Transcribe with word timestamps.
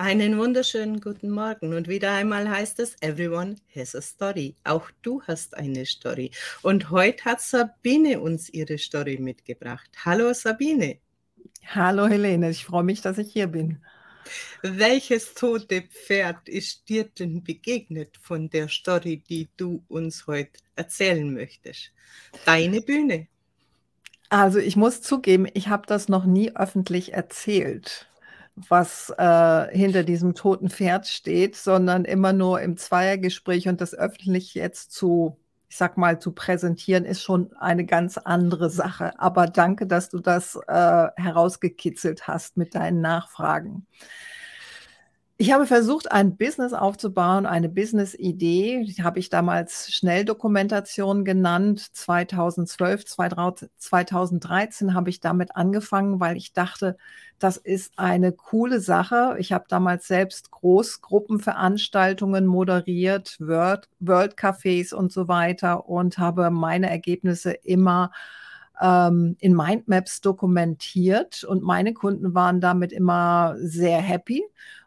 Einen 0.00 0.38
wunderschönen 0.38 1.00
guten 1.00 1.28
Morgen 1.28 1.74
und 1.74 1.88
wieder 1.88 2.12
einmal 2.12 2.48
heißt 2.48 2.78
es, 2.78 2.94
everyone 3.00 3.56
has 3.74 3.96
a 3.96 4.00
story. 4.00 4.54
Auch 4.62 4.88
du 5.02 5.20
hast 5.22 5.56
eine 5.56 5.84
Story. 5.86 6.30
Und 6.62 6.90
heute 6.90 7.24
hat 7.24 7.40
Sabine 7.40 8.20
uns 8.20 8.48
ihre 8.48 8.78
Story 8.78 9.18
mitgebracht. 9.18 9.90
Hallo 10.04 10.32
Sabine. 10.32 10.98
Hallo 11.66 12.06
Helene, 12.06 12.48
ich 12.48 12.64
freue 12.64 12.84
mich, 12.84 13.00
dass 13.00 13.18
ich 13.18 13.32
hier 13.32 13.48
bin. 13.48 13.84
Welches 14.62 15.34
tote 15.34 15.82
Pferd 15.82 16.48
ist 16.48 16.88
dir 16.88 17.02
denn 17.02 17.42
begegnet 17.42 18.16
von 18.22 18.48
der 18.50 18.68
Story, 18.68 19.24
die 19.28 19.48
du 19.56 19.82
uns 19.88 20.28
heute 20.28 20.60
erzählen 20.76 21.34
möchtest? 21.34 21.90
Deine 22.44 22.82
Bühne. 22.82 23.26
Also 24.28 24.60
ich 24.60 24.76
muss 24.76 25.02
zugeben, 25.02 25.48
ich 25.54 25.66
habe 25.66 25.88
das 25.88 26.08
noch 26.08 26.24
nie 26.24 26.54
öffentlich 26.54 27.14
erzählt 27.14 28.07
was 28.68 29.10
äh, 29.18 29.68
hinter 29.76 30.02
diesem 30.02 30.34
toten 30.34 30.70
Pferd 30.70 31.06
steht, 31.06 31.56
sondern 31.56 32.04
immer 32.04 32.32
nur 32.32 32.60
im 32.60 32.76
Zweiergespräch 32.76 33.68
und 33.68 33.80
das 33.80 33.94
öffentlich 33.94 34.54
jetzt 34.54 34.92
zu, 34.92 35.38
ich 35.68 35.76
sag 35.76 35.96
mal, 35.96 36.18
zu 36.18 36.32
präsentieren, 36.32 37.04
ist 37.04 37.22
schon 37.22 37.52
eine 37.56 37.84
ganz 37.84 38.18
andere 38.18 38.70
Sache. 38.70 39.18
Aber 39.20 39.46
danke, 39.46 39.86
dass 39.86 40.08
du 40.08 40.18
das 40.20 40.56
äh, 40.66 41.08
herausgekitzelt 41.16 42.26
hast 42.26 42.56
mit 42.56 42.74
deinen 42.74 43.00
Nachfragen. 43.00 43.86
Ich 45.40 45.52
habe 45.52 45.66
versucht, 45.66 46.10
ein 46.10 46.36
Business 46.36 46.72
aufzubauen, 46.72 47.46
eine 47.46 47.68
Business-Idee, 47.68 48.82
die 48.82 49.04
habe 49.04 49.20
ich 49.20 49.28
damals 49.30 49.92
Schnelldokumentation 49.92 51.24
genannt. 51.24 51.78
2012, 51.92 53.04
2013 53.04 54.94
habe 54.94 55.10
ich 55.10 55.20
damit 55.20 55.54
angefangen, 55.54 56.18
weil 56.18 56.36
ich 56.36 56.54
dachte, 56.54 56.96
das 57.38 57.56
ist 57.56 57.92
eine 58.00 58.32
coole 58.32 58.80
Sache. 58.80 59.36
Ich 59.38 59.52
habe 59.52 59.66
damals 59.68 60.08
selbst 60.08 60.50
Großgruppenveranstaltungen 60.50 62.44
moderiert, 62.44 63.36
World, 63.38 63.88
World 64.00 64.34
Cafés 64.36 64.92
und 64.92 65.12
so 65.12 65.28
weiter 65.28 65.88
und 65.88 66.18
habe 66.18 66.50
meine 66.50 66.90
Ergebnisse 66.90 67.52
immer 67.52 68.10
ähm, 68.80 69.36
in 69.38 69.54
Mindmaps 69.54 70.20
dokumentiert 70.20 71.44
und 71.44 71.62
meine 71.62 71.94
Kunden 71.94 72.34
waren 72.34 72.60
damit 72.60 72.92
immer 72.92 73.54
sehr 73.58 74.00
happy. 74.00 74.42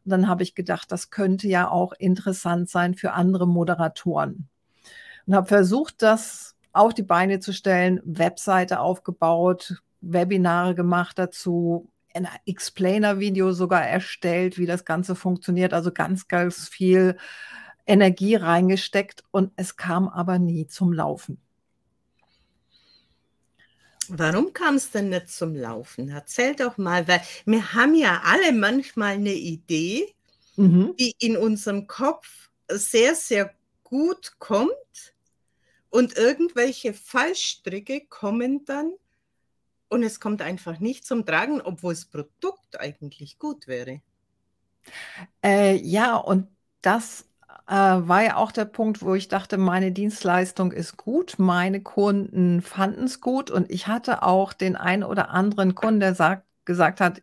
Und 0.06 0.12
dann 0.12 0.28
habe 0.28 0.44
ich 0.44 0.56
gedacht, 0.56 0.92
das 0.92 1.10
könnte 1.10 1.48
ja 1.48 1.70
auch 1.70 1.94
interessant 1.94 2.70
sein 2.70 2.96
für 2.96 3.14
andere 3.14 3.48
Moderatoren. 3.48 4.48
Und 5.26 5.36
habe 5.36 5.48
versucht, 5.48 6.02
das 6.02 6.56
auf 6.74 6.94
die 6.94 7.04
Beine 7.04 7.40
zu 7.40 7.54
stellen, 7.54 8.02
Webseite 8.04 8.80
aufgebaut, 8.80 9.82
Webinare 10.02 10.74
gemacht 10.74 11.20
dazu, 11.20 11.90
ein 12.14 12.28
Explainer-Video 12.46 13.52
sogar 13.52 13.86
erstellt, 13.86 14.58
wie 14.58 14.66
das 14.66 14.86
Ganze 14.86 15.16
funktioniert. 15.16 15.74
Also 15.74 15.92
ganz, 15.92 16.28
ganz 16.28 16.68
viel 16.68 17.18
Energie 17.86 18.36
reingesteckt 18.36 19.24
und 19.32 19.52
es 19.56 19.76
kam 19.76 20.08
aber 20.08 20.40
nie 20.40 20.68
zum 20.68 20.94
Laufen. 20.94 21.40
Warum 24.14 24.52
kam 24.52 24.76
es 24.76 24.92
denn 24.92 25.08
nicht 25.10 25.30
zum 25.30 25.56
Laufen? 25.56 26.10
Erzähl 26.10 26.54
doch 26.54 26.78
mal, 26.78 27.08
weil 27.08 27.22
wir 27.46 27.74
haben 27.74 27.96
ja 27.96 28.22
alle 28.26 28.52
manchmal 28.52 29.14
eine 29.14 29.34
Idee, 29.34 30.14
mhm. 30.58 30.96
die 31.00 31.16
in 31.20 31.38
unserem 31.38 31.88
Kopf 31.88 32.50
sehr, 32.70 33.16
sehr 33.16 33.54
gut 33.84 34.34
kommt 34.40 34.72
und 35.90 36.18
irgendwelche 36.18 36.94
Fallstricke 36.94 38.02
kommen 38.08 38.66
dann 38.66 38.94
und 39.88 40.04
es 40.04 40.20
kommt 40.20 40.42
einfach 40.42 40.80
nicht 40.80 41.06
zum 41.06 41.26
Tragen, 41.26 41.62
obwohl 41.62 41.94
das 41.94 42.06
Produkt 42.06 42.80
eigentlich 42.80 43.40
gut 43.40 43.68
wäre. 43.68 44.02
Äh, 45.42 45.76
ja, 45.76 46.18
und 46.18 46.48
das 46.82 47.26
äh, 47.68 47.74
war 47.74 48.24
ja 48.24 48.36
auch 48.38 48.52
der 48.52 48.66
Punkt, 48.66 49.02
wo 49.02 49.16
ich 49.16 49.28
dachte, 49.28 49.58
meine 49.58 49.92
Dienstleistung 49.92 50.72
ist 50.72 50.98
gut, 50.98 51.36
meine 51.38 51.82
Kunden 51.82 52.62
fanden 52.62 53.06
es 53.06 53.22
gut 53.22 53.52
und 53.52 53.72
ich 53.72 53.88
hatte 53.88 54.24
auch 54.24 54.54
den 54.54 54.76
einen 54.76 55.04
oder 55.04 55.30
anderen 55.30 55.76
Kunden, 55.76 56.00
der 56.00 56.16
sagt, 56.16 56.46
gesagt 56.66 57.02
hat, 57.02 57.22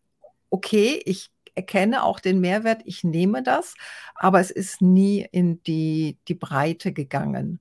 okay, 0.50 1.00
ich 1.04 1.30
erkenne 1.54 2.04
auch 2.04 2.20
den 2.20 2.40
Mehrwert, 2.40 2.82
ich 2.84 3.04
nehme 3.04 3.42
das, 3.42 3.74
aber 4.14 4.40
es 4.40 4.50
ist 4.50 4.80
nie 4.80 5.26
in 5.32 5.62
die, 5.64 6.18
die 6.28 6.34
Breite 6.34 6.92
gegangen. 6.92 7.60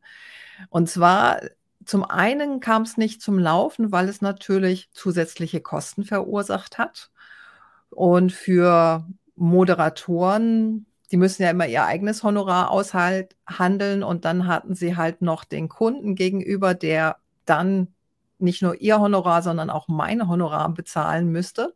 Und 0.70 0.90
zwar 0.90 1.42
zum 1.86 2.04
einen 2.04 2.60
kam 2.60 2.84
es 2.84 2.98
nicht 2.98 3.22
zum 3.22 3.40
Laufen, 3.40 3.92
weil 3.92 4.10
es 4.10 4.22
natürlich 4.22 4.90
zusätzliche 4.92 5.62
Kosten 5.62 6.04
verursacht 6.04 6.78
hat. 6.78 7.10
Und 7.90 8.34
für 8.34 9.08
Moderatoren 9.36 10.86
die 11.12 11.18
müssen 11.18 11.44
ja 11.44 11.52
immer 11.52 11.68
ihr 11.68 11.86
eigenes 11.86 12.24
Honorar 12.24 12.70
aushandeln 12.72 14.04
und 14.04 14.26
dann 14.26 14.48
hatten 14.48 14.76
sie 14.76 14.96
halt 14.98 15.22
noch 15.22 15.44
den 15.46 15.70
Kunden 15.70 16.16
gegenüber, 16.16 16.74
der 16.74 17.18
dann 17.46 17.94
nicht 18.40 18.62
nur 18.62 18.82
ihr 18.82 19.00
Honorar, 19.00 19.42
sondern 19.42 19.70
auch 19.70 19.88
mein 19.88 20.28
Honorar 20.28 20.70
bezahlen 20.74 21.32
müsste. 21.32 21.74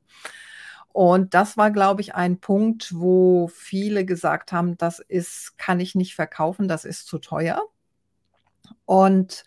Und 0.93 1.33
das 1.33 1.55
war, 1.57 1.71
glaube 1.71 2.01
ich, 2.01 2.15
ein 2.15 2.39
Punkt, 2.39 2.93
wo 2.93 3.47
viele 3.47 4.05
gesagt 4.05 4.51
haben, 4.51 4.77
das 4.77 4.99
ist, 4.99 5.57
kann 5.57 5.79
ich 5.79 5.95
nicht 5.95 6.15
verkaufen, 6.15 6.67
das 6.67 6.83
ist 6.83 7.07
zu 7.07 7.17
teuer. 7.17 7.61
Und 8.85 9.45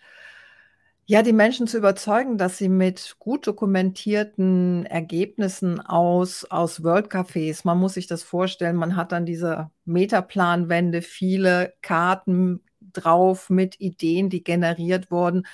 ja, 1.07 1.23
die 1.23 1.35
Menschen 1.35 1.67
zu 1.67 1.77
überzeugen, 1.77 2.39
dass 2.39 2.57
sie 2.57 2.71
mit 2.71 3.17
gut 3.19 3.47
dokumentierten 3.47 4.87
Ergebnissen 4.87 5.81
aus, 5.81 6.45
aus 6.47 6.83
World 6.83 7.09
Cafés, 7.09 7.61
man 7.65 7.79
muss 7.79 7.95
sich 7.95 8.07
das 8.07 8.23
vorstellen, 8.23 8.77
man 8.77 8.97
hat 8.97 9.13
dann 9.13 9.27
diese 9.27 9.71
Metaplanwände, 9.85 11.03
viele 11.03 11.75
Karten 11.83 12.63
drauf 12.81 13.51
mit 13.51 13.81
Ideen, 13.81 14.31
die 14.31 14.43
generiert 14.43 15.11
wurden. 15.11 15.47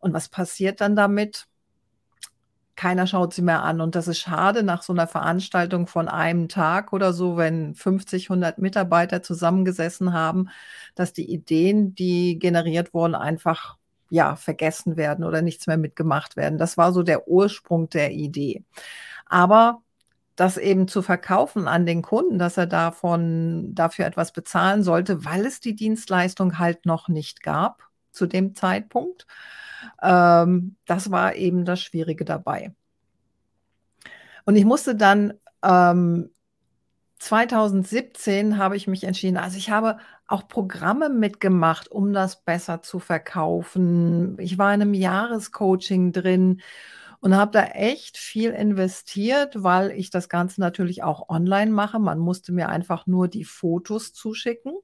Und 0.00 0.12
was 0.12 0.28
passiert 0.28 0.80
dann 0.80 0.96
damit? 0.96 1.46
Keiner 2.74 3.06
schaut 3.06 3.32
sie 3.32 3.42
mehr 3.42 3.62
an. 3.62 3.80
Und 3.80 3.94
das 3.94 4.08
ist 4.08 4.18
schade 4.18 4.62
nach 4.62 4.82
so 4.82 4.92
einer 4.92 5.06
Veranstaltung 5.06 5.86
von 5.86 6.08
einem 6.08 6.48
Tag 6.48 6.92
oder 6.92 7.12
so, 7.12 7.36
wenn 7.36 7.74
50, 7.74 8.28
100 8.28 8.58
Mitarbeiter 8.58 9.22
zusammengesessen 9.22 10.12
haben, 10.12 10.48
dass 10.94 11.12
die 11.12 11.30
Ideen, 11.32 11.94
die 11.94 12.38
generiert 12.38 12.92
wurden, 12.92 13.14
einfach 13.14 13.76
ja, 14.10 14.36
vergessen 14.36 14.96
werden 14.96 15.24
oder 15.24 15.42
nichts 15.42 15.66
mehr 15.66 15.76
mitgemacht 15.76 16.36
werden. 16.36 16.58
Das 16.58 16.76
war 16.76 16.92
so 16.92 17.02
der 17.02 17.28
Ursprung 17.28 17.88
der 17.88 18.12
Idee. 18.12 18.64
Aber 19.26 19.82
das 20.36 20.58
eben 20.58 20.86
zu 20.86 21.02
verkaufen 21.02 21.66
an 21.66 21.86
den 21.86 22.02
Kunden, 22.02 22.38
dass 22.38 22.58
er 22.58 22.66
davon 22.66 23.74
dafür 23.74 24.04
etwas 24.06 24.32
bezahlen 24.32 24.82
sollte, 24.82 25.24
weil 25.24 25.46
es 25.46 25.60
die 25.60 25.74
Dienstleistung 25.74 26.58
halt 26.58 26.84
noch 26.84 27.08
nicht 27.08 27.42
gab 27.42 27.82
zu 28.12 28.26
dem 28.26 28.54
Zeitpunkt. 28.54 29.26
Ähm, 30.02 30.76
das 30.86 31.10
war 31.10 31.34
eben 31.34 31.64
das 31.64 31.80
Schwierige 31.80 32.24
dabei. 32.24 32.74
Und 34.44 34.56
ich 34.56 34.64
musste 34.64 34.94
dann 34.94 35.34
ähm, 35.62 36.30
2017 37.18 38.58
habe 38.58 38.76
ich 38.76 38.86
mich 38.86 39.04
entschieden. 39.04 39.36
Also 39.36 39.56
ich 39.56 39.70
habe 39.70 39.98
auch 40.26 40.48
Programme 40.48 41.08
mitgemacht, 41.08 41.90
um 41.90 42.12
das 42.12 42.42
besser 42.44 42.82
zu 42.82 42.98
verkaufen. 42.98 44.38
Ich 44.38 44.58
war 44.58 44.74
in 44.74 44.82
einem 44.82 44.94
Jahrescoaching 44.94 46.12
drin 46.12 46.60
und 47.20 47.36
habe 47.36 47.52
da 47.52 47.64
echt 47.64 48.18
viel 48.18 48.50
investiert, 48.50 49.62
weil 49.62 49.90
ich 49.92 50.10
das 50.10 50.28
Ganze 50.28 50.60
natürlich 50.60 51.02
auch 51.02 51.28
online 51.28 51.70
mache. 51.70 51.98
Man 51.98 52.18
musste 52.18 52.52
mir 52.52 52.68
einfach 52.68 53.06
nur 53.06 53.28
die 53.28 53.44
Fotos 53.44 54.12
zuschicken. 54.12 54.74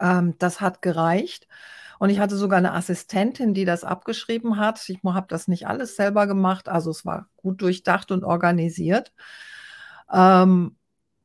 Ähm, 0.00 0.34
das 0.38 0.60
hat 0.60 0.82
gereicht. 0.82 1.46
Und 1.98 2.10
ich 2.10 2.18
hatte 2.18 2.36
sogar 2.36 2.58
eine 2.58 2.72
Assistentin, 2.72 3.52
die 3.52 3.66
das 3.66 3.84
abgeschrieben 3.84 4.56
hat. 4.56 4.88
Ich 4.88 5.00
habe 5.04 5.26
das 5.28 5.48
nicht 5.48 5.66
alles 5.66 5.96
selber 5.96 6.26
gemacht. 6.26 6.68
Also 6.68 6.90
es 6.90 7.04
war 7.04 7.28
gut 7.36 7.60
durchdacht 7.60 8.10
und 8.10 8.24
organisiert. 8.24 9.12
Ähm, 10.12 10.76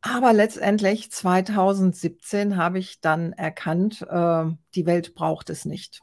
aber 0.08 0.34
letztendlich 0.34 1.12
2017 1.12 2.58
habe 2.58 2.78
ich 2.78 3.02
dann 3.02 3.34
erkannt, 3.34 4.04
äh, 4.08 4.46
die 4.76 4.86
Welt 4.86 5.16
braucht 5.16 5.50
es 5.50 5.66
nicht. 5.66 6.02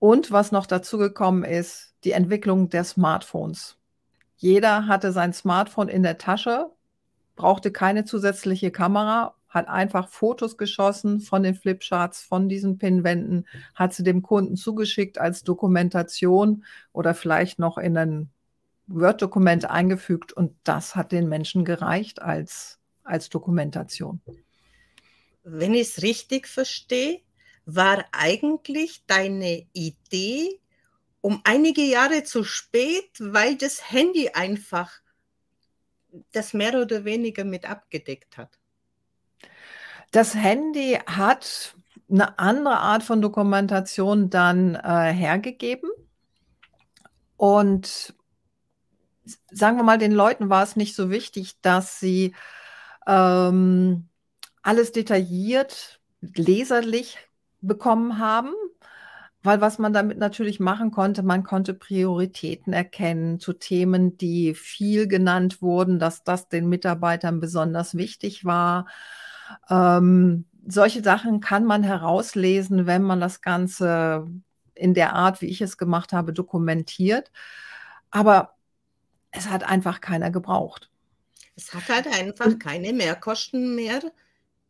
Und 0.00 0.32
was 0.32 0.50
noch 0.50 0.66
dazu 0.66 0.98
gekommen 0.98 1.44
ist, 1.44 1.94
die 2.02 2.10
Entwicklung 2.10 2.68
der 2.68 2.82
Smartphones. 2.82 3.78
Jeder 4.36 4.88
hatte 4.88 5.12
sein 5.12 5.32
Smartphone 5.32 5.88
in 5.88 6.02
der 6.02 6.18
Tasche, 6.18 6.70
brauchte 7.36 7.70
keine 7.70 8.04
zusätzliche 8.04 8.72
Kamera, 8.72 9.36
hat 9.48 9.68
einfach 9.68 10.08
Fotos 10.08 10.58
geschossen 10.58 11.20
von 11.20 11.44
den 11.44 11.54
Flipcharts, 11.54 12.22
von 12.22 12.48
diesen 12.48 12.78
Pinwänden, 12.78 13.46
hat 13.76 13.94
sie 13.94 14.02
dem 14.02 14.22
Kunden 14.22 14.56
zugeschickt 14.56 15.18
als 15.18 15.44
Dokumentation 15.44 16.64
oder 16.92 17.14
vielleicht 17.14 17.60
noch 17.60 17.78
in 17.78 17.96
einen 17.96 18.30
Word-Dokument 18.86 19.68
eingefügt 19.68 20.32
und 20.32 20.56
das 20.64 20.94
hat 20.94 21.12
den 21.12 21.28
Menschen 21.28 21.64
gereicht 21.64 22.22
als, 22.22 22.78
als 23.02 23.28
Dokumentation. 23.28 24.20
Wenn 25.42 25.74
ich 25.74 25.88
es 25.88 26.02
richtig 26.02 26.46
verstehe, 26.46 27.20
war 27.64 28.04
eigentlich 28.12 29.04
deine 29.06 29.66
Idee 29.72 30.60
um 31.26 31.40
einige 31.42 31.82
Jahre 31.82 32.22
zu 32.22 32.44
spät, 32.44 33.10
weil 33.18 33.56
das 33.56 33.90
Handy 33.90 34.30
einfach 34.32 34.92
das 36.30 36.54
mehr 36.54 36.80
oder 36.80 37.04
weniger 37.04 37.42
mit 37.42 37.68
abgedeckt 37.68 38.36
hat. 38.36 38.60
Das 40.12 40.36
Handy 40.36 41.00
hat 41.04 41.74
eine 42.08 42.38
andere 42.38 42.78
Art 42.78 43.02
von 43.02 43.20
Dokumentation 43.20 44.30
dann 44.30 44.76
äh, 44.76 45.12
hergegeben. 45.12 45.90
Und 47.36 48.14
sagen 49.50 49.76
wir 49.76 49.84
mal, 49.84 49.98
den 49.98 50.12
Leuten 50.12 50.50
war 50.50 50.62
es 50.62 50.76
nicht 50.76 50.94
so 50.94 51.10
wichtig, 51.10 51.60
dass 51.62 52.00
sie 52.00 52.34
ähm, 53.06 54.08
alles 54.62 54.92
detailliert, 54.92 56.00
leserlich 56.20 57.18
bekommen 57.60 58.18
haben, 58.18 58.52
weil 59.42 59.60
was 59.60 59.78
man 59.78 59.92
damit 59.92 60.18
natürlich 60.18 60.58
machen 60.60 60.90
konnte, 60.90 61.22
man 61.22 61.44
konnte 61.44 61.72
Prioritäten 61.74 62.72
erkennen 62.72 63.38
zu 63.38 63.52
Themen, 63.52 64.18
die 64.18 64.54
viel 64.54 65.06
genannt 65.06 65.62
wurden, 65.62 65.98
dass 65.98 66.24
das 66.24 66.48
den 66.48 66.68
Mitarbeitern 66.68 67.40
besonders 67.40 67.96
wichtig 67.96 68.44
war. 68.44 68.86
Ähm, 69.70 70.46
solche 70.66 71.02
Sachen 71.02 71.40
kann 71.40 71.64
man 71.64 71.84
herauslesen, 71.84 72.86
wenn 72.86 73.02
man 73.02 73.20
das 73.20 73.40
Ganze 73.40 74.26
in 74.74 74.94
der 74.94 75.14
Art, 75.14 75.40
wie 75.40 75.46
ich 75.46 75.60
es 75.60 75.78
gemacht 75.78 76.12
habe, 76.12 76.32
dokumentiert. 76.32 77.30
Aber 78.10 78.55
es 79.36 79.48
hat 79.48 79.64
einfach 79.64 80.00
keiner 80.00 80.30
gebraucht. 80.30 80.90
Es 81.56 81.72
hat 81.72 81.88
halt 81.88 82.06
einfach 82.06 82.58
keine 82.58 82.92
Mehrkosten 82.92 83.74
mehr 83.74 84.00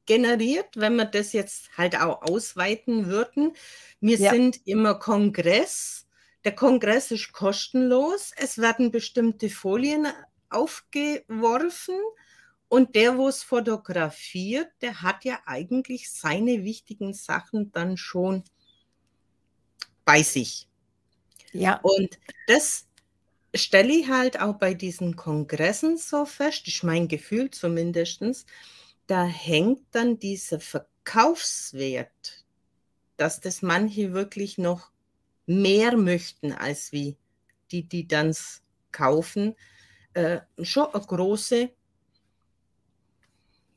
generiert, 0.06 0.68
wenn 0.76 0.96
wir 0.96 1.04
das 1.04 1.32
jetzt 1.32 1.76
halt 1.76 2.00
auch 2.00 2.22
ausweiten 2.22 3.06
würden. 3.06 3.52
Wir 4.00 4.18
ja. 4.18 4.30
sind 4.30 4.60
immer 4.66 4.94
Kongress. 4.98 6.06
Der 6.44 6.54
Kongress 6.54 7.10
ist 7.10 7.32
kostenlos. 7.32 8.32
Es 8.36 8.58
werden 8.58 8.92
bestimmte 8.92 9.50
Folien 9.50 10.06
aufgeworfen. 10.48 11.96
Und 12.68 12.94
der, 12.94 13.16
wo 13.16 13.28
es 13.28 13.42
fotografiert, 13.42 14.70
der 14.80 15.02
hat 15.02 15.24
ja 15.24 15.40
eigentlich 15.46 16.10
seine 16.10 16.64
wichtigen 16.64 17.14
Sachen 17.14 17.72
dann 17.72 17.96
schon 17.96 18.42
bei 20.04 20.22
sich. 20.22 20.68
Ja. 21.52 21.78
Und 21.82 22.18
das 22.48 22.85
stelle 23.54 23.92
ich 23.92 24.08
halt 24.08 24.40
auch 24.40 24.54
bei 24.54 24.74
diesen 24.74 25.16
Kongressen 25.16 25.96
so 25.96 26.24
fest, 26.26 26.66
ist 26.68 26.84
mein 26.84 27.08
Gefühl 27.08 27.50
zumindest, 27.50 28.46
da 29.06 29.24
hängt 29.24 29.82
dann 29.92 30.18
dieser 30.18 30.60
Verkaufswert, 30.60 32.44
dass 33.16 33.40
das 33.40 33.62
manche 33.62 34.12
wirklich 34.12 34.58
noch 34.58 34.90
mehr 35.46 35.96
möchten 35.96 36.52
als 36.52 36.92
wie 36.92 37.16
die, 37.70 37.84
die 37.84 38.06
dann 38.06 38.34
kaufen, 38.92 39.54
äh, 40.14 40.40
schon 40.62 40.86
eine 40.92 41.04
große 41.04 41.70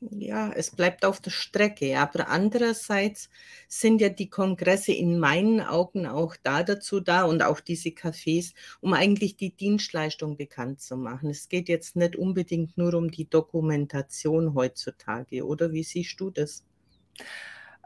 ja, 0.01 0.51
es 0.51 0.71
bleibt 0.71 1.05
auf 1.05 1.19
der 1.19 1.31
Strecke. 1.31 1.99
Aber 1.99 2.29
andererseits 2.29 3.29
sind 3.67 4.01
ja 4.01 4.09
die 4.09 4.29
Kongresse 4.29 4.93
in 4.93 5.19
meinen 5.19 5.61
Augen 5.61 6.05
auch 6.07 6.35
da 6.41 6.63
dazu 6.63 6.99
da 6.99 7.23
und 7.23 7.43
auch 7.43 7.59
diese 7.59 7.89
Cafés, 7.89 8.53
um 8.81 8.93
eigentlich 8.93 9.35
die 9.35 9.55
Dienstleistung 9.55 10.37
bekannt 10.37 10.81
zu 10.81 10.97
machen. 10.97 11.29
Es 11.29 11.49
geht 11.49 11.69
jetzt 11.69 11.95
nicht 11.95 12.15
unbedingt 12.15 12.77
nur 12.77 12.93
um 12.93 13.11
die 13.11 13.29
Dokumentation 13.29 14.53
heutzutage, 14.53 15.45
oder 15.45 15.71
wie 15.73 15.83
siehst 15.83 16.19
du 16.19 16.29
das? 16.29 16.63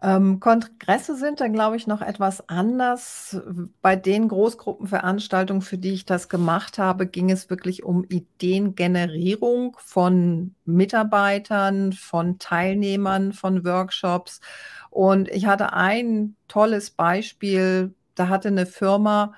Ähm, 0.03 0.41
Kongresse 0.41 1.15
sind 1.15 1.39
dann, 1.39 1.53
glaube 1.53 1.77
ich, 1.77 1.87
noch 1.87 2.01
etwas 2.01 2.49
anders. 2.49 3.39
Bei 3.81 3.95
den 3.95 4.27
Großgruppenveranstaltungen, 4.27 5.61
für 5.61 5.77
die 5.77 5.93
ich 5.93 6.05
das 6.05 6.27
gemacht 6.27 6.77
habe, 6.77 7.07
ging 7.07 7.31
es 7.31 7.49
wirklich 7.49 7.83
um 7.85 8.03
Ideengenerierung 8.03 9.77
von 9.79 10.55
Mitarbeitern, 10.65 11.93
von 11.93 12.37
Teilnehmern, 12.37 13.31
von 13.31 13.63
Workshops. 13.63 14.41
Und 14.89 15.29
ich 15.29 15.45
hatte 15.45 15.71
ein 15.71 16.35
tolles 16.49 16.91
Beispiel. 16.91 17.93
Da 18.15 18.27
hatte 18.27 18.49
eine 18.49 18.65
Firma 18.65 19.33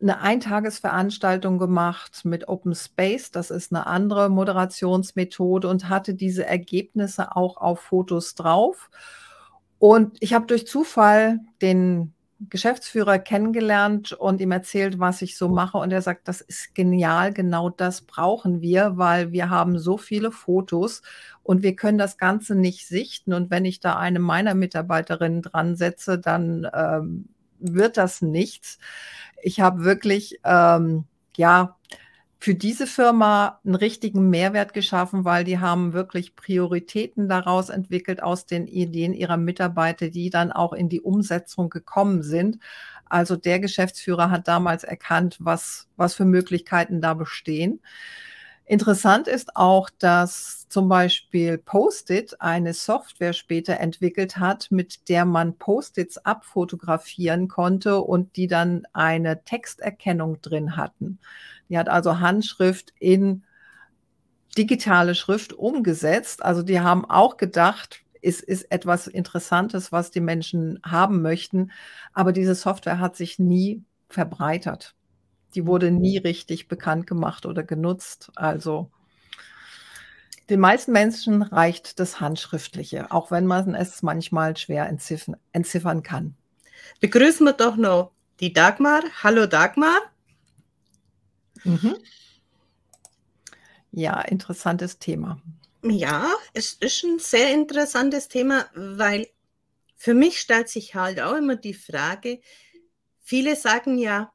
eine 0.00 0.20
Eintagesveranstaltung 0.20 1.58
gemacht 1.58 2.24
mit 2.24 2.46
Open 2.48 2.74
Space. 2.76 3.32
Das 3.32 3.50
ist 3.50 3.72
eine 3.72 3.86
andere 3.86 4.30
Moderationsmethode 4.30 5.68
und 5.68 5.88
hatte 5.88 6.14
diese 6.14 6.46
Ergebnisse 6.46 7.34
auch 7.36 7.56
auf 7.56 7.80
Fotos 7.80 8.36
drauf. 8.36 8.90
Und 9.82 10.16
ich 10.20 10.32
habe 10.32 10.46
durch 10.46 10.64
Zufall 10.64 11.40
den 11.60 12.14
Geschäftsführer 12.38 13.18
kennengelernt 13.18 14.12
und 14.12 14.40
ihm 14.40 14.52
erzählt, 14.52 15.00
was 15.00 15.22
ich 15.22 15.36
so 15.36 15.48
mache. 15.48 15.76
Und 15.76 15.90
er 15.90 16.02
sagt, 16.02 16.28
das 16.28 16.40
ist 16.40 16.76
genial, 16.76 17.32
genau 17.32 17.68
das 17.68 18.02
brauchen 18.02 18.60
wir, 18.60 18.96
weil 18.96 19.32
wir 19.32 19.50
haben 19.50 19.80
so 19.80 19.98
viele 19.98 20.30
Fotos 20.30 21.02
und 21.42 21.64
wir 21.64 21.74
können 21.74 21.98
das 21.98 22.16
Ganze 22.16 22.54
nicht 22.54 22.86
sichten. 22.86 23.32
Und 23.32 23.50
wenn 23.50 23.64
ich 23.64 23.80
da 23.80 23.96
eine 23.96 24.20
meiner 24.20 24.54
Mitarbeiterinnen 24.54 25.42
dran 25.42 25.74
setze, 25.74 26.16
dann 26.16 26.64
ähm, 26.72 27.28
wird 27.58 27.96
das 27.96 28.22
nichts. 28.22 28.78
Ich 29.42 29.60
habe 29.60 29.82
wirklich, 29.82 30.38
ähm, 30.44 31.06
ja, 31.36 31.76
für 32.42 32.56
diese 32.56 32.88
Firma 32.88 33.60
einen 33.64 33.76
richtigen 33.76 34.28
Mehrwert 34.28 34.74
geschaffen, 34.74 35.24
weil 35.24 35.44
die 35.44 35.60
haben 35.60 35.92
wirklich 35.92 36.34
Prioritäten 36.34 37.28
daraus 37.28 37.68
entwickelt 37.68 38.20
aus 38.20 38.46
den 38.46 38.66
Ideen 38.66 39.14
ihrer 39.14 39.36
Mitarbeiter, 39.36 40.08
die 40.08 40.28
dann 40.28 40.50
auch 40.50 40.72
in 40.72 40.88
die 40.88 41.00
Umsetzung 41.00 41.70
gekommen 41.70 42.24
sind. 42.24 42.58
Also 43.04 43.36
der 43.36 43.60
Geschäftsführer 43.60 44.32
hat 44.32 44.48
damals 44.48 44.82
erkannt, 44.82 45.36
was, 45.38 45.86
was 45.96 46.16
für 46.16 46.24
Möglichkeiten 46.24 47.00
da 47.00 47.14
bestehen. 47.14 47.80
Interessant 48.72 49.28
ist 49.28 49.54
auch, 49.54 49.90
dass 49.98 50.66
zum 50.70 50.88
Beispiel 50.88 51.58
Post-it 51.58 52.40
eine 52.40 52.72
Software 52.72 53.34
später 53.34 53.78
entwickelt 53.78 54.38
hat, 54.38 54.70
mit 54.70 55.10
der 55.10 55.26
man 55.26 55.58
Post-its 55.58 56.16
abfotografieren 56.16 57.48
konnte 57.48 58.00
und 58.00 58.34
die 58.36 58.46
dann 58.46 58.84
eine 58.94 59.44
Texterkennung 59.44 60.40
drin 60.40 60.74
hatten. 60.74 61.18
Die 61.68 61.76
hat 61.76 61.90
also 61.90 62.18
Handschrift 62.20 62.94
in 62.98 63.44
digitale 64.56 65.14
Schrift 65.14 65.52
umgesetzt. 65.52 66.42
Also 66.42 66.62
die 66.62 66.80
haben 66.80 67.04
auch 67.04 67.36
gedacht, 67.36 68.00
es 68.22 68.40
ist 68.40 68.72
etwas 68.72 69.06
Interessantes, 69.06 69.92
was 69.92 70.10
die 70.10 70.20
Menschen 70.20 70.80
haben 70.82 71.20
möchten. 71.20 71.72
Aber 72.14 72.32
diese 72.32 72.54
Software 72.54 73.00
hat 73.00 73.16
sich 73.16 73.38
nie 73.38 73.84
verbreitert. 74.08 74.94
Die 75.54 75.66
wurde 75.66 75.90
nie 75.90 76.18
richtig 76.18 76.68
bekannt 76.68 77.06
gemacht 77.06 77.46
oder 77.46 77.62
genutzt. 77.62 78.30
Also 78.34 78.90
den 80.48 80.60
meisten 80.60 80.92
Menschen 80.92 81.42
reicht 81.42 81.98
das 81.98 82.20
Handschriftliche, 82.20 83.10
auch 83.10 83.30
wenn 83.30 83.46
man 83.46 83.74
es 83.74 84.02
manchmal 84.02 84.56
schwer 84.56 84.86
entziffern, 84.86 85.36
entziffern 85.52 86.02
kann. 86.02 86.34
Begrüßen 87.00 87.46
wir 87.46 87.52
doch 87.52 87.76
noch 87.76 88.12
die 88.40 88.52
Dagmar. 88.52 89.02
Hallo 89.22 89.46
Dagmar. 89.46 90.00
Mhm. 91.64 91.96
Ja, 93.92 94.20
interessantes 94.22 94.98
Thema. 94.98 95.40
Ja, 95.82 96.30
es 96.54 96.74
ist 96.74 97.04
ein 97.04 97.18
sehr 97.18 97.52
interessantes 97.52 98.28
Thema, 98.28 98.66
weil 98.74 99.28
für 99.96 100.14
mich 100.14 100.40
stellt 100.40 100.68
sich 100.68 100.94
halt 100.94 101.20
auch 101.20 101.36
immer 101.36 101.56
die 101.56 101.74
Frage, 101.74 102.40
viele 103.20 103.54
sagen 103.54 103.98
ja, 103.98 104.32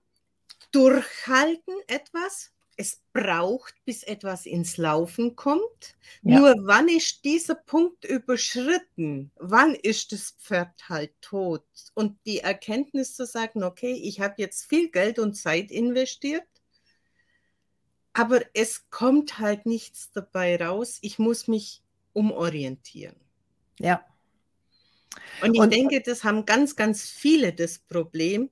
durchhalten 0.72 1.76
etwas, 1.88 2.52
es 2.78 3.02
braucht, 3.12 3.74
bis 3.86 4.04
etwas 4.04 4.46
ins 4.46 4.78
Laufen 4.78 5.36
kommt. 5.36 5.96
Ja. 6.22 6.40
Nur 6.40 6.56
wann 6.68 6.88
ist 6.88 7.26
dieser 7.26 7.56
Punkt 7.56 8.06
überschritten? 8.06 9.32
Wann 9.38 9.74
ist 9.74 10.12
das 10.12 10.36
Pferd 10.40 10.88
halt 10.88 11.12
tot? 11.20 11.66
Und 11.96 12.20
die 12.26 12.40
Erkenntnis 12.40 13.16
zu 13.16 13.26
sagen, 13.26 13.64
okay, 13.64 13.94
ich 13.94 14.22
habe 14.22 14.36
jetzt 14.38 14.66
viel 14.66 14.90
Geld 14.90 15.18
und 15.18 15.34
Zeit 15.34 15.72
investiert, 15.72 16.48
aber 18.14 18.42
es 18.54 18.90
kommt 18.92 19.40
halt 19.40 19.66
nichts 19.66 20.12
dabei 20.12 20.64
raus. 20.64 21.00
Ich 21.02 21.18
muss 21.18 21.48
mich 21.48 21.82
umorientieren. 22.14 23.16
Ja. 23.80 24.06
Und 25.42 25.56
ich 25.56 25.62
und, 25.62 25.74
denke, 25.74 26.02
das 26.02 26.24
haben 26.24 26.46
ganz, 26.46 26.76
ganz 26.76 27.10
viele 27.10 27.54
das 27.54 27.80
Problem. 27.80 28.52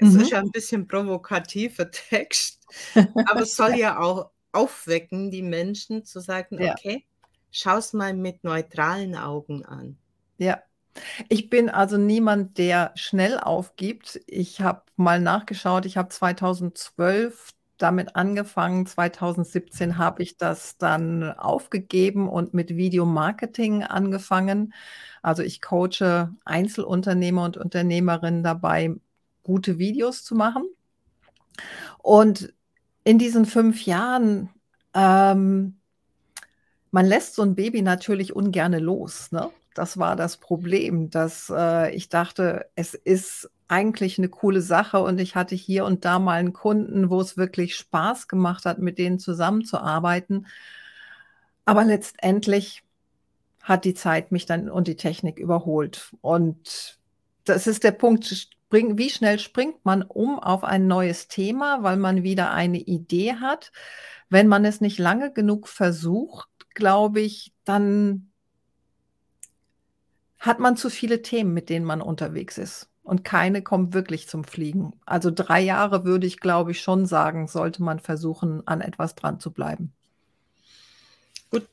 Es 0.00 0.14
mhm. 0.14 0.20
ist 0.20 0.30
ja 0.30 0.38
ein 0.38 0.50
bisschen 0.50 0.86
provokativer 0.86 1.90
Text, 2.10 2.60
aber 2.94 3.42
es 3.42 3.56
soll 3.56 3.74
ja 3.76 3.98
auch 3.98 4.30
aufwecken, 4.52 5.30
die 5.30 5.42
Menschen 5.42 6.04
zu 6.04 6.20
sagen, 6.20 6.60
ja. 6.60 6.72
okay, 6.72 7.04
schau 7.50 7.76
es 7.76 7.92
mal 7.92 8.14
mit 8.14 8.42
neutralen 8.44 9.14
Augen 9.14 9.64
an. 9.64 9.96
Ja. 10.38 10.60
Ich 11.28 11.50
bin 11.50 11.70
also 11.70 11.96
niemand, 11.98 12.58
der 12.58 12.90
schnell 12.96 13.38
aufgibt. 13.38 14.20
Ich 14.26 14.60
habe 14.60 14.82
mal 14.96 15.20
nachgeschaut, 15.20 15.86
ich 15.86 15.96
habe 15.96 16.08
2012 16.08 17.52
damit 17.78 18.16
angefangen. 18.16 18.86
2017 18.86 19.98
habe 19.98 20.22
ich 20.22 20.36
das 20.36 20.76
dann 20.78 21.32
aufgegeben 21.32 22.28
und 22.28 22.54
mit 22.54 22.76
Videomarketing 22.76 23.84
angefangen. 23.84 24.74
Also 25.22 25.42
ich 25.42 25.60
coache 25.60 26.34
Einzelunternehmer 26.44 27.44
und 27.44 27.56
Unternehmerinnen 27.56 28.42
dabei, 28.42 28.94
gute 29.50 29.78
Videos 29.78 30.24
zu 30.24 30.34
machen. 30.34 30.64
Und 31.98 32.54
in 33.04 33.18
diesen 33.18 33.46
fünf 33.46 33.84
Jahren 33.84 34.50
ähm, 34.94 35.80
man 36.90 37.06
lässt 37.06 37.34
so 37.34 37.42
ein 37.42 37.54
Baby 37.54 37.82
natürlich 37.82 38.34
ungerne 38.34 38.78
los, 38.78 39.32
ne? 39.32 39.50
Das 39.74 39.98
war 39.98 40.16
das 40.16 40.36
Problem, 40.36 41.10
dass, 41.10 41.50
äh, 41.54 41.94
ich 41.94 42.08
dachte, 42.08 42.66
es 42.74 42.94
ist 42.94 43.48
eigentlich 43.68 44.18
eine 44.18 44.28
coole 44.28 44.62
Sache 44.62 45.00
und 45.00 45.20
ich 45.20 45.36
hatte 45.36 45.54
hier 45.54 45.84
und 45.84 46.04
da 46.04 46.18
mal 46.18 46.40
einen 46.40 46.52
Kunden, 46.52 47.08
wo 47.08 47.20
es 47.20 47.36
wirklich 47.36 47.76
Spaß 47.76 48.26
gemacht 48.26 48.64
hat, 48.66 48.80
mit 48.80 48.98
denen 48.98 49.20
zusammenzuarbeiten. 49.20 50.48
Aber 51.64 51.84
letztendlich 51.84 52.82
hat 53.62 53.84
die 53.84 53.94
Zeit 53.94 54.32
mich 54.32 54.44
dann 54.44 54.68
und 54.68 54.88
die 54.88 54.96
Technik 54.96 55.38
überholt. 55.38 56.16
Und 56.20 56.98
das 57.44 57.68
ist 57.68 57.84
der 57.84 57.92
Punkt, 57.92 58.50
spring 58.70 58.98
wie 58.98 59.10
schnell 59.10 59.40
springt 59.40 59.84
man 59.84 60.02
um 60.02 60.38
auf 60.38 60.62
ein 60.62 60.86
neues 60.86 61.26
Thema, 61.26 61.82
weil 61.82 61.96
man 61.96 62.22
wieder 62.22 62.52
eine 62.52 62.78
Idee 62.78 63.34
hat? 63.34 63.72
Wenn 64.28 64.46
man 64.46 64.64
es 64.64 64.80
nicht 64.80 65.00
lange 65.00 65.32
genug 65.32 65.66
versucht, 65.66 66.48
glaube 66.72 67.20
ich, 67.20 67.52
dann 67.64 68.30
hat 70.38 70.60
man 70.60 70.76
zu 70.76 70.88
viele 70.88 71.20
Themen, 71.20 71.52
mit 71.52 71.68
denen 71.68 71.84
man 71.84 72.00
unterwegs 72.00 72.58
ist. 72.58 72.88
Und 73.02 73.24
keine 73.24 73.62
kommt 73.62 73.92
wirklich 73.92 74.28
zum 74.28 74.44
Fliegen. 74.44 74.92
Also 75.04 75.32
drei 75.32 75.60
Jahre 75.60 76.04
würde 76.04 76.28
ich, 76.28 76.38
glaube 76.38 76.70
ich, 76.70 76.80
schon 76.80 77.06
sagen, 77.06 77.48
sollte 77.48 77.82
man 77.82 77.98
versuchen, 77.98 78.64
an 78.68 78.80
etwas 78.80 79.16
dran 79.16 79.40
zu 79.40 79.50
bleiben. 79.50 79.92
Gut, 81.50 81.66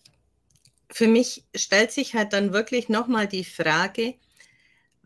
für 0.89 1.07
mich 1.07 1.45
stellt 1.53 1.91
sich 1.91 2.15
halt 2.15 2.33
dann 2.33 2.53
wirklich 2.53 2.89
nochmal 2.89 3.27
die 3.27 3.43
Frage, 3.43 4.15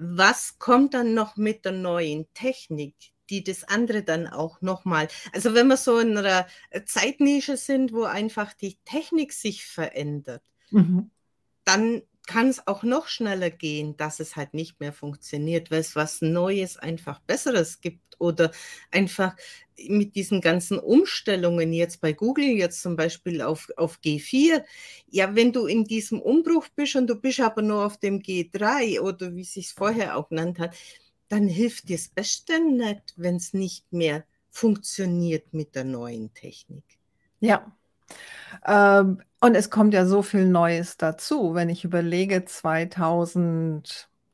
was 0.04 0.58
kommt 0.58 0.96
dann 0.96 1.14
noch 1.14 1.38
mit 1.38 1.64
der 1.64 1.74
neuen 1.74 2.26
Technik, 2.34 2.96
die 3.30 3.44
das 3.44 3.64
andere 3.64 4.02
dann 4.02 4.28
auch 4.28 4.60
nochmal, 4.60 5.08
also 5.32 5.54
wenn 5.54 5.68
wir 5.68 5.78
so 5.78 6.00
in 6.00 6.18
einer 6.18 6.48
Zeitnische 6.86 7.56
sind, 7.56 7.94
wo 7.94 8.04
einfach 8.04 8.54
die 8.54 8.80
Technik 8.84 9.32
sich 9.32 9.64
verändert, 9.64 10.42
mhm. 10.72 11.12
dann 11.66 12.02
kann 12.26 12.48
es 12.48 12.66
auch 12.66 12.82
noch 12.82 13.08
schneller 13.08 13.52
gehen, 13.52 13.96
dass 13.96 14.20
es 14.20 14.36
halt 14.36 14.56
nicht 14.56 14.80
mehr 14.80 14.92
funktioniert, 14.92 15.70
weil 15.70 15.82
es 15.82 15.96
was 15.96 16.22
Neues, 16.22 16.78
einfach 16.78 17.20
Besseres 17.20 17.80
gibt 17.82 18.11
oder 18.22 18.52
einfach 18.92 19.36
mit 19.88 20.16
diesen 20.16 20.42
ganzen 20.42 20.80
Umstellungen 20.80 21.74
jetzt 21.74 22.02
bei 22.02 22.14
Google, 22.14 22.46
jetzt 22.46 22.82
zum 22.82 22.96
Beispiel 22.96 23.42
auf, 23.42 23.70
auf 23.78 24.00
G4, 24.04 24.64
ja, 25.10 25.36
wenn 25.36 25.52
du 25.52 25.66
in 25.66 25.84
diesem 25.86 26.22
Umbruch 26.22 26.68
bist 26.76 26.96
und 26.96 27.08
du 27.08 27.16
bist 27.16 27.40
aber 27.40 27.62
nur 27.62 27.86
auf 27.86 27.98
dem 27.98 28.20
G3 28.20 29.02
oder 29.02 29.36
wie 29.36 29.44
sich 29.44 29.68
es 29.68 29.72
vorher 29.72 30.18
auch 30.18 30.30
genannt 30.30 30.60
hat, 30.60 30.76
dann 31.30 31.48
hilft 31.48 31.90
dir 31.90 31.98
das 31.98 32.10
Beste 32.10 32.64
nicht, 32.64 33.14
wenn 33.16 33.38
es 33.38 33.54
nicht 33.54 33.92
mehr 33.92 34.26
funktioniert 34.50 35.54
mit 35.54 35.76
der 35.76 35.86
neuen 35.86 36.34
Technik. 36.34 36.84
Ja. 37.40 37.76
Ähm, 38.66 39.22
und 39.40 39.56
es 39.56 39.70
kommt 39.70 39.94
ja 39.94 40.06
so 40.06 40.22
viel 40.22 40.46
Neues 40.46 40.98
dazu. 40.98 41.56
Wenn 41.56 41.70
ich 41.70 41.84
überlege, 41.86 42.46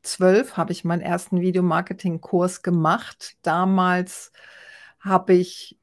2012 0.08 0.58
habe 0.58 0.72
ich 0.72 0.86
meinen 0.86 1.02
ersten 1.02 1.42
Videomarketing-Kurs 1.42 2.62
gemacht. 2.64 3.36
Damals 3.42 4.32
habe 5.00 5.34
ich 5.34 5.78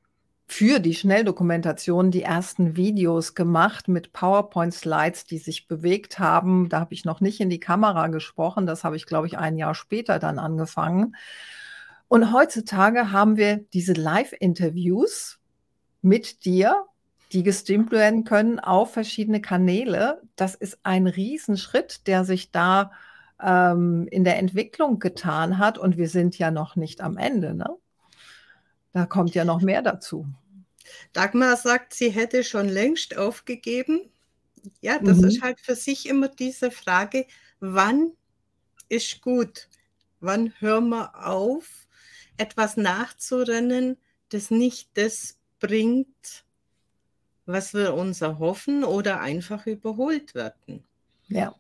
für 0.47 0.79
die 0.79 0.95
Schnelldokumentation 0.95 2.11
die 2.11 2.23
ersten 2.23 2.77
Videos 2.77 3.35
gemacht 3.35 3.89
mit 3.89 4.13
PowerPoint-Slides, 4.13 5.25
die 5.27 5.39
sich 5.39 5.69
bewegt 5.69 6.19
haben. 6.19 6.69
Da 6.69 6.81
habe 6.81 6.95
ich 6.95 7.05
noch 7.05 7.21
nicht 7.21 7.41
in 7.41 7.51
die 7.51 7.61
Kamera 7.61 8.09
gesprochen. 8.09 8.67
Das 8.67 8.85
habe 8.85 8.97
ich, 8.97 9.07
glaube 9.07 9.27
ich, 9.27 9.39
ein 9.39 9.57
Jahr 9.57 9.75
später 9.75 10.19
dann 10.19 10.39
angefangen. 10.39 11.17
Und 12.09 12.33
heutzutage 12.33 13.11
haben 13.11 13.37
wir 13.37 13.65
diese 13.73 13.95
Live-Interviews 13.95 15.41
mit 16.03 16.45
dir, 16.45 16.85
die 17.33 17.43
gestreamt 17.43 17.91
werden 17.91 18.25
können 18.25 18.61
auf 18.61 18.93
verschiedene 18.93 19.41
Kanäle. 19.41 20.23
Das 20.37 20.55
ist 20.55 20.79
ein 20.83 21.07
Riesenschritt, 21.07 22.07
der 22.07 22.25
sich 22.25 22.53
da 22.53 22.93
ähm, 23.41 24.07
in 24.11 24.25
der 24.25 24.39
Entwicklung 24.39 24.99
getan 24.99 25.59
hat. 25.59 25.79
Und 25.79 25.97
wir 25.97 26.09
sind 26.09 26.39
ja 26.39 26.51
noch 26.51 26.77
nicht 26.77 27.01
am 27.01 27.17
Ende. 27.17 27.55
Ne? 27.55 27.69
Da 28.93 29.07
kommt 29.07 29.35
ja 29.35 29.45
noch 29.45 29.61
mehr 29.61 29.83
dazu. 29.83 30.27
Dagmar 31.13 31.57
sagt, 31.57 31.95
sie 31.95 32.11
hätte 32.11 32.45
schon 32.45 32.69
längst 32.69 33.17
aufgegeben. 33.17 34.11
Ja, 34.81 34.99
das 34.99 35.19
mhm. 35.19 35.29
ist 35.29 35.43
halt 35.43 35.61
für 35.61 35.75
sich 35.75 36.09
immer 36.09 36.29
diese 36.29 36.71
Frage, 36.71 37.27
wann 37.61 38.13
ist 38.89 39.21
gut? 39.21 39.69
Wann 40.21 40.53
hören 40.59 40.89
wir 40.89 41.27
auf, 41.27 41.87
etwas 42.37 42.77
nachzurennen, 42.77 43.99
das 44.31 44.51
nicht 44.51 44.91
das 44.95 45.39
bringt, 45.61 46.45
was 47.47 47.75
wir 47.75 47.95
uns 47.95 48.21
erhoffen 48.23 48.85
oder 48.85 49.21
einfach 49.21 49.67
überholt 49.67 50.35
werden? 50.35 50.85
Ja. 51.29 51.55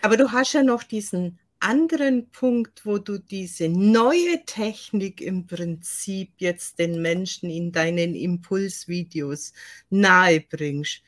Aber 0.00 0.16
du 0.16 0.32
hast 0.32 0.54
ja 0.54 0.62
noch 0.62 0.82
diesen 0.82 1.38
anderen 1.60 2.30
Punkt, 2.30 2.84
wo 2.86 2.98
du 2.98 3.18
diese 3.18 3.68
neue 3.68 4.44
Technik 4.46 5.20
im 5.20 5.46
Prinzip 5.46 6.32
jetzt 6.38 6.78
den 6.78 7.00
Menschen 7.02 7.50
in 7.50 7.70
deinen 7.70 8.14
Impulsvideos 8.14 9.52
nahebringst, 9.90 11.02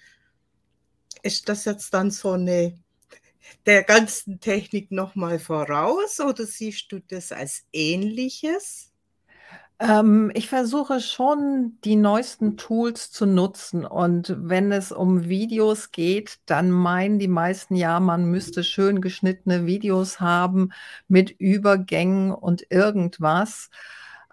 ist 1.22 1.48
das 1.48 1.64
jetzt 1.64 1.92
dann 1.94 2.10
so 2.10 2.32
eine 2.32 2.78
der 3.66 3.84
ganzen 3.84 4.40
Technik 4.40 4.90
nochmal 4.92 5.38
voraus 5.38 6.20
oder 6.20 6.46
siehst 6.46 6.92
du 6.92 7.00
das 7.00 7.32
als 7.32 7.64
ähnliches? 7.72 8.93
Ähm, 9.84 10.30
ich 10.34 10.48
versuche 10.48 10.98
schon, 11.00 11.78
die 11.84 11.96
neuesten 11.96 12.56
Tools 12.56 13.10
zu 13.10 13.26
nutzen. 13.26 13.84
Und 13.84 14.34
wenn 14.38 14.72
es 14.72 14.92
um 14.92 15.28
Videos 15.28 15.90
geht, 15.92 16.38
dann 16.46 16.70
meinen 16.70 17.18
die 17.18 17.28
meisten 17.28 17.76
ja, 17.76 18.00
man 18.00 18.24
müsste 18.24 18.64
schön 18.64 19.02
geschnittene 19.02 19.66
Videos 19.66 20.20
haben 20.20 20.72
mit 21.06 21.30
Übergängen 21.32 22.32
und 22.32 22.64
irgendwas. 22.70 23.68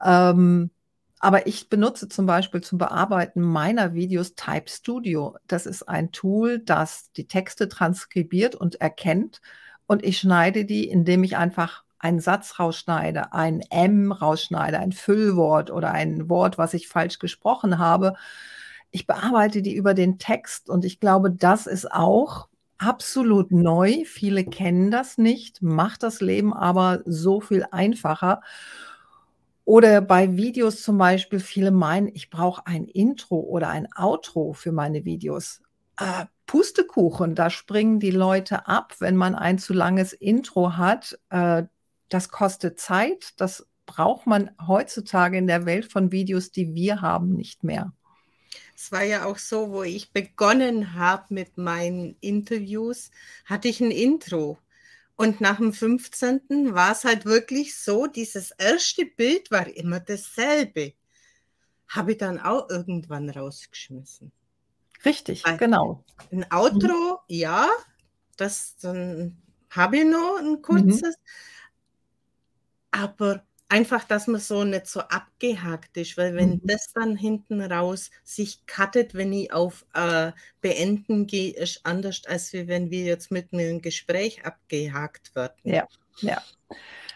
Ähm, 0.01 0.72
aber 1.20 1.48
ich 1.48 1.70
benutze 1.70 2.08
zum 2.08 2.25
Beispiel 2.25 2.62
zum 2.62 2.77
Bearbeiten 2.77 3.41
meiner 3.41 3.93
Videos 3.93 4.36
Type 4.36 4.70
Studio. 4.70 5.38
Das 5.48 5.65
ist 5.65 5.84
ein 5.84 6.13
Tool, 6.13 6.60
das 6.60 7.12
die 7.12 7.27
Texte 7.27 7.67
transkribiert 7.67 8.55
und 8.55 8.75
erkennt. 8.79 9.41
Und 9.86 10.03
ich 10.05 10.20
schneide 10.20 10.63
die, 10.65 10.88
indem 10.88 11.24
ich 11.25 11.36
einfach 11.38 11.84
einen 12.01 12.20
Satz 12.20 12.60
rausschneide, 12.60 13.34
ein 13.34 13.62
M 13.70 14.12
rausschneide, 14.12 14.79
ein 14.79 14.91
Füllwort 14.91 15.72
oder 15.72 15.91
ein 15.91 16.29
Wort, 16.29 16.58
was 16.58 16.74
ich 16.74 16.88
falsch 16.88 17.20
gesprochen 17.20 17.77
habe. 17.77 18.15
Ich 18.91 19.08
bearbeite 19.08 19.62
die 19.62 19.75
über 19.75 19.93
den 19.93 20.17
Text 20.17 20.70
und 20.70 20.84
ich 20.84 21.00
glaube, 21.00 21.31
das 21.31 21.67
ist 21.67 21.91
auch 21.91 22.48
absolut 22.77 23.51
neu. 23.51 24.03
Viele 24.05 24.43
kennen 24.43 24.91
das 24.91 25.17
nicht, 25.17 25.62
macht 25.62 26.03
das 26.03 26.20
Leben 26.20 26.53
aber 26.53 27.01
so 27.05 27.39
viel 27.39 27.65
einfacher. 27.72 28.41
Oder 29.63 30.01
bei 30.01 30.36
Videos 30.36 30.81
zum 30.81 30.98
Beispiel, 30.98 31.39
viele 31.39 31.72
meinen, 31.72 32.08
ich 32.08 32.29
brauche 32.29 32.65
ein 32.65 32.86
Intro 32.86 33.39
oder 33.39 33.70
ein 33.70 33.88
Outro 33.96 34.53
für 34.53 34.72
meine 34.72 35.05
Videos. 35.05 35.62
Äh, 35.98 36.25
Pustekuchen, 36.48 37.36
da 37.36 37.50
springen 37.50 38.00
die 38.00 38.12
Leute 38.12 38.67
ab, 38.67 38.96
wenn 39.00 39.15
man 39.15 39.36
ein 39.36 39.60
zu 39.60 39.74
langes 39.74 40.12
Intro 40.12 40.75
hat. 40.75 41.17
Äh, 41.29 41.63
das 42.12 42.30
kostet 42.30 42.80
Zeit, 42.80 43.34
das 43.38 43.65
braucht 43.86 44.27
man 44.27 44.51
heutzutage 44.68 45.38
in 45.38 45.48
der 45.48 45.65
Welt 45.65 45.91
von 45.91 46.12
Videos, 46.12 46.51
die 46.51 46.75
wir 46.75 47.01
haben, 47.01 47.34
nicht 47.34 47.63
mehr. 47.63 47.94
Es 48.75 48.91
war 48.91 49.03
ja 49.03 49.25
auch 49.25 49.38
so, 49.38 49.72
wo 49.72 49.84
ich 49.84 50.12
begonnen 50.12 50.94
habe 50.94 51.34
mit 51.34 51.58
meinen 51.58 52.18
Interviews, 52.20 53.12
hatte 53.46 53.70
ich 53.70 53.80
ein 53.80 53.91
Intro. 53.91 54.58
Und 55.15 55.39
nach 55.39 55.58
dem 55.58 55.72
15. 55.72 56.74
war 56.74 56.91
es 56.91 57.06
halt 57.06 57.25
wirklich 57.25 57.77
so, 57.77 58.08
dieses 58.08 58.51
erste 58.51 59.06
Bild 59.06 59.50
war 59.50 59.68
immer 59.68 60.00
dasselbe. 60.00 60.94
Habe 61.88 62.13
ich 62.13 62.18
dann 62.18 62.39
auch 62.39 62.70
irgendwann 62.70 63.30
rausgeschmissen. 63.30 64.34
Richtig, 65.06 65.46
Weil 65.46 65.58
genau. 65.58 66.03
Ein 66.32 66.46
Outro, 66.51 67.20
mhm. 67.27 67.36
ja, 67.36 67.70
das 68.36 68.75
dann 68.82 69.38
habe 69.70 70.00
ich 70.00 70.06
noch 70.06 70.39
ein 70.39 70.53
mhm. 70.53 70.62
kurzes. 70.62 71.18
Mhm 71.18 71.51
aber 72.92 73.44
einfach, 73.72 74.04
dass 74.04 74.28
man 74.28 74.42
so 74.42 74.64
nicht 74.64 74.86
so 74.86 75.00
abgehakt 75.00 75.96
ist, 75.96 76.18
weil 76.18 76.36
wenn 76.36 76.50
mhm. 76.50 76.62
das 76.64 76.92
dann 76.94 77.16
hinten 77.16 77.62
raus 77.62 78.12
sich 78.24 78.66
cuttet, 78.68 79.14
wenn 79.14 79.32
ich 79.32 79.54
auf 79.54 79.86
äh, 79.94 80.34
Beenden 80.60 81.26
gehe, 81.26 81.54
ist 81.54 81.86
anders, 81.86 82.24
als 82.26 82.52
wenn 82.54 82.92
wir 82.92 83.04
jetzt 83.06 83.32
mit 83.32 83.54
einem 83.54 83.82
Gespräch 83.82 84.46
abgehakt 84.46 85.34
werden. 85.36 85.56
Ja, 85.64 85.88
ja. 86.20 86.42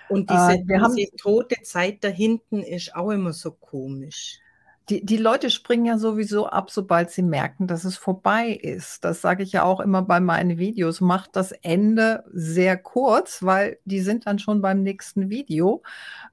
Und 0.08 0.29
diese, 0.29 0.53
äh, 0.53 0.63
diese 0.96 1.12
tote 1.17 1.62
Zeit 1.63 2.03
da 2.03 2.08
hinten 2.08 2.63
ist 2.63 2.96
auch 2.96 3.12
immer 3.12 3.34
so 3.34 3.51
komisch. 3.51 4.39
Die, 4.89 5.03
die 5.03 5.17
Leute 5.17 5.49
springen 5.49 5.85
ja 5.85 5.97
sowieso 5.97 6.47
ab, 6.47 6.69
sobald 6.69 7.09
sie 7.09 7.23
merken, 7.23 7.65
dass 7.65 7.85
es 7.85 7.97
vorbei 7.97 8.49
ist. 8.49 9.03
Das 9.03 9.21
sage 9.21 9.41
ich 9.41 9.51
ja 9.51 9.63
auch 9.63 9.79
immer 9.79 10.03
bei 10.03 10.19
meinen 10.19 10.59
Videos. 10.59 11.01
Macht 11.01 11.35
das 11.35 11.51
Ende 11.51 12.23
sehr 12.31 12.77
kurz, 12.77 13.41
weil 13.41 13.79
die 13.85 14.01
sind 14.01 14.27
dann 14.27 14.37
schon 14.37 14.61
beim 14.61 14.83
nächsten 14.83 15.29
Video, 15.29 15.81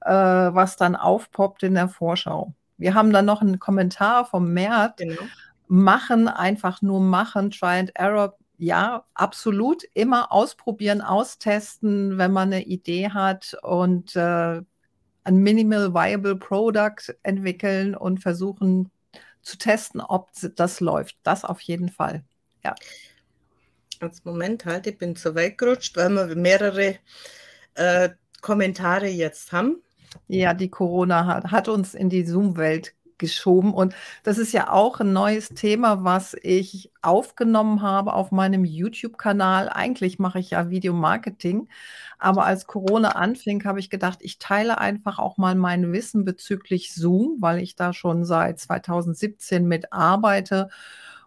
äh, 0.01 0.11
was 0.11 0.77
dann 0.77 0.95
aufpoppt 0.95 1.63
in 1.63 1.73
der 1.73 1.87
Vorschau. 1.87 2.53
Wir 2.77 2.93
haben 2.93 3.11
dann 3.11 3.25
noch 3.25 3.41
einen 3.41 3.59
Kommentar 3.59 4.25
vom 4.25 4.53
Mert. 4.53 4.97
Genau. 4.97 5.21
machen, 5.67 6.27
einfach 6.27 6.81
nur 6.81 6.99
machen, 6.99 7.49
Try 7.49 7.79
and 7.79 7.95
Error. 7.95 8.37
Ja, 8.57 9.05
absolut. 9.15 9.83
Immer 9.93 10.31
ausprobieren, 10.31 11.01
austesten, 11.01 12.17
wenn 12.17 12.31
man 12.31 12.53
eine 12.53 12.63
Idee 12.63 13.09
hat 13.09 13.57
und 13.63 14.15
äh, 14.15 14.61
ein 15.23 15.37
Minimal 15.37 15.93
Viable 15.93 16.35
Product 16.35 17.13
entwickeln 17.23 17.95
und 17.95 18.19
versuchen 18.21 18.91
zu 19.41 19.57
testen, 19.57 20.01
ob 20.01 20.29
das 20.55 20.79
läuft. 20.79 21.17
Das 21.23 21.43
auf 21.45 21.61
jeden 21.61 21.89
Fall. 21.89 22.23
Ja. 22.63 22.75
Als 23.99 24.23
Moment 24.25 24.65
halt, 24.65 24.87
ich 24.87 24.97
bin 24.97 25.15
zu 25.15 25.35
weit 25.35 25.57
gerutscht, 25.57 25.95
weil 25.95 26.15
wir 26.15 26.35
mehrere 26.35 26.97
äh, 27.75 28.09
Kommentare 28.41 29.07
jetzt 29.07 29.51
haben. 29.51 29.81
Ja, 30.27 30.53
die 30.53 30.69
Corona 30.69 31.25
hat, 31.25 31.51
hat 31.51 31.67
uns 31.67 31.93
in 31.93 32.09
die 32.09 32.25
Zoom-Welt 32.25 32.93
geschoben. 33.23 33.73
Und 33.73 33.95
das 34.23 34.37
ist 34.37 34.51
ja 34.51 34.69
auch 34.69 34.99
ein 34.99 35.13
neues 35.13 35.49
Thema, 35.49 36.03
was 36.03 36.35
ich 36.41 36.91
aufgenommen 37.01 37.81
habe 37.81 38.11
auf 38.13 38.31
meinem 38.31 38.65
YouTube-Kanal. 38.65 39.69
Eigentlich 39.69 40.19
mache 40.19 40.39
ich 40.39 40.49
ja 40.49 40.69
Videomarketing, 40.69 41.69
aber 42.19 42.45
als 42.45 42.67
Corona 42.67 43.11
anfing, 43.11 43.63
habe 43.63 43.79
ich 43.79 43.89
gedacht, 43.89 44.19
ich 44.21 44.39
teile 44.39 44.77
einfach 44.77 45.19
auch 45.19 45.37
mal 45.37 45.55
mein 45.55 45.93
Wissen 45.93 46.25
bezüglich 46.25 46.93
Zoom, 46.93 47.37
weil 47.39 47.59
ich 47.59 47.75
da 47.75 47.93
schon 47.93 48.25
seit 48.25 48.59
2017 48.59 49.65
mit 49.65 49.93
arbeite 49.93 50.67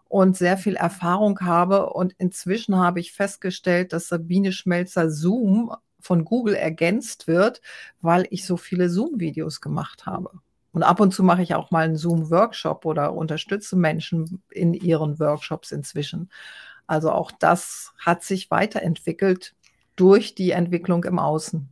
und 0.09 0.37
sehr 0.37 0.59
viel 0.59 0.76
Erfahrung 0.76 1.41
habe. 1.41 1.91
Und 1.95 2.15
inzwischen 2.19 2.76
habe 2.76 3.00
ich 3.00 3.12
festgestellt, 3.12 3.95
dass 3.95 4.09
Sabine 4.09 4.53
Schmelzer 4.53 5.11
Zoom 5.11 5.75
von 6.00 6.26
Google 6.26 6.55
ergänzt 6.55 7.26
wird, 7.26 7.62
weil 8.03 8.26
ich 8.31 8.45
so 8.45 8.59
viele 8.59 8.91
Zoom-Videos 8.91 9.62
gemacht 9.62 10.05
habe. 10.05 10.31
Und 10.76 10.83
ab 10.83 11.00
und 11.00 11.14
zu 11.14 11.23
mache 11.23 11.42
ich 11.42 11.54
auch 11.54 11.71
mal 11.71 11.87
einen 11.87 11.97
Zoom-Workshop 11.97 12.85
oder 12.85 13.14
unterstütze 13.14 13.76
Menschen 13.76 14.42
in 14.50 14.75
ihren 14.75 15.18
Workshops 15.18 15.73
inzwischen. 15.73 16.30
Also 16.87 17.11
auch 17.12 17.30
das 17.30 17.95
hat 17.99 18.23
sich 18.23 18.50
weiterentwickelt 18.50 19.54
durch 19.97 20.35
die 20.35 20.50
Entwicklung 20.50 21.04
im 21.04 21.18
Außen. 21.18 21.66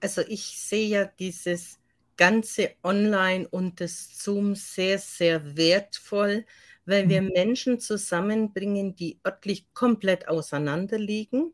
Also 0.00 0.22
ich 0.28 0.56
sehe 0.56 0.86
ja 0.86 1.04
dieses 1.04 1.80
ganze 2.16 2.70
Online 2.84 3.48
und 3.48 3.80
das 3.80 4.22
Zoom 4.22 4.54
sehr, 4.54 5.00
sehr 5.00 5.56
wertvoll, 5.56 6.46
weil 6.86 7.08
wir 7.08 7.22
mhm. 7.22 7.30
Menschen 7.34 7.80
zusammenbringen, 7.80 8.94
die 8.94 9.18
örtlich 9.26 9.66
komplett 9.74 10.28
auseinander 10.28 10.96
liegen 10.96 11.52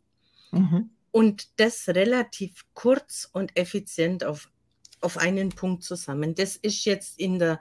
mhm. 0.51 0.91
und 1.13 1.49
das 1.59 1.89
relativ 1.89 2.67
kurz 2.75 3.27
und 3.33 3.57
effizient 3.57 4.23
auf 4.23 4.51
auf 5.01 5.17
einen 5.19 5.51
Punkt 5.51 5.83
zusammen. 5.83 6.35
Das 6.35 6.57
ist 6.57 6.85
jetzt 6.85 7.19
in 7.19 7.39
der 7.39 7.61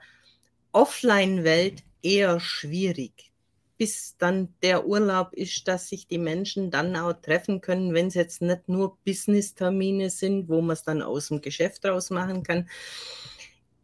Offline-Welt 0.72 1.82
eher 2.02 2.40
schwierig, 2.40 3.32
bis 3.76 4.16
dann 4.18 4.54
der 4.62 4.86
Urlaub 4.86 5.32
ist, 5.32 5.66
dass 5.68 5.88
sich 5.88 6.06
die 6.06 6.18
Menschen 6.18 6.70
dann 6.70 6.94
auch 6.96 7.12
treffen 7.14 7.60
können, 7.60 7.94
wenn 7.94 8.08
es 8.08 8.14
jetzt 8.14 8.42
nicht 8.42 8.68
nur 8.68 8.98
Business-Termine 9.04 10.10
sind, 10.10 10.48
wo 10.48 10.60
man 10.60 10.74
es 10.74 10.82
dann 10.82 11.02
aus 11.02 11.28
dem 11.28 11.40
Geschäft 11.40 11.84
raus 11.84 12.10
machen 12.10 12.42
kann. 12.42 12.68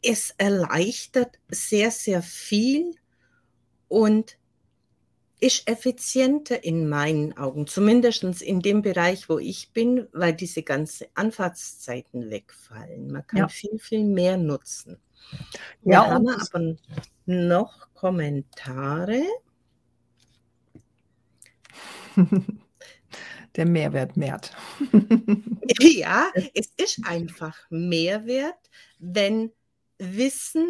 Es 0.02 0.34
erleichtert 0.38 1.38
sehr, 1.48 1.90
sehr 1.90 2.22
viel 2.22 2.92
und 3.88 4.38
ist 5.38 5.68
effizienter 5.68 6.64
in 6.64 6.88
meinen 6.88 7.36
Augen, 7.36 7.66
zumindest 7.66 8.22
in 8.42 8.60
dem 8.60 8.82
Bereich, 8.82 9.28
wo 9.28 9.38
ich 9.38 9.70
bin, 9.72 10.08
weil 10.12 10.32
diese 10.34 10.62
ganzen 10.62 11.08
Anfahrtszeiten 11.14 12.30
wegfallen. 12.30 13.12
Man 13.12 13.26
kann 13.26 13.40
ja. 13.40 13.48
viel, 13.48 13.78
viel 13.78 14.04
mehr 14.04 14.38
nutzen. 14.38 14.98
Wir 15.82 15.94
ja, 15.94 16.06
haben 16.06 16.28
aber 16.28 16.76
noch 17.26 17.92
Kommentare. 17.94 19.22
Der 23.56 23.66
Mehrwert 23.66 24.16
mehrt. 24.16 24.54
ja, 25.80 26.30
es 26.54 26.72
ist 26.76 27.00
einfach 27.06 27.58
Mehrwert, 27.70 28.70
wenn 28.98 29.50
Wissen 29.98 30.66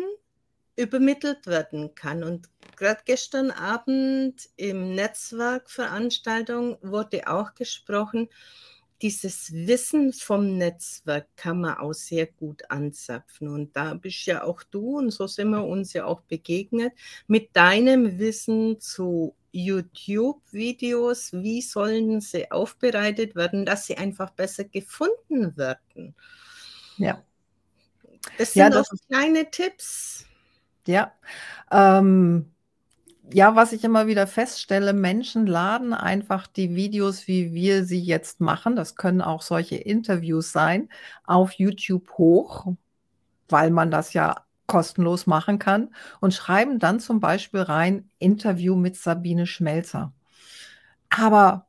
übermittelt 0.77 1.47
werden 1.47 1.95
kann. 1.95 2.23
Und 2.23 2.49
gerade 2.77 3.01
gestern 3.05 3.51
Abend 3.51 4.49
im 4.57 4.95
Netzwerkveranstaltung 4.95 6.79
wurde 6.83 7.27
auch 7.29 7.55
gesprochen, 7.55 8.29
dieses 9.03 9.53
Wissen 9.53 10.13
vom 10.13 10.57
Netzwerk 10.57 11.27
kann 11.37 11.61
man 11.61 11.77
auch 11.77 11.93
sehr 11.93 12.27
gut 12.27 12.71
anzapfen. 12.71 13.49
Und 13.49 13.77
da 13.77 13.95
bist 13.95 14.25
ja 14.27 14.43
auch 14.43 14.63
du, 14.63 14.99
und 14.99 15.11
so 15.11 15.27
sind 15.27 15.51
wir 15.51 15.65
uns 15.65 15.93
ja 15.93 16.07
auch 16.07 16.23
begegnet, 16.23 16.95
mit 17.27 17.55
deinem 17.55 18.19
Wissen 18.19 18.81
zu 18.81 19.35
YouTube-Videos, 19.53 21.33
wie 21.35 21.63
sollen 21.63 22.21
sie 22.21 22.51
aufbereitet 22.51 23.35
werden, 23.37 23.67
dass 23.67 23.87
sie 23.87 23.97
einfach 23.97 24.31
besser 24.31 24.65
gefunden 24.65 25.57
werden. 25.57 26.15
Ja. 26.97 27.23
Das 28.39 28.53
sind 28.53 28.61
ja, 28.61 28.71
das 28.71 28.91
auch 28.91 28.97
kleine 29.09 29.51
Tipps. 29.51 30.27
Ja. 30.87 31.13
Ähm, 31.71 32.53
ja, 33.33 33.57
was 33.57 33.73
ich 33.73 33.85
immer 33.85 34.07
wieder 34.07 34.27
feststelle, 34.27 34.93
Menschen 34.93 35.47
laden 35.47 35.93
einfach 35.93 36.47
die 36.47 36.75
Videos, 36.75 37.27
wie 37.27 37.53
wir 37.53 37.85
sie 37.85 38.01
jetzt 38.01 38.41
machen, 38.41 38.77
das 38.77 38.97
können 38.97 39.21
auch 39.21 39.43
solche 39.43 39.77
Interviews 39.77 40.53
sein, 40.53 40.89
auf 41.25 41.53
YouTube 41.53 42.11
hoch, 42.19 42.67
weil 43.49 43.71
man 43.71 43.91
das 43.91 44.13
ja 44.13 44.45
kostenlos 44.67 45.27
machen 45.27 45.59
kann 45.59 45.95
und 46.21 46.35
schreiben 46.35 46.79
dann 46.79 47.01
zum 47.01 47.21
Beispiel 47.21 47.61
rein 47.61 48.11
Interview 48.19 48.77
mit 48.77 48.97
Sabine 48.97 49.47
Schmelzer. 49.47 50.13
Aber 51.11 51.67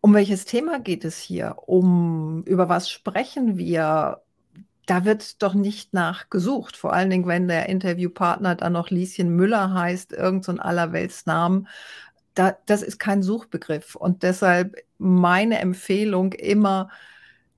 um 0.00 0.14
welches 0.14 0.44
Thema 0.44 0.78
geht 0.80 1.04
es 1.04 1.18
hier? 1.18 1.56
Um 1.66 2.42
über 2.44 2.68
was 2.68 2.90
sprechen 2.90 3.58
wir? 3.58 4.22
Da 4.90 5.04
wird 5.04 5.40
doch 5.40 5.54
nicht 5.54 5.94
nachgesucht. 5.94 6.76
Vor 6.76 6.92
allen 6.92 7.10
Dingen, 7.10 7.28
wenn 7.28 7.46
der 7.46 7.68
Interviewpartner 7.68 8.56
dann 8.56 8.72
noch 8.72 8.90
Lieschen 8.90 9.36
Müller 9.36 9.72
heißt, 9.72 10.12
irgend 10.12 10.44
so 10.44 10.50
ein 10.50 10.58
Allerweltsnamen. 10.58 11.68
Da, 12.34 12.56
das 12.66 12.82
ist 12.82 12.98
kein 12.98 13.22
Suchbegriff. 13.22 13.94
Und 13.94 14.24
deshalb 14.24 14.74
meine 14.98 15.60
Empfehlung 15.60 16.32
immer 16.32 16.90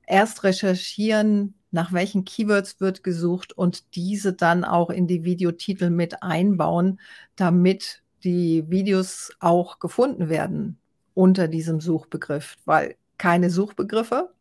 erst 0.06 0.44
recherchieren, 0.44 1.54
nach 1.70 1.94
welchen 1.94 2.26
Keywords 2.26 2.82
wird 2.82 3.02
gesucht 3.02 3.54
und 3.54 3.96
diese 3.96 4.34
dann 4.34 4.62
auch 4.62 4.90
in 4.90 5.06
die 5.06 5.24
Videotitel 5.24 5.88
mit 5.88 6.22
einbauen, 6.22 7.00
damit 7.34 8.02
die 8.24 8.68
Videos 8.68 9.32
auch 9.40 9.78
gefunden 9.78 10.28
werden 10.28 10.76
unter 11.14 11.48
diesem 11.48 11.80
Suchbegriff, 11.80 12.58
weil 12.66 12.96
keine 13.16 13.48
Suchbegriffe, 13.48 14.34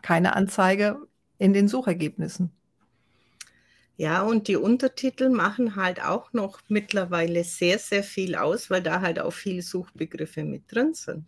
keine 0.00 0.34
Anzeige 0.34 1.06
in 1.44 1.52
den 1.52 1.68
Suchergebnissen. 1.68 2.50
Ja, 3.96 4.22
und 4.22 4.48
die 4.48 4.56
Untertitel 4.56 5.28
machen 5.28 5.76
halt 5.76 6.02
auch 6.02 6.32
noch 6.32 6.58
mittlerweile 6.68 7.44
sehr, 7.44 7.78
sehr 7.78 8.02
viel 8.02 8.34
aus, 8.34 8.70
weil 8.70 8.82
da 8.82 9.02
halt 9.02 9.20
auch 9.20 9.32
viele 9.32 9.62
Suchbegriffe 9.62 10.42
mit 10.42 10.62
drin 10.72 10.94
sind. 10.94 11.26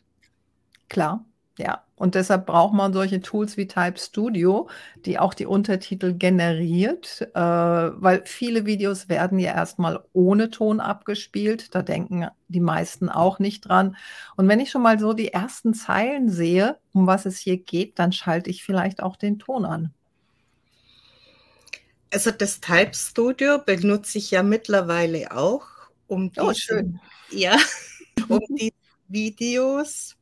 Klar, 0.89 1.25
ja. 1.59 1.83
Und 1.95 2.15
deshalb 2.15 2.47
braucht 2.47 2.75
man 2.75 2.93
solche 2.93 3.21
Tools 3.21 3.57
wie 3.57 3.69
Type 3.69 3.99
Studio, 3.99 4.69
die 5.05 5.19
auch 5.19 5.33
die 5.33 5.47
Untertitel 5.47 6.13
generiert, 6.13 7.23
äh, 7.35 7.41
weil 7.41 8.23
viele 8.27 8.67
Videos 8.67 9.09
werden 9.09 9.39
ja 9.39 9.55
erstmal 9.55 10.03
ohne 10.13 10.51
Ton 10.51 10.81
abgespielt. 10.81 11.75
Da 11.75 11.83
denken 11.83 12.27
die 12.49 12.61
meisten 12.61 13.09
auch 13.09 13.39
nicht 13.39 13.69
dran. 13.69 13.97
Und 14.37 14.49
wenn 14.49 14.61
ich 14.61 14.71
schon 14.71 14.83
mal 14.83 14.99
so 14.99 15.13
die 15.13 15.33
ersten 15.33 15.73
Zeilen 15.73 16.29
sehe, 16.29 16.79
um 16.93 17.07
was 17.07 17.27
es 17.27 17.39
hier 17.39 17.59
geht, 17.59 17.99
dann 17.99 18.13
schalte 18.13 18.51
ich 18.51 18.65
vielleicht 18.65 19.03
auch 19.03 19.17
den 19.17 19.39
Ton 19.39 19.65
an. 19.65 19.95
Also 22.17 22.31
das 22.31 22.63
Type 22.63 22.95
Studio 22.95 23.59
benutze 23.59 24.17
ich 24.17 24.31
ja 24.31 24.43
mittlerweile 24.43 25.33
auch, 25.33 25.67
um 26.07 26.33
oh, 26.39 26.51
diese, 26.51 26.91
ja, 27.31 27.59
um 28.31 28.41
die 28.49 28.73
Videos 29.07 30.17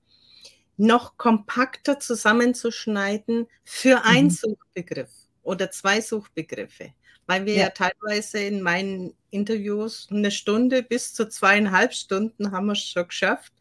noch 0.76 1.16
kompakter 1.16 2.00
zusammenzuschneiden 2.00 3.46
für 3.62 4.02
einen 4.02 4.26
mhm. 4.26 4.30
Suchbegriff 4.30 5.12
oder 5.44 5.70
zwei 5.70 6.00
Suchbegriffe. 6.00 6.92
Weil 7.26 7.46
wir 7.46 7.54
ja. 7.54 7.62
ja. 7.62 7.70
teilweise 7.70 8.40
in 8.40 8.60
meinen 8.60 9.14
Interviews 9.30 10.08
eine 10.10 10.32
Stunde 10.32 10.82
bis 10.82 11.14
zu 11.14 11.28
zweieinhalb 11.28 11.94
Stunden 11.94 12.50
haben 12.50 12.66
wir 12.66 12.74
schon 12.74 13.06
geschafft. 13.06 13.52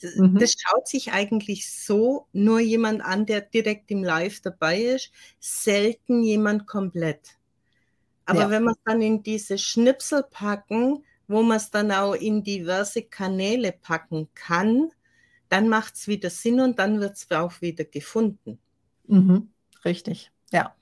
Mhm. 0.00 0.38
Das 0.38 0.54
schaut 0.58 0.88
sich 0.88 1.12
eigentlich 1.12 1.70
so 1.70 2.28
nur 2.32 2.60
jemand 2.60 3.02
an, 3.04 3.26
der 3.26 3.42
direkt 3.42 3.90
im 3.90 4.02
Live 4.02 4.40
dabei 4.40 4.80
ist, 4.80 5.12
selten 5.38 6.22
jemand 6.22 6.66
komplett. 6.66 7.36
Aber 8.26 8.40
ja. 8.40 8.50
wenn 8.50 8.64
wir 8.64 8.72
es 8.72 8.82
dann 8.84 9.02
in 9.02 9.22
diese 9.22 9.58
Schnipsel 9.58 10.24
packen, 10.30 11.04
wo 11.28 11.42
man 11.42 11.56
es 11.56 11.70
dann 11.70 11.90
auch 11.92 12.14
in 12.14 12.42
diverse 12.42 13.02
Kanäle 13.02 13.72
packen 13.72 14.28
kann, 14.34 14.90
dann 15.48 15.68
macht 15.68 15.94
es 15.94 16.08
wieder 16.08 16.30
Sinn 16.30 16.60
und 16.60 16.78
dann 16.78 17.00
wird 17.00 17.16
es 17.16 17.30
auch 17.30 17.60
wieder 17.60 17.84
gefunden. 17.84 18.58
Mhm. 19.06 19.48
Richtig, 19.84 20.30
ja. 20.52 20.74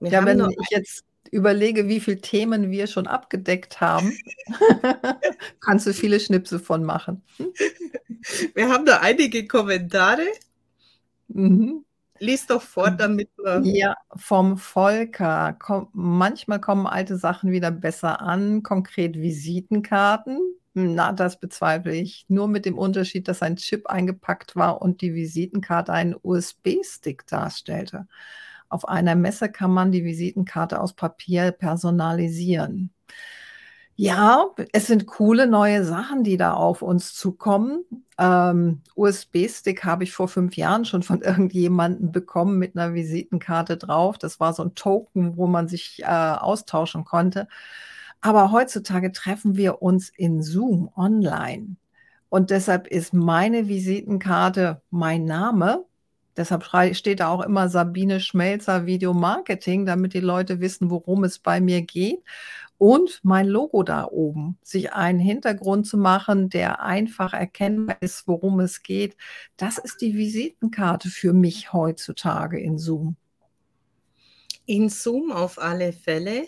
Wir 0.00 0.10
ja, 0.12 0.24
wenn 0.24 0.40
ich 0.40 0.70
jetzt 0.70 1.04
überlege, 1.30 1.88
wie 1.88 2.00
viele 2.00 2.20
Themen 2.20 2.70
wir 2.70 2.86
schon 2.86 3.06
abgedeckt 3.06 3.80
haben, 3.80 4.16
kannst 5.60 5.86
du 5.86 5.92
viele 5.92 6.20
Schnipsel 6.20 6.58
von 6.58 6.84
machen. 6.84 7.22
Wir 8.54 8.68
haben 8.68 8.86
da 8.86 9.00
einige 9.00 9.46
Kommentare. 9.46 10.26
Mhm. 11.28 11.84
Lies 12.20 12.46
doch 12.46 12.62
vor, 12.62 12.90
damit 12.90 13.30
wir. 13.36 13.60
Ja, 13.64 13.96
vom 14.16 14.58
Volker. 14.58 15.56
Komm, 15.58 15.88
manchmal 15.92 16.60
kommen 16.60 16.86
alte 16.86 17.16
Sachen 17.16 17.50
wieder 17.50 17.70
besser 17.70 18.20
an, 18.20 18.62
konkret 18.62 19.16
Visitenkarten. 19.16 20.38
Na, 20.74 21.12
das 21.12 21.40
bezweifle 21.40 21.94
ich. 21.94 22.24
Nur 22.28 22.48
mit 22.48 22.64
dem 22.64 22.78
Unterschied, 22.78 23.26
dass 23.26 23.42
ein 23.42 23.56
Chip 23.56 23.88
eingepackt 23.88 24.54
war 24.54 24.80
und 24.80 25.00
die 25.00 25.14
Visitenkarte 25.14 25.92
einen 25.92 26.14
USB-Stick 26.22 27.26
darstellte. 27.26 28.06
Auf 28.68 28.86
einer 28.86 29.14
Messe 29.14 29.50
kann 29.50 29.72
man 29.72 29.92
die 29.92 30.04
Visitenkarte 30.04 30.80
aus 30.80 30.92
Papier 30.92 31.52
personalisieren. 31.52 32.92
Ja, 34.00 34.46
es 34.72 34.86
sind 34.86 35.06
coole 35.08 35.48
neue 35.48 35.84
Sachen, 35.84 36.22
die 36.22 36.36
da 36.36 36.52
auf 36.54 36.82
uns 36.82 37.14
zukommen. 37.14 37.84
Ähm, 38.16 38.80
USB-Stick 38.94 39.84
habe 39.84 40.04
ich 40.04 40.12
vor 40.12 40.28
fünf 40.28 40.56
Jahren 40.56 40.84
schon 40.84 41.02
von 41.02 41.20
irgendjemandem 41.22 42.12
bekommen 42.12 42.58
mit 42.58 42.76
einer 42.76 42.94
Visitenkarte 42.94 43.76
drauf. 43.76 44.16
Das 44.16 44.38
war 44.38 44.52
so 44.52 44.62
ein 44.62 44.76
Token, 44.76 45.36
wo 45.36 45.48
man 45.48 45.66
sich 45.66 46.00
äh, 46.04 46.06
austauschen 46.06 47.04
konnte. 47.04 47.48
Aber 48.20 48.52
heutzutage 48.52 49.10
treffen 49.10 49.56
wir 49.56 49.82
uns 49.82 50.10
in 50.10 50.42
Zoom 50.42 50.90
online. 50.94 51.74
Und 52.28 52.50
deshalb 52.50 52.86
ist 52.86 53.12
meine 53.14 53.66
Visitenkarte 53.66 54.80
mein 54.90 55.24
Name. 55.24 55.84
Deshalb 56.36 56.64
steht 56.94 57.18
da 57.18 57.30
auch 57.30 57.40
immer 57.40 57.68
Sabine 57.68 58.20
Schmelzer 58.20 58.86
Video 58.86 59.12
Marketing, 59.12 59.86
damit 59.86 60.14
die 60.14 60.20
Leute 60.20 60.60
wissen, 60.60 60.88
worum 60.88 61.24
es 61.24 61.40
bei 61.40 61.60
mir 61.60 61.82
geht 61.82 62.22
und 62.78 63.20
mein 63.24 63.46
Logo 63.46 63.82
da 63.82 64.06
oben, 64.06 64.56
sich 64.62 64.92
einen 64.92 65.18
Hintergrund 65.18 65.86
zu 65.86 65.98
machen, 65.98 66.48
der 66.48 66.80
einfach 66.80 67.34
erkennbar 67.34 67.96
ist, 68.00 68.26
worum 68.26 68.60
es 68.60 68.84
geht. 68.84 69.16
Das 69.56 69.78
ist 69.78 70.00
die 70.00 70.16
Visitenkarte 70.16 71.10
für 71.10 71.32
mich 71.32 71.72
heutzutage 71.72 72.60
in 72.60 72.78
Zoom. 72.78 73.16
In 74.64 74.88
Zoom 74.88 75.32
auf 75.32 75.58
alle 75.58 75.92
Fälle, 75.92 76.46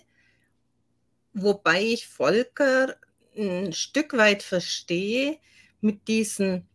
wobei 1.33 1.83
ich 1.83 2.07
Volker 2.07 2.95
ein 3.37 3.73
Stück 3.73 4.17
weit 4.17 4.43
verstehe 4.43 5.39
mit 5.81 6.07
diesen 6.07 6.69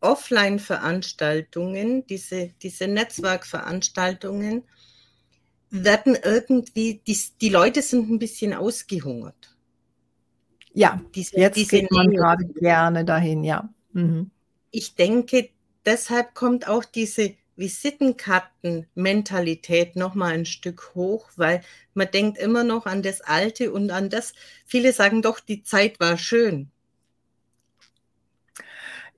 Offline-Veranstaltungen, 0.00 2.06
diese, 2.06 2.52
diese 2.62 2.86
Netzwerkveranstaltungen, 2.86 4.62
werden 5.70 6.16
irgendwie, 6.22 7.00
die, 7.06 7.18
die 7.40 7.48
Leute 7.48 7.80
sind 7.82 8.10
ein 8.10 8.18
bisschen 8.18 8.52
ausgehungert. 8.54 9.56
Ja, 10.72 11.00
diese, 11.14 11.38
jetzt 11.38 11.56
diese 11.56 11.80
geht 11.80 11.90
man 11.90 12.10
gerade 12.10 12.46
gerne 12.46 13.04
dahin, 13.04 13.44
ja. 13.44 13.68
Mhm. 13.92 14.30
Ich 14.70 14.94
denke, 14.94 15.50
deshalb 15.84 16.34
kommt 16.34 16.68
auch 16.68 16.84
diese 16.84 17.34
Visitenkarten-Mentalität 17.56 19.96
noch 19.96 20.14
mal 20.14 20.34
ein 20.34 20.44
Stück 20.44 20.94
hoch, 20.94 21.30
weil 21.36 21.62
man 21.94 22.10
denkt 22.10 22.36
immer 22.38 22.64
noch 22.64 22.84
an 22.84 23.00
das 23.02 23.22
Alte 23.22 23.72
und 23.72 23.90
an 23.90 24.10
das. 24.10 24.34
Viele 24.66 24.92
sagen 24.92 25.22
doch, 25.22 25.40
die 25.40 25.62
Zeit 25.62 25.98
war 25.98 26.18
schön. 26.18 26.70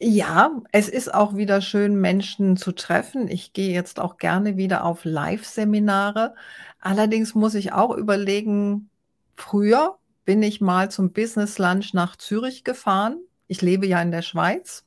Ja, 0.00 0.62
es 0.70 0.88
ist 0.88 1.12
auch 1.12 1.34
wieder 1.34 1.60
schön, 1.60 2.00
Menschen 2.00 2.56
zu 2.56 2.70
treffen. 2.72 3.26
Ich 3.28 3.52
gehe 3.52 3.72
jetzt 3.74 3.98
auch 3.98 4.16
gerne 4.16 4.56
wieder 4.56 4.84
auf 4.84 5.04
Live-Seminare. 5.04 6.34
Allerdings 6.80 7.34
muss 7.34 7.54
ich 7.54 7.72
auch 7.72 7.96
überlegen, 7.96 8.90
früher 9.36 9.98
bin 10.24 10.42
ich 10.42 10.60
mal 10.60 10.88
zum 10.90 11.12
Business 11.12 11.58
Lunch 11.58 11.94
nach 11.94 12.14
Zürich 12.14 12.62
gefahren. 12.62 13.18
Ich 13.48 13.60
lebe 13.60 13.86
ja 13.86 14.00
in 14.00 14.12
der 14.12 14.22
Schweiz. 14.22 14.84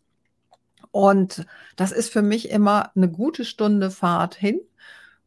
Und 0.92 1.46
das 1.76 1.92
ist 1.92 2.12
für 2.12 2.22
mich 2.22 2.50
immer 2.50 2.92
eine 2.96 3.10
gute 3.10 3.44
Stunde 3.44 3.92
Fahrt 3.92 4.36
hin, 4.36 4.62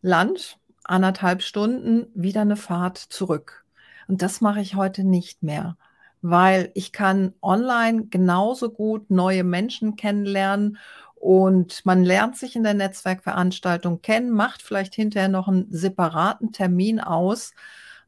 Lunch, 0.01 0.57
anderthalb 0.85 1.43
Stunden, 1.43 2.07
wieder 2.15 2.43
eine 2.43 2.57
Fahrt 2.57 2.99
zurück. 2.99 3.65
Und 4.09 4.23
das 4.23 4.41
mache 4.41 4.61
ich 4.61 4.77
heute 4.77 5.05
nicht 5.05 5.43
mehr 5.43 5.77
weil 6.27 6.71
ich 6.73 6.91
kann 6.91 7.35
online 7.43 8.07
genauso 8.07 8.71
gut 8.71 9.11
neue 9.11 9.45
Menschen 9.45 9.95
kennenlernen 9.95 10.79
und 11.17 11.85
man 11.85 12.03
lernt 12.03 12.39
sich 12.39 12.57
in 12.57 12.63
der 12.63 12.73
Netzwerkveranstaltung 12.73 14.01
kennen, 14.01 14.31
macht 14.31 14.63
vielleicht 14.63 14.95
hinterher 14.95 15.29
noch 15.29 15.49
einen 15.49 15.71
separaten 15.71 16.51
Termin 16.51 16.99
aus 16.99 17.53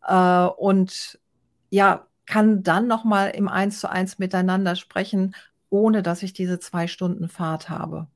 äh, 0.07 0.47
und 0.47 1.21
ja, 1.69 2.07
kann 2.25 2.63
dann 2.63 2.87
noch 2.87 3.05
mal 3.05 3.29
im 3.29 3.49
Eins 3.49 3.81
zu 3.81 3.91
eins 3.91 4.19
miteinander 4.19 4.77
sprechen, 4.77 5.37
ohne 5.69 6.03
dass 6.03 6.23
ich 6.23 6.33
diese 6.33 6.59
zwei 6.59 6.87
Stunden 6.87 7.29
Fahrt 7.29 7.69
habe. 7.69 8.07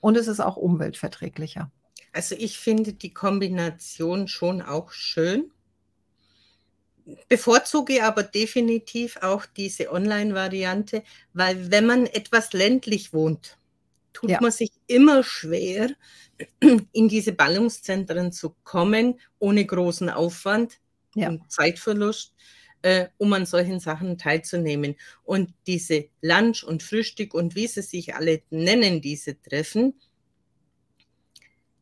Und 0.00 0.16
es 0.16 0.26
ist 0.26 0.40
auch 0.40 0.56
umweltverträglicher. 0.56 1.70
Also 2.12 2.34
ich 2.36 2.58
finde 2.58 2.92
die 2.92 3.14
Kombination 3.14 4.26
schon 4.26 4.62
auch 4.62 4.90
schön 4.90 5.52
bevorzuge 7.28 8.02
aber 8.02 8.22
definitiv 8.22 9.18
auch 9.18 9.46
diese 9.46 9.92
Online-Variante, 9.92 11.02
weil 11.32 11.70
wenn 11.70 11.86
man 11.86 12.06
etwas 12.06 12.52
ländlich 12.52 13.12
wohnt, 13.12 13.58
tut 14.12 14.30
ja. 14.30 14.40
man 14.40 14.50
sich 14.50 14.70
immer 14.86 15.22
schwer, 15.22 15.90
in 16.92 17.08
diese 17.08 17.32
Ballungszentren 17.32 18.32
zu 18.32 18.54
kommen, 18.64 19.20
ohne 19.38 19.64
großen 19.64 20.10
Aufwand 20.10 20.78
ja. 21.14 21.28
und 21.28 21.50
Zeitverlust, 21.50 22.32
äh, 22.82 23.08
um 23.18 23.32
an 23.32 23.46
solchen 23.46 23.80
Sachen 23.80 24.18
teilzunehmen. 24.18 24.96
Und 25.22 25.52
diese 25.66 26.08
Lunch 26.22 26.64
und 26.64 26.82
Frühstück 26.82 27.34
und 27.34 27.54
wie 27.54 27.66
sie 27.66 27.82
sich 27.82 28.14
alle 28.14 28.42
nennen, 28.50 29.00
diese 29.00 29.40
Treffen, 29.40 29.94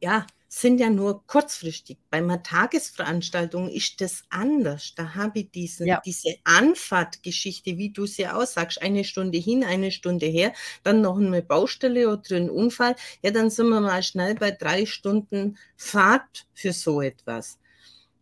ja, 0.01 0.27
sind 0.55 0.81
ja 0.81 0.91
nur 0.91 1.27
kurzfristig. 1.27 1.97
Bei 2.11 2.19
einer 2.19 2.43
Tagesveranstaltung 2.43 3.71
ist 3.71 4.03
das 4.03 4.23
anders. 4.29 4.93
Da 4.95 5.15
habe 5.15 5.41
ich 5.41 5.51
diesen, 5.51 5.87
ja. 5.87 6.03
diese 6.05 6.35
Anfahrtgeschichte, 6.45 7.79
wie 7.79 7.89
du 7.89 8.05
sie 8.05 8.29
aussagst, 8.29 8.83
eine 8.83 9.05
Stunde 9.05 9.39
hin, 9.39 9.65
eine 9.65 9.91
Stunde 9.91 10.27
her, 10.27 10.53
dann 10.83 11.01
noch 11.01 11.17
eine 11.17 11.41
Baustelle 11.41 12.07
oder 12.11 12.37
ein 12.37 12.51
Unfall. 12.51 12.97
Ja, 13.23 13.31
dann 13.31 13.49
sind 13.49 13.71
wir 13.71 13.81
mal 13.81 14.03
schnell 14.03 14.35
bei 14.35 14.51
drei 14.51 14.85
Stunden 14.85 15.57
Fahrt 15.75 16.47
für 16.53 16.75
so 16.75 17.01
etwas. 17.01 17.59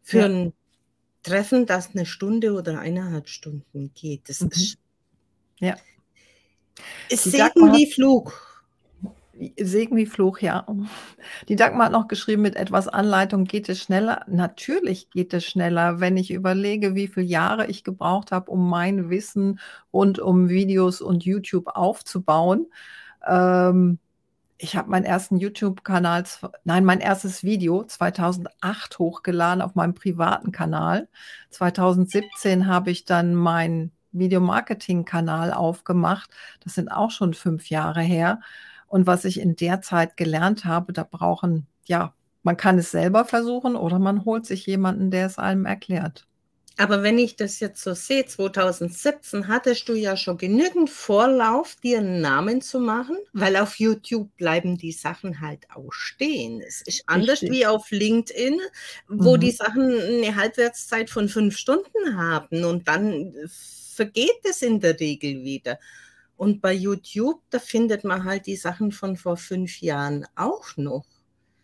Für 0.04 0.18
ja. 0.20 0.26
ein 0.26 0.52
Treffen, 1.24 1.66
das 1.66 1.90
eine 1.90 2.06
Stunde 2.06 2.52
oder 2.52 2.78
eineinhalb 2.78 3.28
Stunden 3.28 3.90
geht. 3.92 4.28
Das 4.28 4.40
mhm. 4.40 4.50
ist. 4.52 4.78
Ja. 5.58 5.76
Es 7.08 7.24
Segen 7.24 7.72
wie 7.72 7.90
Flug. 7.90 8.49
Segen 9.58 9.96
wie 9.96 10.06
Fluch, 10.06 10.38
ja. 10.40 10.66
Die 11.48 11.56
Dagmar 11.56 11.86
hat 11.86 11.92
noch 11.92 12.08
geschrieben, 12.08 12.42
mit 12.42 12.56
etwas 12.56 12.88
Anleitung 12.88 13.44
geht 13.44 13.68
es 13.68 13.80
schneller. 13.80 14.24
Natürlich 14.28 15.10
geht 15.10 15.32
es 15.32 15.44
schneller, 15.44 16.00
wenn 16.00 16.16
ich 16.16 16.30
überlege, 16.30 16.94
wie 16.94 17.08
viele 17.08 17.26
Jahre 17.26 17.66
ich 17.66 17.84
gebraucht 17.84 18.32
habe, 18.32 18.50
um 18.50 18.68
mein 18.68 19.08
Wissen 19.08 19.58
rund 19.92 20.18
um 20.18 20.48
Videos 20.48 21.00
und 21.00 21.24
YouTube 21.24 21.68
aufzubauen. 21.68 22.66
Ähm, 23.26 23.98
ich 24.58 24.76
habe 24.76 24.90
meinen 24.90 25.04
ersten 25.04 25.38
YouTube-Kanal, 25.38 26.24
nein, 26.64 26.84
mein 26.84 27.00
erstes 27.00 27.42
Video 27.42 27.84
2008 27.84 28.98
hochgeladen 28.98 29.62
auf 29.62 29.74
meinem 29.74 29.94
privaten 29.94 30.52
Kanal. 30.52 31.08
2017 31.48 32.66
habe 32.66 32.90
ich 32.90 33.06
dann 33.06 33.34
meinen 33.34 33.92
Videomarketing-Kanal 34.12 35.52
aufgemacht. 35.52 36.30
Das 36.62 36.74
sind 36.74 36.88
auch 36.88 37.10
schon 37.10 37.32
fünf 37.32 37.70
Jahre 37.70 38.02
her. 38.02 38.40
Und 38.90 39.06
was 39.06 39.24
ich 39.24 39.38
in 39.38 39.54
der 39.54 39.82
Zeit 39.82 40.16
gelernt 40.16 40.64
habe, 40.64 40.92
da 40.92 41.06
brauchen, 41.08 41.68
ja, 41.86 42.12
man 42.42 42.56
kann 42.56 42.76
es 42.76 42.90
selber 42.90 43.24
versuchen 43.24 43.76
oder 43.76 44.00
man 44.00 44.24
holt 44.24 44.46
sich 44.46 44.66
jemanden, 44.66 45.12
der 45.12 45.26
es 45.26 45.38
einem 45.38 45.64
erklärt. 45.64 46.26
Aber 46.76 47.04
wenn 47.04 47.16
ich 47.16 47.36
das 47.36 47.60
jetzt 47.60 47.84
so 47.84 47.94
sehe, 47.94 48.26
2017 48.26 49.46
hattest 49.46 49.88
du 49.88 49.94
ja 49.94 50.16
schon 50.16 50.38
genügend 50.38 50.90
Vorlauf, 50.90 51.76
dir 51.76 51.98
einen 51.98 52.20
Namen 52.20 52.62
zu 52.62 52.80
machen, 52.80 53.16
weil 53.32 53.56
auf 53.56 53.78
YouTube 53.78 54.34
bleiben 54.36 54.76
die 54.76 54.90
Sachen 54.90 55.40
halt 55.40 55.68
auch 55.72 55.92
stehen. 55.92 56.60
Es 56.66 56.82
ist 56.82 57.04
anders 57.06 57.42
Richtig. 57.42 57.50
wie 57.52 57.66
auf 57.66 57.92
LinkedIn, 57.92 58.58
wo 59.06 59.36
mhm. 59.36 59.40
die 59.40 59.52
Sachen 59.52 60.00
eine 60.00 60.34
Halbwertszeit 60.34 61.10
von 61.10 61.28
fünf 61.28 61.56
Stunden 61.56 62.16
haben 62.16 62.64
und 62.64 62.88
dann 62.88 63.34
vergeht 63.46 64.40
es 64.42 64.62
in 64.62 64.80
der 64.80 64.98
Regel 64.98 65.44
wieder. 65.44 65.78
Und 66.40 66.62
bei 66.62 66.72
YouTube, 66.72 67.42
da 67.50 67.58
findet 67.58 68.02
man 68.02 68.24
halt 68.24 68.46
die 68.46 68.56
Sachen 68.56 68.92
von 68.92 69.18
vor 69.18 69.36
fünf 69.36 69.82
Jahren 69.82 70.26
auch 70.36 70.74
noch. 70.78 71.04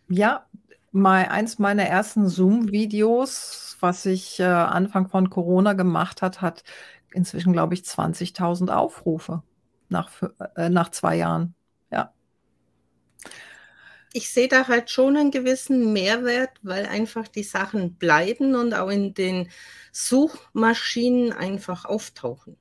Ja, 0.07 0.45
mal 0.91 1.25
eins 1.25 1.57
meiner 1.57 1.85
ersten 1.85 2.27
Zoom-Videos, 2.29 3.77
was 3.79 4.05
ich 4.05 4.39
äh, 4.39 4.43
Anfang 4.43 5.09
von 5.09 5.31
Corona 5.31 5.73
gemacht 5.73 6.21
hat, 6.21 6.41
hat 6.41 6.63
inzwischen, 7.11 7.53
glaube 7.53 7.73
ich, 7.73 7.81
20.000 7.81 8.69
Aufrufe 8.69 9.41
nach, 9.89 10.11
äh, 10.55 10.69
nach 10.69 10.91
zwei 10.91 11.15
Jahren. 11.15 11.55
Ja. 11.91 12.13
ich 14.13 14.29
sehe 14.29 14.47
da 14.47 14.67
halt 14.67 14.91
schon 14.91 15.17
einen 15.17 15.31
gewissen 15.31 15.91
Mehrwert, 15.91 16.51
weil 16.61 16.85
einfach 16.85 17.27
die 17.27 17.41
Sachen 17.41 17.95
bleiben 17.95 18.53
und 18.53 18.75
auch 18.75 18.89
in 18.89 19.15
den 19.15 19.49
Suchmaschinen 19.91 21.33
einfach 21.33 21.85
auftauchen. 21.85 22.57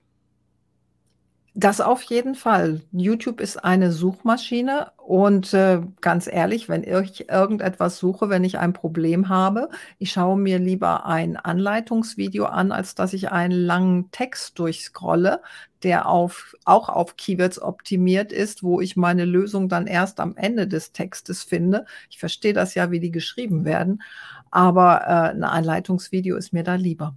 Das 1.58 1.80
auf 1.80 2.02
jeden 2.02 2.34
Fall. 2.34 2.82
YouTube 2.92 3.40
ist 3.40 3.64
eine 3.64 3.90
Suchmaschine 3.90 4.92
und 4.98 5.54
äh, 5.54 5.80
ganz 6.02 6.26
ehrlich, 6.26 6.68
wenn 6.68 6.84
ich 6.84 7.30
irgendetwas 7.30 7.96
suche, 7.96 8.28
wenn 8.28 8.44
ich 8.44 8.58
ein 8.58 8.74
Problem 8.74 9.30
habe, 9.30 9.70
ich 9.98 10.12
schaue 10.12 10.36
mir 10.36 10.58
lieber 10.58 11.06
ein 11.06 11.38
Anleitungsvideo 11.38 12.44
an, 12.44 12.72
als 12.72 12.94
dass 12.94 13.14
ich 13.14 13.32
einen 13.32 13.58
langen 13.58 14.10
Text 14.10 14.58
durchscrolle, 14.58 15.40
der 15.82 16.06
auf, 16.10 16.54
auch 16.66 16.90
auf 16.90 17.16
Keywords 17.16 17.58
optimiert 17.62 18.32
ist, 18.32 18.62
wo 18.62 18.82
ich 18.82 18.94
meine 18.96 19.24
Lösung 19.24 19.70
dann 19.70 19.86
erst 19.86 20.20
am 20.20 20.36
Ende 20.36 20.68
des 20.68 20.92
Textes 20.92 21.42
finde. 21.42 21.86
Ich 22.10 22.18
verstehe 22.18 22.52
das 22.52 22.74
ja, 22.74 22.90
wie 22.90 23.00
die 23.00 23.10
geschrieben 23.10 23.64
werden, 23.64 24.02
aber 24.50 25.00
äh, 25.06 25.30
ein 25.30 25.42
Anleitungsvideo 25.42 26.36
ist 26.36 26.52
mir 26.52 26.64
da 26.64 26.74
lieber 26.74 27.16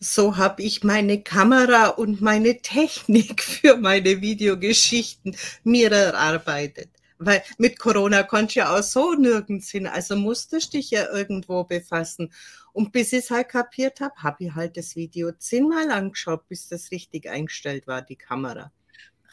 so 0.00 0.36
habe 0.36 0.62
ich 0.62 0.84
meine 0.84 1.22
Kamera 1.22 1.88
und 1.88 2.20
meine 2.20 2.60
Technik 2.62 3.42
für 3.42 3.76
meine 3.76 4.20
Videogeschichten 4.20 5.36
mir 5.64 5.92
erarbeitet. 5.92 6.90
Weil 7.20 7.42
mit 7.58 7.80
Corona 7.80 8.22
konnte 8.22 8.50
ich 8.50 8.54
ja 8.56 8.76
auch 8.76 8.82
so 8.82 9.14
nirgends 9.14 9.70
hin, 9.70 9.88
also 9.88 10.14
musstest 10.14 10.74
dich 10.74 10.90
ja 10.90 11.10
irgendwo 11.12 11.64
befassen. 11.64 12.32
Und 12.72 12.92
bis 12.92 13.12
ich 13.12 13.24
es 13.24 13.30
halt 13.32 13.48
kapiert 13.48 14.00
habe, 14.00 14.14
habe 14.22 14.44
ich 14.44 14.54
halt 14.54 14.76
das 14.76 14.94
Video 14.94 15.32
zehnmal 15.32 15.90
angeschaut, 15.90 16.46
bis 16.46 16.68
das 16.68 16.92
richtig 16.92 17.28
eingestellt 17.28 17.88
war, 17.88 18.02
die 18.02 18.14
Kamera. 18.14 18.70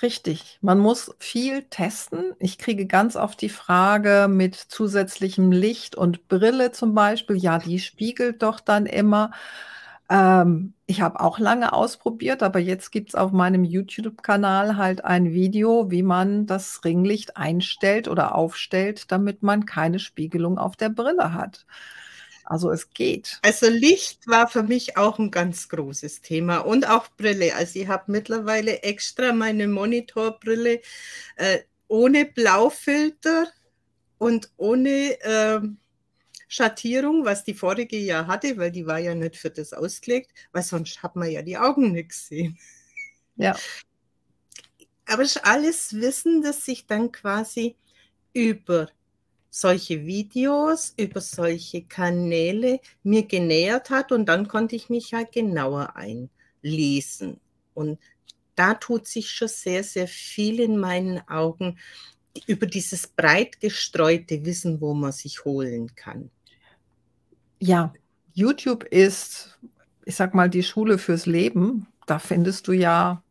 Richtig. 0.02 0.58
Man 0.62 0.80
muss 0.80 1.16
viel 1.20 1.64
testen. 1.64 2.34
Ich 2.40 2.58
kriege 2.58 2.86
ganz 2.86 3.16
oft 3.16 3.40
die 3.42 3.50
Frage 3.50 4.28
mit 4.30 4.56
zusätzlichem 4.56 5.52
Licht 5.52 5.96
und 5.96 6.28
Brille 6.28 6.72
zum 6.72 6.94
Beispiel. 6.96 7.38
Ja, 7.38 7.60
die 7.60 7.80
spiegelt 7.80 8.44
doch 8.44 8.60
dann 8.60 8.88
immer. 8.88 9.32
Ähm, 10.10 10.74
ich 10.86 11.02
habe 11.02 11.20
auch 11.20 11.40
lange 11.40 11.74
ausprobiert, 11.74 12.44
aber 12.44 12.60
jetzt 12.60 12.92
gibt 12.92 13.10
es 13.10 13.16
auf 13.16 13.32
meinem 13.32 13.64
YouTube-Kanal 13.64 14.78
halt 14.78 15.04
ein 15.04 15.34
Video, 15.34 15.90
wie 15.90 16.04
man 16.04 16.46
das 16.46 16.86
Ringlicht 16.86 17.38
einstellt 17.38 18.08
oder 18.08 18.36
aufstellt, 18.36 19.12
damit 19.12 19.42
man 19.42 19.66
keine 19.66 20.00
Spiegelung 20.00 20.58
auf 20.60 20.76
der 20.76 20.90
Brille 20.90 21.34
hat. 21.34 21.66
Also 22.46 22.70
es 22.70 22.92
geht. 22.92 23.40
Also 23.42 23.68
Licht 23.68 24.28
war 24.28 24.48
für 24.48 24.62
mich 24.62 24.98
auch 24.98 25.18
ein 25.18 25.32
ganz 25.32 25.68
großes 25.68 26.22
Thema 26.22 26.60
und 26.60 26.88
auch 26.88 27.08
Brille. 27.18 27.56
Also 27.56 27.80
ich 27.80 27.88
habe 27.88 28.12
mittlerweile 28.12 28.84
extra 28.84 29.34
meine 29.34 29.68
Monitorbrille 29.68 30.82
äh, 31.38 31.60
ohne 31.88 32.26
Blaufilter 32.26 33.48
und 34.20 34.52
ohne 34.58 35.20
äh, 35.22 35.60
Schattierung, 36.56 37.26
was 37.26 37.44
die 37.44 37.54
vorige 37.54 37.98
ja 37.98 38.28
hatte, 38.28 38.58
weil 38.58 38.72
die 38.72 38.86
war 38.86 39.00
ja 39.00 39.14
nicht 39.14 39.36
für 39.36 39.50
das 39.50 39.74
ausgelegt, 39.74 40.32
weil 40.52 40.64
sonst 40.64 41.04
hat 41.04 41.16
man 41.16 41.30
ja 41.30 41.42
die 41.42 41.58
Augen 41.58 41.92
nicht 41.92 42.10
gesehen. 42.10 42.58
Ja. 43.36 43.56
Aber 45.06 45.24
es 45.24 45.36
ist 45.36 45.46
alles 45.46 45.94
Wissen, 45.94 46.42
das 46.42 46.66
sich 46.66 46.88
dann 46.88 47.12
quasi 47.12 47.76
über 48.34 48.90
solche 49.50 50.06
Videos, 50.06 50.94
über 50.98 51.22
solche 51.22 51.84
Kanäle 51.84 52.80
mir 53.04 53.26
genähert 53.26 53.90
hat 53.90 54.12
und 54.12 54.26
dann 54.26 54.48
konnte 54.48 54.76
ich 54.76 54.90
mich 54.90 55.14
halt 55.14 55.32
genauer 55.32 55.96
einlesen. 55.96 57.40
Und 57.74 58.00
da 58.56 58.74
tut 58.74 59.08
sich 59.08 59.30
schon 59.32 59.48
sehr, 59.48 59.84
sehr 59.84 60.08
viel 60.08 60.60
in 60.60 60.78
meinen 60.78 61.26
Augen 61.28 61.78
über 62.48 62.66
dieses 62.66 63.08
breit 63.08 63.60
gestreute 63.62 64.44
Wissen, 64.46 64.82
wo 64.82 64.94
man 64.94 65.12
sich 65.12 65.46
holen 65.46 65.96
kann. 65.96 66.32
Ja, 67.66 67.94
YouTube 68.34 68.84
ist, 68.84 69.58
ich 70.06 70.16
sag 70.16 70.34
mal, 70.34 70.50
die 70.50 70.64
Schule 70.64 70.98
fürs 70.98 71.26
Leben. 71.26 71.88
Da 72.06 72.20
findest 72.20 72.68
du 72.68 72.74
ja 72.74 73.24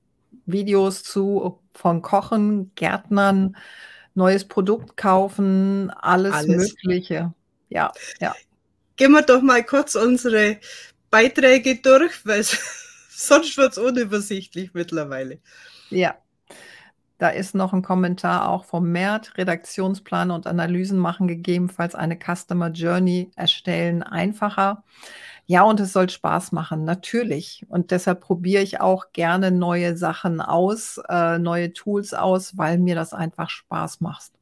Videos 0.46 1.02
zu 1.02 1.60
von 1.74 2.02
Kochen, 2.02 2.72
Gärtnern, 2.74 3.56
neues 4.14 4.46
Produkt 4.46 4.96
kaufen, 4.96 5.90
alles, 5.90 6.34
alles. 6.34 6.74
Mögliche. 6.74 7.32
Ja, 7.68 7.92
ja. 8.20 8.34
Gehen 8.96 9.12
wir 9.12 9.22
doch 9.22 9.42
mal 9.42 9.64
kurz 9.64 9.94
unsere 9.94 10.58
Beiträge 11.10 11.76
durch, 11.76 12.24
weil 12.24 12.44
sonst 13.10 13.56
wird 13.56 13.72
es 13.72 13.78
unübersichtlich 13.78 14.72
mittlerweile. 14.72 15.38
Ja. 15.90 16.16
Da 17.18 17.28
ist 17.28 17.54
noch 17.54 17.72
ein 17.72 17.82
Kommentar 17.82 18.48
auch 18.48 18.64
vom 18.64 18.90
Mert, 18.90 19.38
Redaktionsplan 19.38 20.30
und 20.30 20.46
Analysen 20.46 20.98
machen 20.98 21.28
gegebenenfalls 21.28 21.94
eine 21.94 22.18
Customer 22.18 22.70
Journey 22.70 23.30
erstellen 23.36 24.02
einfacher. 24.02 24.82
Ja, 25.46 25.62
und 25.62 25.78
es 25.78 25.92
soll 25.92 26.08
Spaß 26.08 26.52
machen, 26.52 26.84
natürlich. 26.84 27.66
Und 27.68 27.90
deshalb 27.90 28.20
probiere 28.20 28.62
ich 28.62 28.80
auch 28.80 29.12
gerne 29.12 29.50
neue 29.50 29.96
Sachen 29.96 30.40
aus, 30.40 31.00
äh, 31.08 31.38
neue 31.38 31.72
Tools 31.72 32.14
aus, 32.14 32.56
weil 32.56 32.78
mir 32.78 32.94
das 32.94 33.12
einfach 33.12 33.50
Spaß 33.50 34.00
macht. 34.00 34.32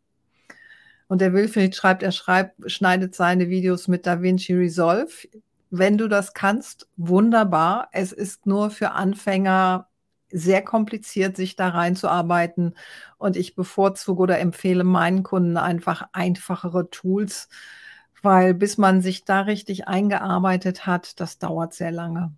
Und 1.08 1.20
der 1.20 1.34
Wilfried 1.34 1.76
schreibt, 1.76 2.02
er 2.02 2.12
schreibt, 2.12 2.70
schneidet 2.70 3.14
seine 3.14 3.50
Videos 3.50 3.88
mit 3.88 4.06
DaVinci 4.06 4.54
Resolve. 4.54 5.28
Wenn 5.70 5.98
du 5.98 6.08
das 6.08 6.32
kannst, 6.34 6.88
wunderbar. 6.96 7.88
Es 7.92 8.12
ist 8.12 8.46
nur 8.46 8.70
für 8.70 8.92
Anfänger 8.92 9.88
sehr 10.32 10.62
kompliziert, 10.62 11.36
sich 11.36 11.56
da 11.56 11.68
reinzuarbeiten. 11.68 12.74
Und 13.18 13.36
ich 13.36 13.54
bevorzuge 13.54 14.22
oder 14.22 14.38
empfehle 14.38 14.84
meinen 14.84 15.22
Kunden 15.22 15.56
einfach 15.56 16.08
einfachere 16.12 16.90
Tools, 16.90 17.48
weil 18.22 18.54
bis 18.54 18.78
man 18.78 19.02
sich 19.02 19.24
da 19.24 19.42
richtig 19.42 19.88
eingearbeitet 19.88 20.86
hat, 20.86 21.20
das 21.20 21.38
dauert 21.38 21.74
sehr 21.74 21.92
lange. 21.92 22.32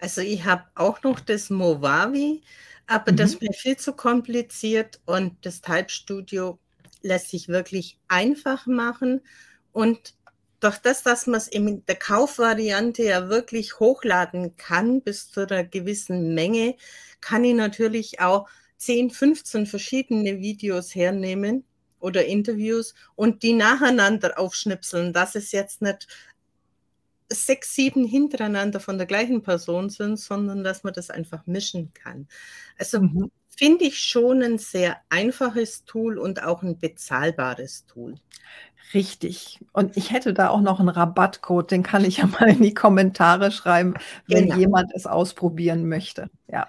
Also 0.00 0.20
ich 0.20 0.44
habe 0.44 0.64
auch 0.74 1.02
noch 1.02 1.20
das 1.20 1.50
Movavi, 1.50 2.42
aber 2.86 3.12
mhm. 3.12 3.16
das 3.16 3.34
ist 3.34 3.42
mir 3.42 3.52
viel 3.52 3.76
zu 3.76 3.92
kompliziert 3.92 5.00
und 5.06 5.34
das 5.44 5.60
Type 5.60 5.88
Studio 5.88 6.58
lässt 7.02 7.30
sich 7.30 7.48
wirklich 7.48 7.98
einfach 8.08 8.66
machen 8.66 9.20
und 9.72 10.14
durch 10.60 10.78
das, 10.78 11.02
dass 11.02 11.26
man 11.26 11.38
es 11.38 11.48
in 11.48 11.84
der 11.86 11.96
Kaufvariante 11.96 13.04
ja 13.04 13.28
wirklich 13.28 13.78
hochladen 13.78 14.56
kann 14.56 15.02
bis 15.02 15.30
zu 15.30 15.46
einer 15.46 15.64
gewissen 15.64 16.34
Menge, 16.34 16.76
kann 17.20 17.44
ich 17.44 17.54
natürlich 17.54 18.20
auch 18.20 18.48
10, 18.78 19.10
15 19.10 19.66
verschiedene 19.66 20.40
Videos 20.40 20.94
hernehmen 20.94 21.64
oder 22.00 22.24
Interviews 22.26 22.94
und 23.14 23.42
die 23.42 23.52
nacheinander 23.52 24.38
aufschnipseln, 24.38 25.12
dass 25.12 25.34
es 25.34 25.52
jetzt 25.52 25.82
nicht 25.82 26.06
sechs, 27.30 27.74
sieben 27.74 28.04
hintereinander 28.04 28.80
von 28.80 28.98
der 28.98 29.06
gleichen 29.06 29.42
Person 29.42 29.90
sind, 29.90 30.18
sondern 30.18 30.64
dass 30.64 30.82
man 30.82 30.94
das 30.94 31.10
einfach 31.10 31.46
mischen 31.46 31.92
kann. 31.92 32.26
Also 32.78 33.00
mhm. 33.00 33.30
Finde 33.58 33.86
ich 33.86 33.98
schon 33.98 34.40
ein 34.40 34.58
sehr 34.58 34.98
einfaches 35.08 35.84
Tool 35.84 36.16
und 36.16 36.44
auch 36.44 36.62
ein 36.62 36.78
bezahlbares 36.78 37.86
Tool. 37.86 38.14
Richtig. 38.94 39.58
Und 39.72 39.96
ich 39.96 40.12
hätte 40.12 40.32
da 40.32 40.50
auch 40.50 40.60
noch 40.60 40.78
einen 40.78 40.88
Rabattcode, 40.88 41.72
den 41.72 41.82
kann 41.82 42.04
ich 42.04 42.18
ja 42.18 42.26
mal 42.40 42.50
in 42.50 42.62
die 42.62 42.72
Kommentare 42.72 43.50
schreiben, 43.50 43.94
wenn 44.28 44.44
genau. 44.44 44.58
jemand 44.58 44.92
es 44.94 45.06
ausprobieren 45.06 45.88
möchte. 45.88 46.30
Ja. 46.46 46.68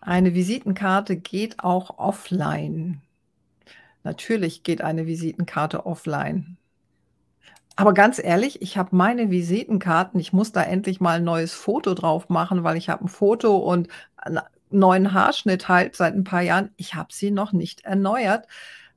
Eine 0.00 0.34
Visitenkarte 0.34 1.16
geht 1.16 1.58
auch 1.64 1.98
offline. 1.98 3.02
Natürlich 4.04 4.62
geht 4.62 4.80
eine 4.80 5.08
Visitenkarte 5.08 5.86
offline. 5.86 6.56
Aber 7.76 7.94
ganz 7.94 8.18
ehrlich, 8.18 8.60
ich 8.62 8.76
habe 8.76 8.94
meine 8.94 9.30
Visitenkarten, 9.30 10.20
ich 10.20 10.32
muss 10.32 10.52
da 10.52 10.62
endlich 10.62 11.00
mal 11.00 11.16
ein 11.16 11.24
neues 11.24 11.54
Foto 11.54 11.94
drauf 11.94 12.28
machen, 12.28 12.62
weil 12.62 12.76
ich 12.76 12.88
habe 12.90 13.04
ein 13.04 13.08
Foto 13.08 13.56
und 13.56 13.88
neuen 14.70 15.12
Haarschnitt 15.14 15.68
halt 15.68 15.96
seit 15.96 16.14
ein 16.14 16.24
paar 16.24 16.42
Jahren. 16.42 16.70
Ich 16.76 16.94
habe 16.94 17.12
sie 17.12 17.30
noch 17.30 17.52
nicht 17.52 17.82
erneuert, 17.84 18.46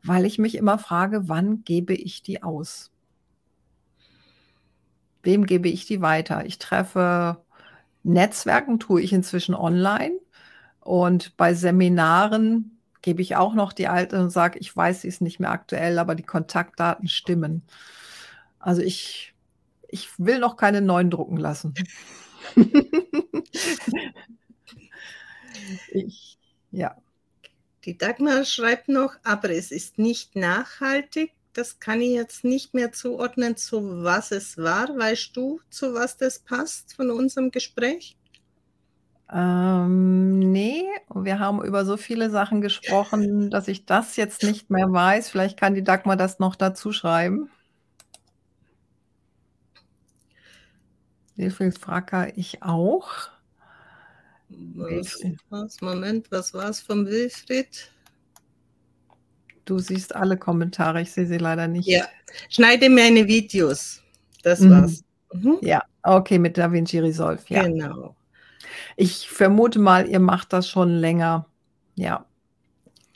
weil 0.04 0.26
ich 0.26 0.38
mich 0.38 0.56
immer 0.56 0.78
frage, 0.78 1.30
wann 1.30 1.64
gebe 1.64 1.94
ich 1.94 2.24
die 2.24 2.44
aus? 2.44 2.92
Wem 5.24 5.46
gebe 5.46 5.70
ich 5.70 5.86
die 5.86 6.02
weiter? 6.02 6.46
Ich 6.46 6.60
treffe 6.60 7.38
Netzwerken, 8.04 8.80
tue 8.80 9.02
ich 9.02 9.14
inzwischen 9.14 9.56
online 9.56 10.20
und 10.82 11.38
bei 11.38 11.54
Seminaren 11.54 12.78
gebe 13.02 13.22
ich 13.22 13.36
auch 13.36 13.54
noch 13.54 13.74
die 13.74 13.88
alte 13.88 14.20
und 14.20 14.30
sage, 14.30 14.60
ich 14.60 14.76
weiß, 14.76 15.02
sie 15.02 15.08
ist 15.08 15.22
nicht 15.22 15.40
mehr 15.40 15.52
aktuell, 15.52 16.00
aber 16.00 16.16
die 16.16 16.24
Kontaktdaten 16.24 17.08
stimmen. 17.08 17.64
Also 18.64 18.82
ich, 18.82 19.34
ich 19.90 20.10
will 20.18 20.40
noch 20.40 20.56
keine 20.56 20.82
neuen 20.82 21.10
drucken 21.10 21.38
lassen. 21.38 21.74
Ich, 25.92 26.38
ja. 26.72 26.98
Die 27.86 27.98
Dagmar 27.98 28.44
schreibt 28.44 28.90
noch, 28.90 29.16
aber 29.24 29.50
es 29.52 29.72
ist 29.72 29.98
nicht 29.98 30.36
nachhaltig. 30.36 31.32
Das 31.54 31.80
kann 31.80 32.02
ich 32.02 32.12
jetzt 32.12 32.44
nicht 32.44 32.74
mehr 32.74 32.92
zuordnen, 32.92 33.56
zu 33.56 34.04
was 34.04 34.32
es 34.32 34.58
war. 34.58 34.90
Weißt 34.90 35.36
du, 35.38 35.62
zu 35.70 35.94
was 35.94 36.18
das 36.18 36.40
passt 36.40 36.96
von 36.96 37.12
unserem 37.12 37.52
Gespräch? 37.52 38.18
Ähm, 39.32 40.40
nee, 40.40 40.84
wir 41.14 41.40
haben 41.40 41.64
über 41.64 41.86
so 41.86 41.98
viele 41.98 42.30
Sachen 42.30 42.62
gesprochen, 42.62 43.50
dass 43.52 43.68
ich 43.68 43.86
das 43.86 44.16
jetzt 44.16 44.44
nicht 44.44 44.70
mehr 44.70 44.92
weiß. 44.92 45.30
Vielleicht 45.30 45.60
kann 45.60 45.76
die 45.76 45.84
Dagmar 45.84 46.18
das 46.18 46.40
noch 46.40 46.56
dazu 46.56 46.92
schreiben. 46.92 47.50
Wilfried 51.36 51.78
Fracker, 51.78 52.38
ich 52.38 52.62
auch. 52.62 53.10
Was, 54.50 55.20
was, 55.50 55.82
Moment, 55.82 56.32
was 56.32 56.54
war 56.54 56.70
es 56.70 56.80
vom 56.80 57.06
Wilfried? 57.06 57.92
Du 59.66 59.80
siehst 59.80 60.14
alle 60.16 60.38
Kommentare, 60.38 61.02
ich 61.02 61.12
sehe 61.12 61.26
sie 61.26 61.38
leider 61.38 61.68
nicht. 61.68 61.88
Ja, 61.88 62.06
schneide 62.50 62.90
meine 62.90 63.28
Videos. 63.28 64.02
Das 64.44 64.60
mhm. 64.60 64.70
war's. 64.72 65.04
Mhm. 65.34 65.58
Ja, 65.62 65.84
okay, 66.04 66.38
mit 66.38 66.58
DaVinci 66.58 67.00
Resolve. 67.00 67.42
Ja. 67.48 67.64
Genau. 67.64 68.16
Ich 68.98 69.30
vermute 69.30 69.80
mal, 69.80 70.08
ihr 70.08 70.20
macht 70.20 70.54
das 70.54 70.68
schon 70.68 70.90
länger. 70.90 71.48
Ja. 71.96 72.26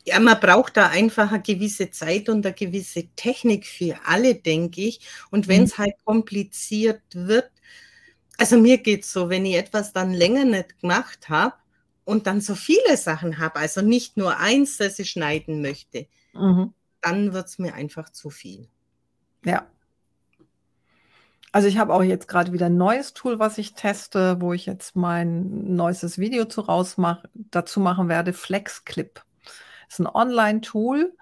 Ja, 0.05 0.21
man 0.21 0.39
braucht 0.39 0.77
da 0.77 0.87
einfach 0.87 1.31
eine 1.33 1.41
gewisse 1.41 1.91
Zeit 1.91 2.29
und 2.29 2.45
eine 2.45 2.55
gewisse 2.55 3.07
Technik 3.17 3.65
für 3.65 3.99
alle, 4.05 4.35
denke 4.35 4.81
ich. 4.81 5.01
Und 5.31 5.49
wenn 5.49 5.63
es 5.63 5.77
mhm. 5.77 5.83
halt 5.83 5.93
kompliziert 6.05 7.01
wird, 7.13 7.51
also 8.37 8.57
mir 8.57 8.77
geht 8.77 9.03
es 9.03 9.11
so, 9.11 9.29
wenn 9.29 9.45
ich 9.45 9.55
etwas 9.55 9.93
dann 9.93 10.13
länger 10.13 10.45
nicht 10.45 10.79
gemacht 10.81 11.29
habe 11.29 11.55
und 12.05 12.27
dann 12.27 12.39
so 12.39 12.55
viele 12.55 12.95
Sachen 12.95 13.39
habe, 13.39 13.57
also 13.59 13.81
nicht 13.81 14.15
nur 14.15 14.37
eins, 14.37 14.77
das 14.77 14.99
ich 14.99 15.09
schneiden 15.09 15.61
möchte, 15.61 16.07
mhm. 16.33 16.73
dann 17.01 17.33
wird 17.33 17.47
es 17.47 17.59
mir 17.59 17.73
einfach 17.73 18.09
zu 18.09 18.29
viel. 18.29 18.67
Ja. 19.43 19.67
Also 21.51 21.67
ich 21.67 21.77
habe 21.77 21.93
auch 21.93 22.03
jetzt 22.03 22.27
gerade 22.27 22.53
wieder 22.53 22.67
ein 22.67 22.77
neues 22.77 23.13
Tool, 23.13 23.39
was 23.39 23.57
ich 23.57 23.73
teste, 23.73 24.39
wo 24.39 24.53
ich 24.53 24.65
jetzt 24.65 24.95
mein 24.95 25.75
neuestes 25.75 26.19
Video 26.19 26.45
zu 26.45 26.61
rausmach, 26.61 27.23
dazu 27.33 27.79
machen 27.79 28.09
werde, 28.09 28.33
FlexClip. 28.33 29.23
Das 29.43 29.99
ist 29.99 29.99
ein 29.99 30.07
Online-Tool 30.07 31.13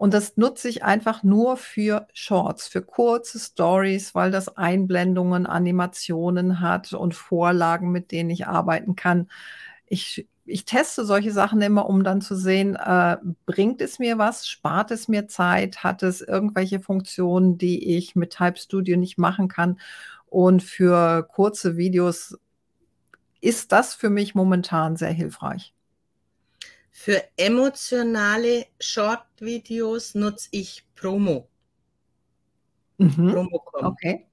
und 0.00 0.14
das 0.14 0.38
nutze 0.38 0.66
ich 0.70 0.82
einfach 0.82 1.22
nur 1.22 1.58
für 1.58 2.08
Shorts, 2.14 2.68
für 2.68 2.80
kurze 2.80 3.38
Stories, 3.38 4.14
weil 4.14 4.30
das 4.30 4.56
Einblendungen, 4.56 5.44
Animationen 5.44 6.60
hat 6.60 6.94
und 6.94 7.14
Vorlagen, 7.14 7.92
mit 7.92 8.10
denen 8.10 8.30
ich 8.30 8.46
arbeiten 8.46 8.96
kann. 8.96 9.28
Ich 9.84 10.26
ich 10.46 10.64
teste 10.64 11.04
solche 11.04 11.32
Sachen 11.32 11.60
immer, 11.60 11.86
um 11.86 12.02
dann 12.02 12.22
zu 12.22 12.34
sehen, 12.34 12.76
äh, 12.76 13.18
bringt 13.44 13.82
es 13.82 13.98
mir 13.98 14.16
was, 14.16 14.48
spart 14.48 14.90
es 14.90 15.06
mir 15.06 15.28
Zeit, 15.28 15.84
hat 15.84 16.02
es 16.02 16.22
irgendwelche 16.22 16.80
Funktionen, 16.80 17.58
die 17.58 17.94
ich 17.98 18.16
mit 18.16 18.30
Type 18.32 18.58
Studio 18.58 18.96
nicht 18.96 19.18
machen 19.18 19.48
kann. 19.48 19.78
Und 20.30 20.62
für 20.62 21.24
kurze 21.24 21.76
Videos 21.76 22.38
ist 23.42 23.70
das 23.70 23.92
für 23.94 24.08
mich 24.08 24.34
momentan 24.34 24.96
sehr 24.96 25.12
hilfreich. 25.12 25.74
Für 26.90 27.22
emotionale 27.36 28.66
Short-Videos 28.78 30.14
nutze 30.14 30.48
ich 30.50 30.84
Promo. 30.94 31.48
Mhm. 32.98 33.32
Promocom. 33.32 33.86
Okay. 33.86 34.26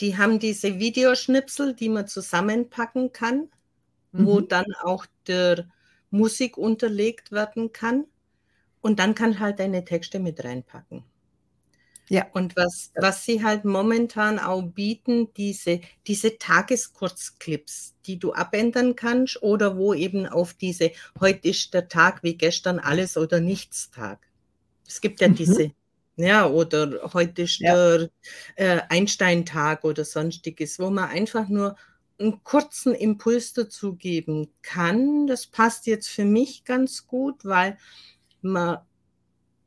Die 0.00 0.16
haben 0.16 0.38
diese 0.38 0.78
Videoschnipsel, 0.78 1.74
die 1.74 1.88
man 1.88 2.06
zusammenpacken 2.06 3.12
kann 3.12 3.48
mhm. 4.14 4.26
wo 4.26 4.40
dann 4.40 4.72
auch 4.82 5.06
der 5.26 5.66
Musik 6.10 6.56
unterlegt 6.56 7.32
werden 7.32 7.72
kann. 7.72 8.06
Und 8.80 8.98
dann 8.98 9.14
kann 9.14 9.40
halt 9.40 9.58
deine 9.58 9.84
Texte 9.84 10.20
mit 10.20 10.44
reinpacken. 10.44 11.04
Ja. 12.08 12.26
Und 12.32 12.54
was, 12.56 12.92
was 12.96 13.24
sie 13.24 13.42
halt 13.42 13.64
momentan 13.64 14.38
auch 14.38 14.62
bieten, 14.62 15.32
diese, 15.34 15.80
diese 16.06 16.38
Tageskurzclips, 16.38 17.94
die 18.06 18.18
du 18.18 18.34
abändern 18.34 18.94
kannst 18.94 19.42
oder 19.42 19.76
wo 19.76 19.94
eben 19.94 20.26
auf 20.26 20.52
diese, 20.52 20.92
heute 21.18 21.48
ist 21.48 21.72
der 21.72 21.88
Tag 21.88 22.22
wie 22.22 22.36
gestern 22.36 22.78
alles 22.78 23.16
oder 23.16 23.40
nichts 23.40 23.90
Tag. 23.90 24.26
Es 24.86 25.00
gibt 25.00 25.20
ja 25.20 25.28
mhm. 25.28 25.34
diese, 25.34 25.72
ja, 26.16 26.46
oder 26.46 27.10
heute 27.14 27.42
ist 27.42 27.60
ja. 27.60 27.74
der 27.74 28.10
äh, 28.56 28.80
Einstein-Tag 28.88 29.84
oder 29.84 30.04
sonstiges, 30.04 30.78
wo 30.78 30.90
man 30.90 31.08
einfach 31.08 31.48
nur 31.48 31.76
einen 32.18 32.44
kurzen 32.44 32.94
Impuls 32.94 33.54
dazu 33.54 33.96
geben 33.96 34.52
kann. 34.62 35.26
Das 35.26 35.46
passt 35.46 35.86
jetzt 35.86 36.08
für 36.08 36.24
mich 36.24 36.64
ganz 36.64 37.06
gut, 37.06 37.44
weil 37.44 37.78
man 38.42 38.78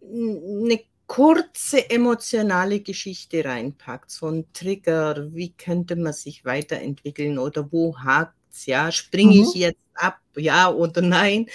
eine 0.02 0.80
kurze 1.08 1.89
emotionale 1.89 2.82
Geschichte 2.82 3.43
reinpackt, 3.43 4.12
so 4.12 4.28
ein 4.28 4.46
Trigger, 4.54 5.34
wie 5.34 5.54
könnte 5.54 5.96
man 5.96 6.13
sich 6.13 6.43
weiterentwickeln 6.43 7.39
oder 7.39 7.72
wo 7.72 7.98
hakt 7.98 8.36
es, 8.52 8.65
ja, 8.65 8.91
springe 8.91 9.38
mhm. 9.38 9.43
ich 9.43 9.54
jetzt 9.56 9.80
ab, 9.96 10.20
ja 10.36 10.70
oder 10.70 11.02
nein. 11.02 11.48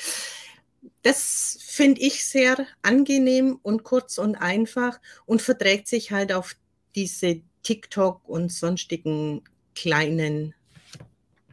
Das 1.03 1.59
finde 1.61 2.01
ich 2.01 2.25
sehr 2.25 2.67
angenehm 2.81 3.59
und 3.63 3.83
kurz 3.85 4.19
und 4.19 4.37
einfach 4.37 5.01
und 5.27 5.43
verträgt 5.43 5.87
sich 5.87 6.13
halt 6.13 6.33
auf 6.33 6.57
diese 6.95 7.43
TikTok 7.63 8.27
und 8.29 8.53
sonstigen 8.53 9.43
kleinen 9.75 10.55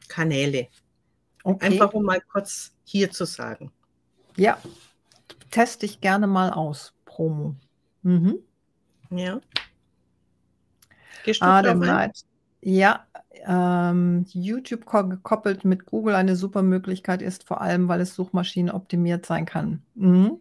Kanäle. 0.08 0.68
Okay. 1.44 1.66
Einfach 1.66 1.94
um 1.94 2.04
mal 2.04 2.22
kurz 2.22 2.74
hier 2.84 3.12
zu 3.12 3.26
sagen. 3.26 3.72
Ja, 4.36 4.62
teste 5.52 5.86
ich 5.86 6.00
gerne 6.00 6.28
mal 6.28 6.52
aus. 6.52 6.94
Promo. 7.06 7.56
Mhm. 8.04 8.40
Ja. 9.12 9.40
Gehst 11.24 11.42
du 11.42 11.46
Adam 11.46 11.80
Night. 11.80 12.24
Ja, 12.62 13.06
ähm, 13.48 14.26
YouTube 14.30 14.86
gekoppelt 14.86 15.64
mit 15.64 15.86
Google 15.86 16.16
eine 16.16 16.36
super 16.36 16.62
Möglichkeit 16.62 17.22
ist, 17.22 17.46
vor 17.46 17.62
allem 17.62 17.88
weil 17.88 18.02
es 18.02 18.16
suchmaschinenoptimiert 18.16 19.26
sein 19.26 19.46
kann. 19.46 19.82
Mhm. 19.96 20.40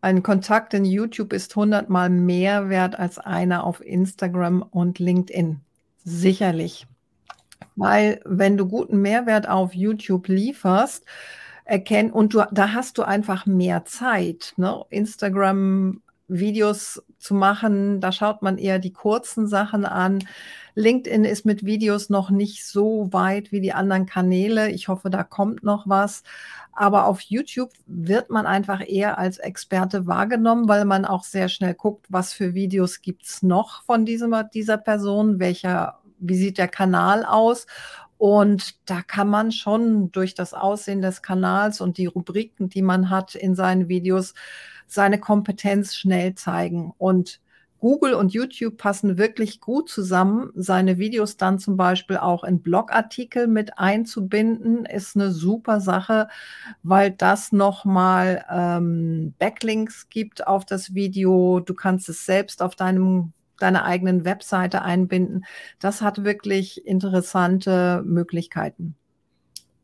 Ein 0.00 0.22
Kontakt 0.22 0.72
in 0.74 0.84
YouTube 0.84 1.32
ist 1.32 1.56
hundertmal 1.56 2.10
mehr 2.10 2.68
wert 2.68 2.98
als 2.98 3.18
einer 3.18 3.64
auf 3.64 3.84
Instagram 3.84 4.62
und 4.62 4.98
LinkedIn. 4.98 5.60
Sicherlich. 6.04 6.86
Weil 7.74 8.20
wenn 8.24 8.56
du 8.56 8.66
guten 8.66 9.02
Mehrwert 9.02 9.48
auf 9.48 9.74
YouTube 9.74 10.28
lieferst, 10.28 11.04
erkennen 11.64 12.12
und 12.12 12.34
du, 12.34 12.44
da 12.52 12.72
hast 12.72 12.98
du 12.98 13.02
einfach 13.02 13.46
mehr 13.46 13.84
Zeit. 13.84 14.54
Ne? 14.56 14.84
Instagram 14.90 16.02
Videos 16.28 17.02
zu 17.18 17.34
machen, 17.34 18.00
da 18.00 18.12
schaut 18.12 18.42
man 18.42 18.58
eher 18.58 18.78
die 18.78 18.92
kurzen 18.92 19.46
Sachen 19.46 19.84
an. 19.84 20.24
LinkedIn 20.74 21.24
ist 21.24 21.46
mit 21.46 21.64
Videos 21.64 22.10
noch 22.10 22.30
nicht 22.30 22.66
so 22.66 23.08
weit 23.12 23.52
wie 23.52 23.60
die 23.60 23.72
anderen 23.72 24.06
Kanäle. 24.06 24.70
Ich 24.70 24.88
hoffe, 24.88 25.08
da 25.08 25.22
kommt 25.22 25.62
noch 25.62 25.88
was. 25.88 26.22
Aber 26.72 27.06
auf 27.06 27.20
YouTube 27.20 27.70
wird 27.86 28.28
man 28.28 28.46
einfach 28.46 28.82
eher 28.86 29.18
als 29.18 29.38
Experte 29.38 30.06
wahrgenommen, 30.06 30.68
weil 30.68 30.84
man 30.84 31.06
auch 31.06 31.24
sehr 31.24 31.48
schnell 31.48 31.74
guckt, 31.74 32.06
was 32.10 32.34
für 32.34 32.54
Videos 32.54 33.00
gibt's 33.00 33.42
noch 33.42 33.82
von 33.84 34.04
diesem, 34.04 34.34
dieser 34.52 34.76
Person, 34.76 35.38
welcher 35.38 36.00
wie 36.18 36.36
sieht 36.36 36.58
der 36.58 36.68
Kanal 36.68 37.24
aus? 37.24 37.66
Und 38.18 38.76
da 38.88 39.02
kann 39.02 39.28
man 39.28 39.52
schon 39.52 40.10
durch 40.10 40.34
das 40.34 40.54
Aussehen 40.54 41.02
des 41.02 41.22
Kanals 41.22 41.80
und 41.80 41.98
die 41.98 42.06
Rubriken, 42.06 42.68
die 42.70 42.82
man 42.82 43.10
hat 43.10 43.34
in 43.34 43.54
seinen 43.54 43.88
Videos, 43.88 44.32
seine 44.86 45.18
Kompetenz 45.18 45.94
schnell 45.94 46.34
zeigen. 46.34 46.92
Und 46.98 47.40
Google 47.78 48.14
und 48.14 48.32
YouTube 48.32 48.78
passen 48.78 49.18
wirklich 49.18 49.60
gut 49.60 49.88
zusammen. 49.88 50.50
Seine 50.54 50.98
Videos 50.98 51.36
dann 51.36 51.58
zum 51.58 51.76
Beispiel 51.76 52.16
auch 52.16 52.42
in 52.42 52.62
Blogartikel 52.62 53.46
mit 53.46 53.78
einzubinden, 53.78 54.86
ist 54.86 55.14
eine 55.14 55.30
super 55.30 55.80
Sache, 55.80 56.28
weil 56.82 57.10
das 57.10 57.52
nochmal 57.52 58.44
ähm, 58.50 59.34
Backlinks 59.38 60.08
gibt 60.08 60.46
auf 60.46 60.64
das 60.64 60.94
Video. 60.94 61.60
Du 61.60 61.74
kannst 61.74 62.08
es 62.08 62.24
selbst 62.24 62.62
auf 62.62 62.76
deinem 62.76 63.32
deine 63.58 63.84
eigenen 63.84 64.24
Webseite 64.24 64.82
einbinden. 64.82 65.44
Das 65.78 66.02
hat 66.02 66.24
wirklich 66.24 66.86
interessante 66.86 68.02
Möglichkeiten. 68.04 68.96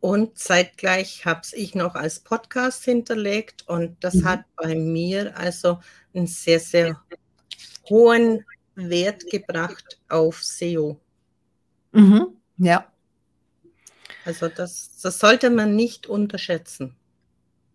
Und 0.03 0.37
zeitgleich 0.37 1.27
habe 1.27 1.43
ich 1.53 1.77
noch 1.77 1.95
als 1.95 2.19
Podcast 2.19 2.85
hinterlegt 2.85 3.69
und 3.69 4.03
das 4.03 4.15
mhm. 4.15 4.25
hat 4.25 4.45
bei 4.57 4.75
mir 4.75 5.37
also 5.37 5.79
einen 6.13 6.27
sehr, 6.27 6.59
sehr 6.59 7.01
hohen 7.89 8.45
Wert 8.75 9.31
gebracht 9.31 10.01
auf 10.09 10.43
SEO. 10.43 10.99
Mhm. 11.93 12.37
Ja. 12.59 12.93
Also 14.25 14.49
das, 14.49 14.99
das 15.01 15.21
sollte 15.21 15.51
man 15.51 15.77
nicht 15.77 16.09
unterschätzen. 16.09 16.97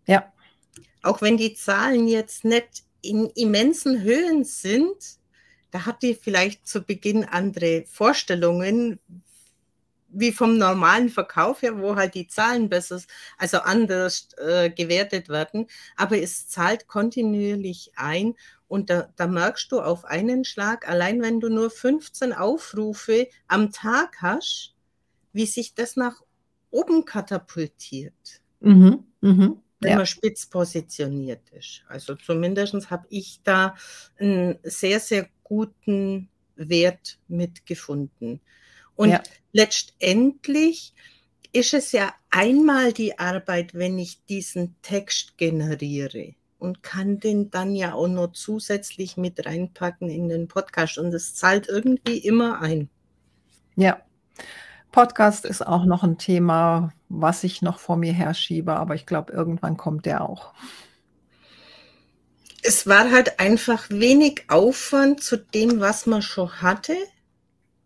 Ja. 0.06 0.30
Auch 1.02 1.22
wenn 1.22 1.38
die 1.38 1.54
Zahlen 1.54 2.08
jetzt 2.08 2.44
nicht 2.44 2.82
in 3.00 3.30
immensen 3.36 4.02
Höhen 4.02 4.44
sind, 4.44 5.16
da 5.70 5.86
hat 5.86 6.02
die 6.02 6.14
vielleicht 6.14 6.66
zu 6.66 6.82
Beginn 6.82 7.24
andere 7.24 7.86
Vorstellungen, 7.86 9.00
wie 10.08 10.32
vom 10.32 10.58
normalen 10.58 11.08
Verkauf 11.10 11.62
her, 11.62 11.78
wo 11.78 11.96
halt 11.96 12.14
die 12.14 12.26
Zahlen 12.26 12.68
besser, 12.68 13.00
also 13.36 13.58
anders 13.58 14.28
äh, 14.38 14.70
gewertet 14.70 15.28
werden. 15.28 15.66
Aber 15.96 16.18
es 16.18 16.48
zahlt 16.48 16.86
kontinuierlich 16.88 17.92
ein 17.96 18.34
und 18.68 18.90
da, 18.90 19.08
da 19.16 19.26
merkst 19.26 19.72
du 19.72 19.80
auf 19.80 20.04
einen 20.04 20.44
Schlag, 20.44 20.88
allein 20.88 21.22
wenn 21.22 21.40
du 21.40 21.48
nur 21.48 21.70
15 21.70 22.32
Aufrufe 22.32 23.28
am 23.46 23.72
Tag 23.72 24.16
hast, 24.20 24.74
wie 25.32 25.46
sich 25.46 25.74
das 25.74 25.96
nach 25.96 26.22
oben 26.70 27.04
katapultiert. 27.04 28.42
Mhm, 28.60 29.04
mhm. 29.20 29.62
wenn 29.80 29.90
ja. 29.90 29.96
man 29.96 30.06
spitz 30.06 30.46
positioniert 30.46 31.48
ist. 31.50 31.82
Also 31.88 32.14
zumindest 32.16 32.90
habe 32.90 33.06
ich 33.08 33.40
da 33.44 33.76
einen 34.18 34.58
sehr, 34.64 35.00
sehr 35.00 35.28
guten 35.44 36.28
Wert 36.56 37.18
mitgefunden. 37.28 38.40
Und 38.98 39.10
ja. 39.10 39.22
letztendlich 39.52 40.92
ist 41.52 41.72
es 41.72 41.92
ja 41.92 42.12
einmal 42.30 42.92
die 42.92 43.16
Arbeit, 43.20 43.72
wenn 43.72 43.96
ich 43.96 44.24
diesen 44.24 44.74
Text 44.82 45.38
generiere 45.38 46.34
und 46.58 46.82
kann 46.82 47.20
den 47.20 47.48
dann 47.52 47.76
ja 47.76 47.94
auch 47.94 48.08
noch 48.08 48.32
zusätzlich 48.32 49.16
mit 49.16 49.46
reinpacken 49.46 50.10
in 50.10 50.28
den 50.28 50.48
Podcast 50.48 50.98
und 50.98 51.14
es 51.14 51.36
zahlt 51.36 51.68
irgendwie 51.68 52.18
immer 52.18 52.60
ein. 52.60 52.90
Ja. 53.76 54.02
Podcast 54.90 55.44
ist 55.44 55.64
auch 55.64 55.84
noch 55.84 56.02
ein 56.02 56.18
Thema, 56.18 56.92
was 57.08 57.44
ich 57.44 57.62
noch 57.62 57.78
vor 57.78 57.96
mir 57.96 58.12
herschiebe, 58.12 58.74
aber 58.74 58.96
ich 58.96 59.06
glaube, 59.06 59.32
irgendwann 59.32 59.76
kommt 59.76 60.06
der 60.06 60.28
auch. 60.28 60.54
Es 62.62 62.88
war 62.88 63.12
halt 63.12 63.38
einfach 63.38 63.90
wenig 63.90 64.46
Aufwand 64.48 65.22
zu 65.22 65.36
dem, 65.36 65.78
was 65.78 66.06
man 66.06 66.20
schon 66.20 66.60
hatte, 66.60 66.96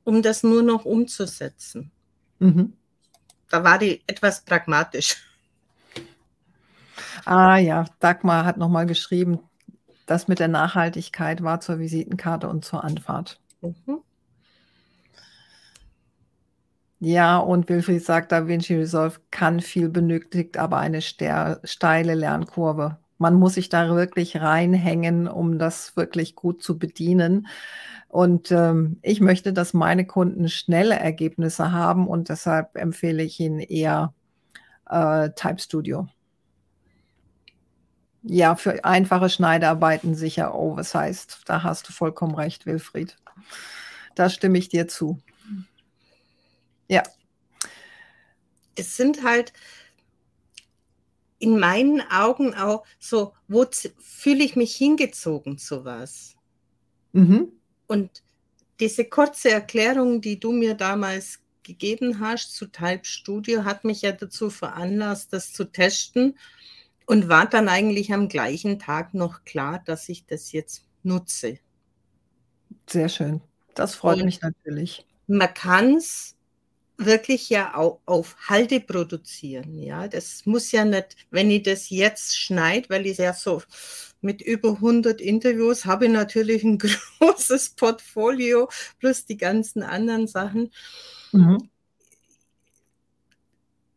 um 0.04 0.22
das 0.22 0.42
nur 0.42 0.62
noch 0.62 0.84
umzusetzen. 0.84 1.90
Mhm. 2.38 2.74
Da 3.48 3.62
war 3.62 3.78
die 3.78 4.02
etwas 4.06 4.40
pragmatisch. 4.44 5.16
Ah 7.24 7.56
ja, 7.58 7.84
Dagmar 8.00 8.44
hat 8.44 8.56
nochmal 8.56 8.86
geschrieben, 8.86 9.40
das 10.06 10.28
mit 10.28 10.38
der 10.38 10.48
Nachhaltigkeit 10.48 11.42
war 11.42 11.60
zur 11.60 11.78
Visitenkarte 11.78 12.48
und 12.48 12.64
zur 12.64 12.82
Anfahrt. 12.82 13.40
Mhm. 13.60 14.00
Ja, 16.98 17.38
und 17.38 17.68
Wilfried 17.68 18.04
sagt, 18.04 18.30
Da 18.30 18.46
Vinci 18.46 18.76
Resolve 18.76 19.18
kann 19.32 19.60
viel 19.60 19.88
benötigt, 19.88 20.56
aber 20.56 20.78
eine 20.78 21.02
steile 21.02 22.14
Lernkurve. 22.14 22.98
Man 23.22 23.34
muss 23.34 23.54
sich 23.54 23.68
da 23.68 23.94
wirklich 23.94 24.40
reinhängen, 24.40 25.28
um 25.28 25.60
das 25.60 25.96
wirklich 25.96 26.34
gut 26.34 26.60
zu 26.60 26.76
bedienen. 26.76 27.46
Und 28.08 28.50
ähm, 28.50 28.98
ich 29.00 29.20
möchte, 29.20 29.52
dass 29.52 29.74
meine 29.74 30.04
Kunden 30.04 30.48
schnelle 30.48 30.96
Ergebnisse 30.96 31.70
haben 31.70 32.08
und 32.08 32.30
deshalb 32.30 32.76
empfehle 32.76 33.22
ich 33.22 33.38
ihnen 33.38 33.60
eher 33.60 34.12
äh, 34.90 35.30
Type 35.36 35.60
Studio. 35.60 36.08
Ja, 38.24 38.56
für 38.56 38.84
einfache 38.84 39.30
Schneidearbeiten 39.30 40.16
sicher 40.16 40.56
Oversized. 40.56 41.42
Da 41.46 41.62
hast 41.62 41.88
du 41.88 41.92
vollkommen 41.92 42.34
recht, 42.34 42.66
Wilfried. 42.66 43.16
Da 44.16 44.30
stimme 44.30 44.58
ich 44.58 44.68
dir 44.68 44.88
zu. 44.88 45.20
Ja. 46.88 47.04
Es 48.74 48.96
sind 48.96 49.22
halt 49.22 49.52
in 51.42 51.58
meinen 51.58 52.00
Augen 52.08 52.54
auch 52.54 52.84
so, 53.00 53.32
wo 53.48 53.66
fühle 53.98 54.44
ich 54.44 54.54
mich 54.54 54.76
hingezogen 54.76 55.58
zu 55.58 55.84
was? 55.84 56.36
Mhm. 57.12 57.48
Und 57.88 58.22
diese 58.78 59.04
kurze 59.04 59.50
Erklärung, 59.50 60.20
die 60.20 60.38
du 60.38 60.52
mir 60.52 60.74
damals 60.74 61.40
gegeben 61.64 62.20
hast 62.20 62.54
zu 62.54 62.66
Type 62.66 63.04
Studio, 63.04 63.64
hat 63.64 63.82
mich 63.82 64.02
ja 64.02 64.12
dazu 64.12 64.50
veranlasst, 64.50 65.32
das 65.32 65.52
zu 65.52 65.64
testen 65.64 66.38
und 67.06 67.28
war 67.28 67.46
dann 67.46 67.68
eigentlich 67.68 68.12
am 68.12 68.28
gleichen 68.28 68.78
Tag 68.78 69.12
noch 69.12 69.42
klar, 69.44 69.82
dass 69.84 70.08
ich 70.08 70.24
das 70.26 70.52
jetzt 70.52 70.86
nutze. 71.02 71.58
Sehr 72.88 73.08
schön. 73.08 73.40
Das 73.74 73.96
freut 73.96 74.18
und 74.18 74.26
mich 74.26 74.40
natürlich. 74.42 75.04
Man 75.26 75.52
kann 75.52 75.96
es 75.96 76.31
wirklich 77.06 77.48
ja 77.50 77.74
auch 77.74 78.00
auf 78.06 78.36
Halde 78.48 78.80
produzieren. 78.80 79.78
Ja, 79.78 80.08
das 80.08 80.46
muss 80.46 80.72
ja 80.72 80.84
nicht, 80.84 81.16
wenn 81.30 81.50
ich 81.50 81.62
das 81.62 81.90
jetzt 81.90 82.38
schneide, 82.38 82.88
weil 82.88 83.06
ich 83.06 83.18
ja 83.18 83.34
so 83.34 83.62
mit 84.20 84.40
über 84.40 84.70
100 84.70 85.20
Interviews 85.20 85.84
habe 85.84 86.06
ich 86.06 86.10
natürlich 86.12 86.62
ein 86.62 86.78
großes 87.18 87.70
Portfolio 87.70 88.68
plus 88.98 89.26
die 89.26 89.36
ganzen 89.36 89.82
anderen 89.82 90.26
Sachen. 90.26 90.70
Mhm. 91.32 91.68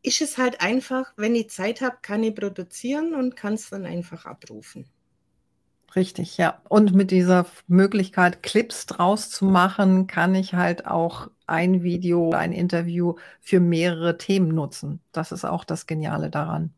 Ist 0.02 0.22
es 0.22 0.38
halt 0.38 0.62
einfach, 0.62 1.14
wenn 1.18 1.36
ich 1.36 1.50
Zeit 1.50 1.82
habe, 1.82 1.98
kann 2.02 2.24
ich 2.24 2.36
produzieren 2.36 3.16
und 3.16 3.36
kann 3.36 3.56
es 3.56 3.70
dann 3.70 3.86
einfach 3.86 4.26
abrufen. 4.26 4.86
Richtig, 5.96 6.38
ja. 6.38 6.62
Und 6.70 6.94
mit 6.94 7.10
dieser 7.12 7.46
Möglichkeit, 7.68 8.44
Clips 8.44 8.86
draus 8.86 9.30
zu 9.30 9.46
machen, 9.46 10.08
kann 10.08 10.36
ich 10.36 10.54
halt 10.54 10.86
auch 10.88 11.30
ein 11.48 11.84
Video, 11.84 12.34
ein 12.34 12.52
Interview 12.52 13.16
für 13.42 13.60
mehrere 13.60 14.18
Themen 14.18 14.50
nutzen. 14.50 15.00
Das 15.12 15.32
ist 15.32 15.46
auch 15.46 15.64
das 15.64 15.88
Geniale 15.88 16.30
daran. 16.30 16.74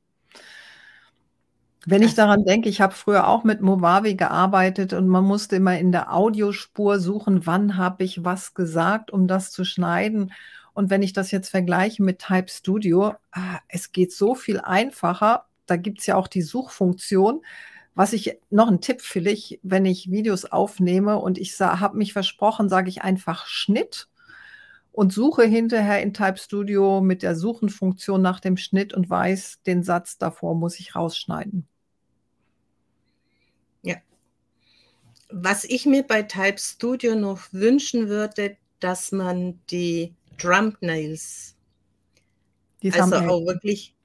Wenn 1.85 2.01
ich 2.03 2.15
daran 2.15 2.43
denke, 2.43 2.67
ich 2.69 2.81
habe 2.81 2.93
früher 2.93 3.27
auch 3.27 3.43
mit 3.43 3.61
Movavi 3.61 4.15
gearbeitet 4.15 4.91
und 4.93 5.07
man 5.07 5.23
musste 5.23 5.55
immer 5.55 5.77
in 5.79 5.91
der 5.93 6.13
Audiospur 6.13 6.99
suchen, 6.99 7.45
wann 7.45 7.77
habe 7.77 8.03
ich 8.03 8.25
was 8.25 8.53
gesagt, 8.53 9.09
um 9.11 9.27
das 9.27 9.51
zu 9.51 9.63
schneiden. 9.63 10.33
Und 10.73 10.89
wenn 10.89 11.01
ich 11.01 11.13
das 11.13 11.31
jetzt 11.31 11.49
vergleiche 11.49 12.03
mit 12.03 12.19
Type 12.19 12.49
Studio, 12.49 13.15
ah, 13.31 13.59
es 13.69 13.91
geht 13.93 14.11
so 14.11 14.35
viel 14.35 14.59
einfacher. 14.59 15.45
Da 15.65 15.77
gibt 15.77 15.99
es 15.99 16.05
ja 16.07 16.15
auch 16.15 16.27
die 16.27 16.41
Suchfunktion. 16.41 17.41
Was 17.97 18.13
ich 18.13 18.37
noch 18.51 18.67
ein 18.67 18.79
Tipp 18.79 19.01
für 19.01 19.21
dich, 19.21 19.59
wenn 19.63 19.83
ich 19.87 20.11
Videos 20.11 20.45
aufnehme 20.45 21.17
und 21.17 21.39
ich 21.39 21.59
habe 21.59 21.97
mich 21.97 22.13
versprochen, 22.13 22.69
sage 22.69 22.89
ich 22.89 23.01
einfach 23.01 23.47
Schnitt 23.47 24.07
und 24.91 25.11
suche 25.11 25.45
hinterher 25.45 26.03
in 26.03 26.13
Type 26.13 26.37
Studio 26.37 27.01
mit 27.01 27.23
der 27.23 27.35
Suchenfunktion 27.35 28.21
nach 28.21 28.39
dem 28.39 28.55
Schnitt 28.55 28.93
und 28.93 29.09
weiß, 29.09 29.63
den 29.65 29.81
Satz 29.81 30.19
davor 30.19 30.53
muss 30.53 30.79
ich 30.79 30.93
rausschneiden. 30.93 31.67
Ja. 33.81 33.95
Was 35.31 35.63
ich 35.63 35.87
mir 35.87 36.03
bei 36.03 36.21
Type 36.21 36.59
Studio 36.59 37.15
noch 37.15 37.51
wünschen 37.51 38.09
würde, 38.09 38.57
dass 38.79 39.11
man 39.11 39.59
die 39.71 40.13
Nails 40.81 41.55
die 42.83 42.93
also 42.93 43.15
auch 43.15 43.43
wirklich 43.47 43.95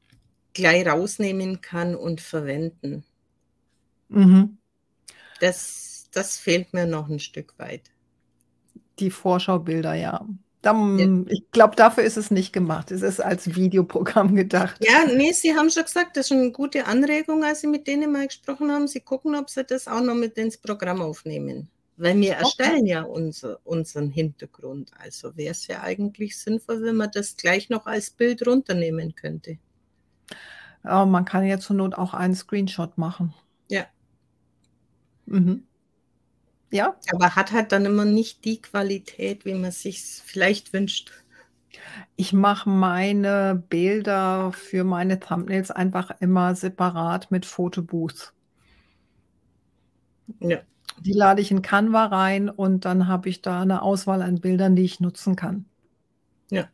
gleich 0.54 0.86
rausnehmen 0.86 1.60
kann 1.60 1.94
und 1.94 2.22
verwenden. 2.22 3.04
Mhm. 4.12 4.58
Das, 5.40 6.08
das 6.12 6.36
fehlt 6.36 6.72
mir 6.72 6.86
noch 6.86 7.08
ein 7.08 7.18
Stück 7.18 7.58
weit. 7.58 7.90
Die 8.98 9.10
Vorschaubilder, 9.10 9.94
ja. 9.94 10.26
Dann, 10.62 11.26
ich 11.28 11.50
glaube, 11.50 11.74
dafür 11.74 12.04
ist 12.04 12.16
es 12.16 12.30
nicht 12.30 12.52
gemacht. 12.52 12.92
Es 12.92 13.02
ist 13.02 13.20
als 13.20 13.56
Videoprogramm 13.56 14.36
gedacht. 14.36 14.76
Ja, 14.84 15.06
nee, 15.12 15.32
Sie 15.32 15.56
haben 15.56 15.70
schon 15.70 15.82
gesagt, 15.82 16.16
das 16.16 16.26
ist 16.26 16.32
eine 16.32 16.52
gute 16.52 16.86
Anregung, 16.86 17.42
als 17.42 17.62
Sie 17.62 17.66
mit 17.66 17.88
denen 17.88 18.12
mal 18.12 18.28
gesprochen 18.28 18.70
haben. 18.70 18.86
Sie 18.86 19.00
gucken, 19.00 19.34
ob 19.34 19.50
Sie 19.50 19.64
das 19.64 19.88
auch 19.88 20.00
noch 20.00 20.14
mit 20.14 20.38
ins 20.38 20.56
Programm 20.58 21.02
aufnehmen. 21.02 21.68
Weil 21.96 22.16
wir 22.20 22.32
okay. 22.32 22.40
erstellen 22.40 22.86
ja 22.86 23.02
unser, 23.02 23.58
unseren 23.64 24.10
Hintergrund. 24.10 24.92
Also 24.98 25.36
wäre 25.36 25.50
es 25.50 25.66
ja 25.66 25.82
eigentlich 25.82 26.38
sinnvoll, 26.38 26.82
wenn 26.82 26.96
man 26.96 27.10
das 27.12 27.36
gleich 27.36 27.68
noch 27.68 27.86
als 27.86 28.10
Bild 28.10 28.46
runternehmen 28.46 29.16
könnte. 29.16 29.58
Ja, 30.84 31.04
man 31.06 31.24
kann 31.24 31.44
ja 31.44 31.58
zur 31.58 31.76
Not 31.76 31.94
auch 31.94 32.14
einen 32.14 32.34
Screenshot 32.34 32.98
machen. 32.98 33.34
Ja. 33.68 33.86
Mhm. 35.32 35.66
Ja. 36.70 36.96
Aber 37.12 37.34
hat 37.34 37.52
halt 37.52 37.72
dann 37.72 37.84
immer 37.84 38.04
nicht 38.04 38.44
die 38.44 38.60
Qualität, 38.60 39.44
wie 39.44 39.54
man 39.54 39.72
sich 39.72 40.02
vielleicht 40.02 40.72
wünscht. 40.72 41.10
Ich 42.16 42.32
mache 42.32 42.68
meine 42.68 43.62
Bilder 43.68 44.52
für 44.52 44.84
meine 44.84 45.18
Thumbnails 45.18 45.70
einfach 45.70 46.10
immer 46.20 46.54
separat 46.54 47.30
mit 47.30 47.46
Fotobooth. 47.46 48.32
Ja. 50.40 50.58
Die 51.00 51.12
lade 51.12 51.40
ich 51.40 51.50
in 51.50 51.62
Canva 51.62 52.06
rein 52.06 52.48
und 52.50 52.84
dann 52.84 53.08
habe 53.08 53.28
ich 53.28 53.40
da 53.40 53.62
eine 53.62 53.82
Auswahl 53.82 54.22
an 54.22 54.40
Bildern, 54.40 54.76
die 54.76 54.84
ich 54.84 55.00
nutzen 55.00 55.34
kann. 55.34 55.64
Ja. 56.50 56.68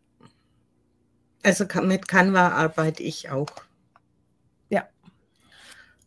Also 1.45 1.65
mit 1.83 2.09
Canva 2.09 2.49
arbeite 2.49 3.03
ich 3.05 3.31
auch. 3.31 3.68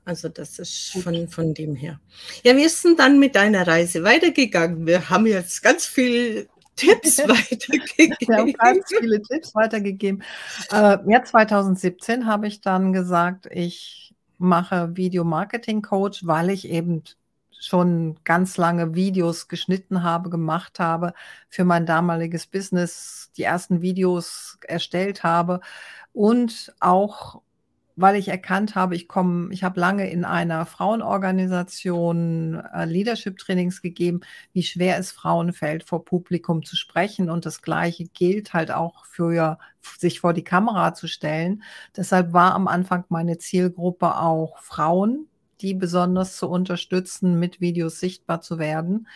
Also 0.04 0.30
das 0.30 0.58
ist 0.60 0.97
von, 1.04 1.28
von 1.28 1.54
dem 1.54 1.76
her. 1.76 1.99
Ja, 2.43 2.54
ist 2.54 2.84
denn 2.84 2.95
dann 2.95 3.20
mit 3.20 3.36
deiner 3.36 3.68
Reise 3.68 4.04
weitergegangen? 4.04 4.88
Wir 4.88 5.10
haben 5.10 5.28
jetzt 5.28 5.62
ganz 5.62 5.86
viele 5.86 6.47
Tipps 6.76 7.20
weitergegeben. 7.20 8.16
Wir 8.20 8.38
haben 8.38 8.54
ganz 8.54 8.86
viele 8.88 9.22
Tipps 9.22 9.54
weitergegeben. 9.54 10.24
Äh, 10.72 10.97
ja, 11.08 11.24
2017 11.24 12.26
habe 12.26 12.47
ich 12.47 12.62
dann 12.62 12.93
gesagt, 12.93 13.47
ich 13.52 14.16
mache 14.39 14.95
Video-Marketing-Coach, 14.95 16.26
weil 16.26 16.49
ich 16.49 16.68
eben 16.68 17.04
schon 17.60 18.18
ganz 18.24 18.58
lange 18.58 18.95
Videos 18.95 19.47
geschnitten 19.47 20.02
habe, 20.02 20.32
gemacht 20.32 20.80
habe, 20.80 21.14
für 21.47 21.64
mein 21.64 21.86
damaliges 21.86 22.47
Business 22.47 23.30
die 23.38 23.43
ersten 23.43 23.82
Videos 23.82 24.58
erstellt 24.68 25.24
habe 25.24 25.62
und 26.12 26.74
auch 26.80 27.41
weil 27.96 28.16
ich 28.16 28.28
erkannt 28.30 28.76
habe, 28.76 28.96
ich 28.96 29.08
komme 29.08 29.54
ich 29.54 29.64
habe 29.64 29.80
lange 29.80 30.10
in 30.10 30.26
einer 30.26 30.66
Frauenorganisation, 30.66 32.56
äh, 32.74 32.86
Leadership-Trainings 32.86 33.82
gegeben, 33.82 34.22
wie 34.54 34.64
schwer 34.64 34.98
es 34.98 35.12
Frauen 35.12 35.54
fällt, 35.54 35.84
vor 35.84 36.06
Publikum 36.06 36.64
zu 36.64 36.76
sprechen 36.76 37.30
und 37.30 37.46
das 37.46 37.62
Gleiche 37.62 38.06
gilt 38.06 38.54
halt 38.54 38.72
auch 38.72 39.06
für 39.06 39.58
sich 39.98 40.20
vor 40.20 40.34
die 40.34 40.44
Kamera 40.44 40.94
zu 40.94 41.08
stellen. 41.08 41.64
Deshalb 41.96 42.34
war 42.34 42.54
am 42.56 42.68
Anfang 42.68 43.06
meine 43.10 43.38
Zielgruppe 43.38 44.18
auch 44.18 44.60
Frauen, 44.60 45.28
die 45.62 45.74
besonders 45.74 46.38
zu 46.38 46.50
unterstützen, 46.50 47.39
mit 47.39 47.62
Videos 47.62 48.00
sichtbar 48.00 48.42
zu 48.42 48.60
werden. 48.60 49.08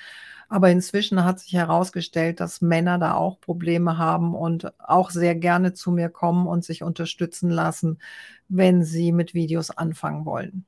Aber 0.50 0.70
inzwischen 0.70 1.24
hat 1.24 1.40
sich 1.40 1.54
herausgestellt, 1.54 2.40
dass 2.40 2.62
Männer 2.62 2.98
da 2.98 3.16
auch 3.16 3.40
Probleme 3.40 3.98
haben 3.98 4.36
und 4.36 4.72
auch 4.80 5.10
sehr 5.10 5.36
gerne 5.36 5.74
zu 5.74 5.92
mir 5.92 6.10
kommen 6.10 6.48
und 6.48 6.64
sich 6.64 6.84
unterstützen 6.84 7.50
lassen, 7.50 8.00
wenn 8.48 8.84
sie 8.84 9.12
mit 9.12 9.34
Videos 9.34 9.72
anfangen 9.72 10.26
wollen. 10.26 10.66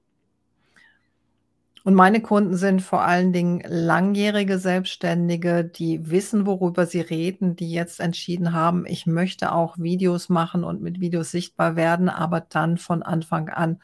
Und 1.87 1.93
meine 1.93 2.21
Kunden 2.21 2.57
sind 2.57 2.81
vor 2.81 3.03
allen 3.03 3.31
Dingen 3.31 3.61
langjährige 3.65 4.59
Selbstständige, 4.59 5.63
die 5.63 6.09
wissen, 6.11 6.45
worüber 6.45 6.85
sie 6.85 6.99
reden, 6.99 7.55
die 7.55 7.71
jetzt 7.71 8.01
entschieden 8.01 8.51
haben, 8.51 8.85
ich 8.85 9.05
möchte 9.05 9.53
auch 9.53 9.77
Videos 9.77 10.27
machen 10.27 10.65
und 10.65 10.81
mit 10.81 10.99
Videos 10.99 11.31
sichtbar 11.31 11.77
werden, 11.77 12.09
aber 12.09 12.41
dann 12.41 12.77
von 12.77 13.03
Anfang 13.03 13.47
an 13.47 13.79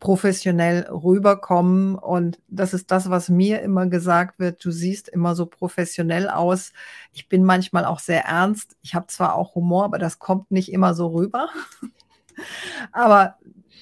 professionell 0.00 0.86
rüberkommen. 0.90 1.96
Und 1.96 2.40
das 2.48 2.74
ist 2.74 2.90
das, 2.90 3.10
was 3.10 3.28
mir 3.28 3.62
immer 3.62 3.86
gesagt 3.86 4.38
wird. 4.38 4.64
Du 4.64 4.70
siehst 4.70 5.08
immer 5.08 5.34
so 5.34 5.46
professionell 5.46 6.28
aus. 6.28 6.72
Ich 7.12 7.28
bin 7.28 7.44
manchmal 7.44 7.84
auch 7.84 7.98
sehr 7.98 8.24
ernst. 8.24 8.76
Ich 8.82 8.94
habe 8.94 9.06
zwar 9.06 9.34
auch 9.34 9.54
Humor, 9.54 9.84
aber 9.84 9.98
das 9.98 10.18
kommt 10.18 10.50
nicht 10.50 10.72
immer 10.72 10.94
so 10.94 11.08
rüber. 11.08 11.48
aber 12.92 13.38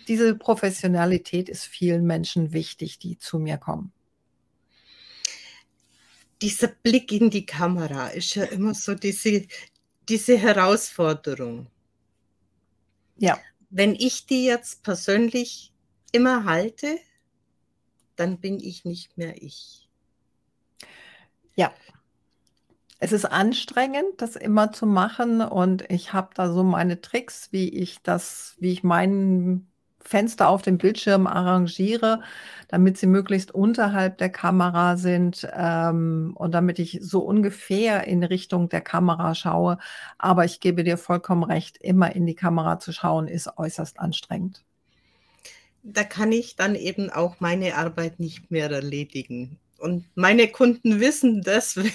diese 0.09 0.35
Professionalität 0.35 1.49
ist 1.49 1.65
vielen 1.65 2.05
Menschen 2.05 2.53
wichtig, 2.53 2.99
die 2.99 3.19
zu 3.19 3.39
mir 3.39 3.59
kommen. 3.59 3.93
Dieser 6.41 6.69
Blick 6.69 7.13
in 7.13 7.31
die 7.31 7.47
Kamera 7.47 8.09
ist 8.09 8.35
ja 8.35 8.45
immer 8.45 8.75
so 8.75 8.95
diese, 8.95 9.47
diese 10.09 10.37
Herausforderung. 10.37 11.69
Ja. 13.17 13.39
Wenn 13.71 13.95
ich 13.95 14.27
die 14.27 14.45
jetzt 14.45 14.83
persönlich 14.83 15.72
immer 16.13 16.45
halte, 16.45 16.99
dann 18.17 18.39
bin 18.39 18.61
ich 18.61 18.85
nicht 18.85 19.17
mehr 19.19 19.43
ich. 19.43 19.89
Ja. 21.55 21.73
Es 22.99 23.11
ist 23.11 23.25
anstrengend, 23.25 24.05
das 24.19 24.37
immer 24.37 24.71
zu 24.71 24.87
machen 24.87 25.41
und 25.41 25.91
ich 25.91 26.13
habe 26.13 26.31
da 26.35 26.53
so 26.53 26.63
meine 26.63 27.01
Tricks, 27.01 27.49
wie 27.51 27.69
ich 27.69 28.01
das, 28.03 28.55
wie 28.61 28.73
ich 28.73 28.85
mein 28.85 29.67
Fenster 30.01 30.49
auf 30.49 30.63
dem 30.63 30.79
Bildschirm 30.79 31.27
arrangiere, 31.27 32.23
damit 32.69 32.99
sie 32.99 33.09
möglichst 33.09 33.53
unterhalb 33.53 34.19
der 34.19 34.31
Kamera 34.31 34.97
sind 34.97 35.49
ähm, 35.53 36.33
und 36.37 36.53
damit 36.53 36.79
ich 36.79 36.99
so 37.03 37.21
ungefähr 37.21 38.07
in 38.07 38.23
Richtung 38.23 38.69
der 38.69 38.81
Kamera 38.83 39.35
schaue. 39.35 39.79
Aber 40.19 40.45
ich 40.45 40.61
gebe 40.61 40.85
dir 40.85 40.97
vollkommen 40.97 41.43
recht, 41.43 41.79
immer 41.79 42.15
in 42.15 42.27
die 42.27 42.37
Kamera 42.37 42.79
zu 42.79 42.93
schauen, 42.93 43.27
ist 43.27 43.59
äußerst 43.59 43.99
anstrengend 43.99 44.65
da 45.83 46.05
kann 46.05 46.33
ich 46.33 46.57
dann 46.57 46.75
eben 46.75 47.11
auch 47.11 47.41
meine 47.41 47.77
Arbeit 47.77 48.21
nicht 48.21 48.51
mehr 48.51 48.71
erledigen. 48.71 49.59
Und 49.79 50.05
meine 50.15 50.49
Kunden 50.49 51.01
wissen 51.01 51.43
das, 51.43 51.77
wenn, 51.77 51.93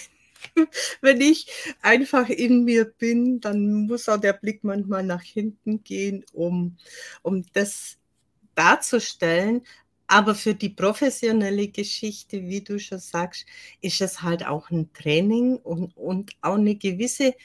wenn 1.01 1.21
ich 1.21 1.47
einfach 1.81 2.29
in 2.29 2.65
mir 2.65 2.85
bin, 2.85 3.39
dann 3.39 3.87
muss 3.87 4.09
auch 4.09 4.17
der 4.17 4.33
Blick 4.33 4.63
manchmal 4.63 5.03
nach 5.03 5.23
hinten 5.23 5.83
gehen, 5.83 6.25
um, 6.33 6.77
um 7.21 7.45
das 7.53 7.97
darzustellen. 8.55 9.61
Aber 10.07 10.35
für 10.35 10.53
die 10.53 10.69
professionelle 10.69 11.67
Geschichte, 11.67 12.41
wie 12.47 12.61
du 12.61 12.79
schon 12.79 12.99
sagst, 12.99 13.45
ist 13.81 13.99
es 13.99 14.21
halt 14.21 14.45
auch 14.45 14.69
ein 14.69 14.91
Training 14.93 15.57
und, 15.57 15.95
und 15.97 16.31
auch 16.41 16.55
eine 16.55 16.75
gewisse 16.75 17.35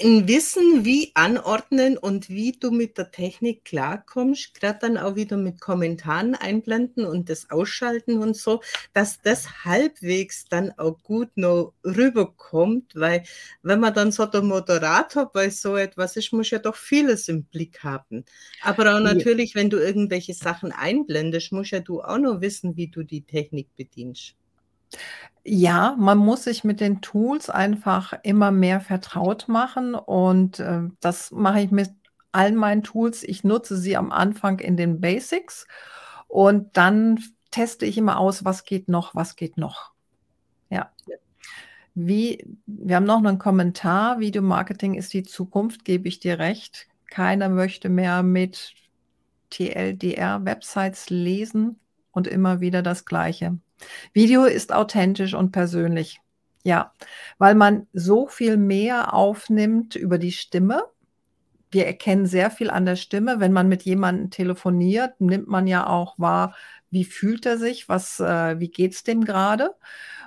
ein 0.00 0.28
Wissen, 0.28 0.84
wie 0.84 1.12
anordnen 1.14 1.98
und 1.98 2.28
wie 2.28 2.52
du 2.52 2.70
mit 2.70 2.98
der 2.98 3.10
Technik 3.10 3.64
klarkommst, 3.64 4.54
gerade 4.54 4.78
dann 4.80 4.98
auch 4.98 5.16
wieder 5.16 5.36
mit 5.36 5.60
Kommentaren 5.60 6.34
einblenden 6.34 7.04
und 7.04 7.28
das 7.28 7.50
Ausschalten 7.50 8.18
und 8.18 8.36
so, 8.36 8.62
dass 8.92 9.20
das 9.20 9.64
halbwegs 9.64 10.46
dann 10.46 10.72
auch 10.78 11.02
gut 11.02 11.30
noch 11.36 11.74
rüberkommt, 11.84 12.94
weil 12.94 13.24
wenn 13.62 13.80
man 13.80 13.94
dann 13.94 14.12
so 14.12 14.26
der 14.26 14.42
Moderator 14.42 15.30
bei 15.32 15.50
so 15.50 15.76
etwas 15.76 16.16
ist, 16.16 16.32
muss 16.32 16.50
ja 16.50 16.58
doch 16.58 16.76
vieles 16.76 17.28
im 17.28 17.44
Blick 17.44 17.82
haben. 17.82 18.24
Aber 18.62 18.94
auch 18.94 19.00
natürlich, 19.00 19.54
wenn 19.54 19.70
du 19.70 19.78
irgendwelche 19.78 20.34
Sachen 20.34 20.72
einblendest, 20.72 21.52
musst 21.52 21.72
ja 21.72 21.80
du 21.80 22.00
auch 22.02 22.18
noch 22.18 22.40
wissen, 22.40 22.76
wie 22.76 22.88
du 22.88 23.02
die 23.02 23.22
Technik 23.22 23.68
bedienst. 23.76 24.37
Ja, 25.44 25.96
man 25.98 26.18
muss 26.18 26.44
sich 26.44 26.64
mit 26.64 26.80
den 26.80 27.00
Tools 27.00 27.48
einfach 27.50 28.12
immer 28.22 28.50
mehr 28.50 28.80
vertraut 28.80 29.48
machen 29.48 29.94
und, 29.94 30.58
äh, 30.60 30.82
das 31.00 31.30
mache 31.30 31.60
ich 31.60 31.70
mit 31.70 31.90
all 32.32 32.52
meinen 32.52 32.82
Tools. 32.82 33.22
Ich 33.22 33.44
nutze 33.44 33.76
sie 33.78 33.96
am 33.96 34.12
Anfang 34.12 34.58
in 34.58 34.76
den 34.76 35.00
Basics 35.00 35.66
und 36.28 36.76
dann 36.76 37.18
teste 37.50 37.86
ich 37.86 37.96
immer 37.98 38.18
aus, 38.18 38.44
was 38.44 38.64
geht 38.64 38.88
noch, 38.88 39.14
was 39.14 39.36
geht 39.36 39.56
noch. 39.56 39.92
Ja. 40.70 40.90
Wie 41.94 42.44
wir 42.66 42.96
haben 42.96 43.04
noch 43.06 43.18
einen 43.18 43.38
Kommentar: 43.38 44.20
„Videomarketing 44.20 44.94
ist 44.94 45.12
die 45.14 45.24
Zukunft“, 45.24 45.84
gebe 45.84 46.08
ich 46.08 46.20
dir 46.20 46.38
recht. 46.38 46.88
Keiner 47.10 47.48
möchte 47.48 47.88
mehr 47.88 48.22
mit 48.22 48.74
TLDR-Websites 49.50 51.10
lesen 51.10 51.80
und 52.12 52.26
immer 52.28 52.60
wieder 52.60 52.82
das 52.82 53.04
Gleiche. 53.06 53.58
Video 54.12 54.44
ist 54.44 54.72
authentisch 54.72 55.34
und 55.34 55.52
persönlich. 55.52 56.20
Ja, 56.64 56.92
weil 57.38 57.54
man 57.54 57.86
so 57.92 58.26
viel 58.26 58.56
mehr 58.56 59.14
aufnimmt 59.14 59.94
über 59.94 60.18
die 60.18 60.32
Stimme. 60.32 60.84
Wir 61.70 61.86
erkennen 61.86 62.26
sehr 62.26 62.50
viel 62.50 62.70
an 62.70 62.84
der 62.84 62.96
Stimme. 62.96 63.40
Wenn 63.40 63.52
man 63.52 63.68
mit 63.68 63.82
jemandem 63.82 64.30
telefoniert, 64.30 65.20
nimmt 65.20 65.48
man 65.48 65.66
ja 65.66 65.86
auch 65.86 66.18
wahr, 66.18 66.54
wie 66.90 67.04
fühlt 67.04 67.46
er 67.46 67.58
sich, 67.58 67.88
was, 67.88 68.20
äh, 68.20 68.58
wie 68.58 68.68
geht 68.68 68.94
es 68.94 69.04
dem 69.04 69.24
gerade. 69.24 69.74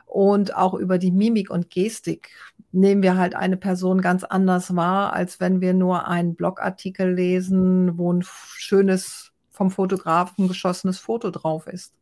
Und 0.05 0.55
auch 0.55 0.73
über 0.73 0.97
die 0.97 1.11
Mimik 1.11 1.49
und 1.49 1.69
Gestik 1.69 2.31
nehmen 2.71 3.01
wir 3.01 3.17
halt 3.17 3.35
eine 3.35 3.57
Person 3.57 4.01
ganz 4.01 4.23
anders 4.23 4.75
wahr, 4.75 5.13
als 5.13 5.39
wenn 5.39 5.61
wir 5.61 5.73
nur 5.73 6.07
einen 6.07 6.35
Blogartikel 6.35 7.13
lesen, 7.13 7.97
wo 7.97 8.11
ein 8.11 8.23
schönes, 8.23 9.31
vom 9.49 9.71
Fotografen 9.71 10.47
geschossenes 10.47 10.99
Foto 10.99 11.31
drauf 11.31 11.67
ist. 11.67 11.93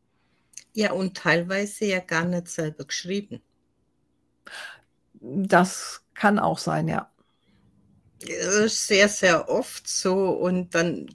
Ja, 0.74 0.92
und 0.92 1.18
teilweise 1.18 1.86
ja 1.86 2.00
gar 2.00 2.26
nicht 2.26 2.48
selber 2.48 2.86
geschrieben. 2.86 3.42
Das 5.22 6.02
kann 6.14 6.40
auch 6.40 6.58
sein, 6.58 6.88
ja. 6.88 7.12
Sehr, 8.68 9.08
sehr 9.10 9.50
oft 9.50 9.88
so 9.88 10.30
und 10.30 10.76
dann 10.76 11.08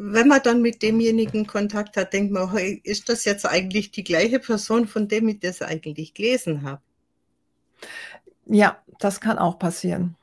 wenn 0.00 0.28
man 0.28 0.40
dann 0.44 0.62
mit 0.62 0.80
demjenigen 0.82 1.46
Kontakt 1.46 1.96
hat, 1.96 2.12
denkt 2.12 2.32
man: 2.32 2.52
„Hey, 2.52 2.80
ist 2.84 3.08
das 3.08 3.24
jetzt 3.24 3.44
eigentlich 3.44 3.90
die 3.90 4.04
gleiche 4.04 4.38
Person, 4.38 4.86
von 4.86 5.08
dem 5.08 5.28
ich 5.28 5.40
das 5.40 5.60
eigentlich 5.60 6.14
gelesen 6.14 6.62
habe?“ 6.62 6.82
Ja, 8.46 8.82
das 9.00 9.20
kann 9.20 9.38
auch 9.38 9.58
passieren. 9.58 10.16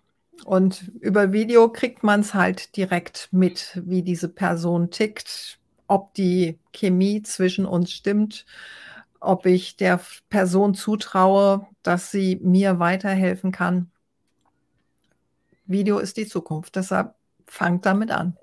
Und 0.46 0.92
über 1.02 1.34
Video 1.34 1.70
kriegt 1.70 2.04
man 2.04 2.22
es 2.22 2.34
halt 2.34 2.76
direkt 2.78 3.30
mit, 3.32 3.82
wie 3.86 4.02
diese 4.02 4.30
Person 4.30 4.92
tickt 4.92 5.60
ob 5.88 6.14
die 6.14 6.60
Chemie 6.74 7.22
zwischen 7.24 7.66
uns 7.66 7.92
stimmt, 7.92 8.46
ob 9.20 9.46
ich 9.46 9.76
der 9.76 10.00
Person 10.30 10.76
zutraue, 10.76 11.68
dass 11.84 12.12
sie 12.12 12.40
mir 12.42 12.80
weiterhelfen 12.80 13.52
kann. 13.52 13.92
Video 15.66 15.98
ist 15.98 16.18
die 16.18 16.28
Zukunft, 16.28 16.76
deshalb 16.76 17.16
fangt 17.48 17.86
damit 17.86 18.12
an. 18.12 18.38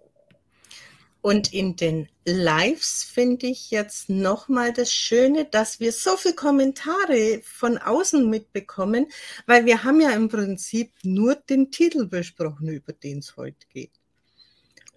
Und 1.21 1.53
in 1.53 1.77
den 1.77 2.09
Lives 2.25 3.05
finde 3.05 3.47
ich 3.47 3.71
jetzt 3.71 4.11
nochmal 4.11 4.73
das 4.73 4.93
Schöne, 4.93 5.45
dass 5.45 5.79
wir 5.79 5.93
so 5.93 6.17
viele 6.17 6.35
Kommentare 6.35 7.41
von 7.45 7.79
außen 7.79 8.29
mitbekommen, 8.29 9.07
weil 9.47 9.65
wir 9.65 9.85
haben 9.85 10.01
ja 10.01 10.11
im 10.11 10.29
Prinzip 10.29 10.93
nur 11.05 11.37
den 11.37 11.71
Titel 11.71 12.07
besprochen, 12.07 12.69
über 12.69 12.93
den 12.93 13.19
es 13.19 13.37
heute 13.37 13.69
geht. 13.69 14.02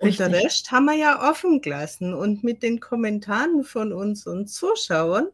Und 0.05 0.19
der 0.19 0.31
Rest 0.31 0.71
haben 0.71 0.85
wir 0.85 0.95
ja 0.95 1.29
offen 1.29 1.61
gelassen. 1.61 2.13
Und 2.13 2.43
mit 2.43 2.63
den 2.63 2.79
Kommentaren 2.79 3.63
von 3.63 3.93
unseren 3.93 4.47
Zuschauern 4.47 5.27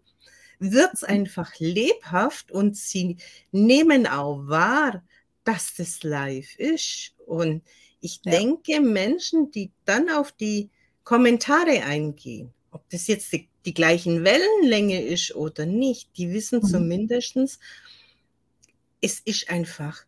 wird 0.59 0.93
es 0.93 1.03
einfach 1.03 1.51
lebhaft 1.57 2.51
und 2.51 2.77
sie 2.77 3.17
nehmen 3.51 4.05
auch 4.05 4.47
wahr, 4.47 5.03
dass 5.43 5.73
das 5.75 6.03
live 6.03 6.55
ist. 6.57 7.13
Und 7.25 7.63
ich 7.99 8.21
ja. 8.23 8.31
denke, 8.31 8.79
Menschen, 8.79 9.51
die 9.51 9.71
dann 9.85 10.09
auf 10.09 10.31
die 10.31 10.69
Kommentare 11.03 11.83
eingehen, 11.83 12.53
ob 12.71 12.87
das 12.89 13.07
jetzt 13.07 13.33
die, 13.33 13.49
die 13.65 13.73
gleichen 13.73 14.23
Wellenlänge 14.23 15.03
ist 15.03 15.35
oder 15.35 15.65
nicht, 15.65 16.09
die 16.17 16.31
wissen 16.31 16.59
mhm. 16.59 16.67
zumindest, 16.67 17.59
es 19.01 19.19
ist 19.19 19.49
einfach 19.49 20.05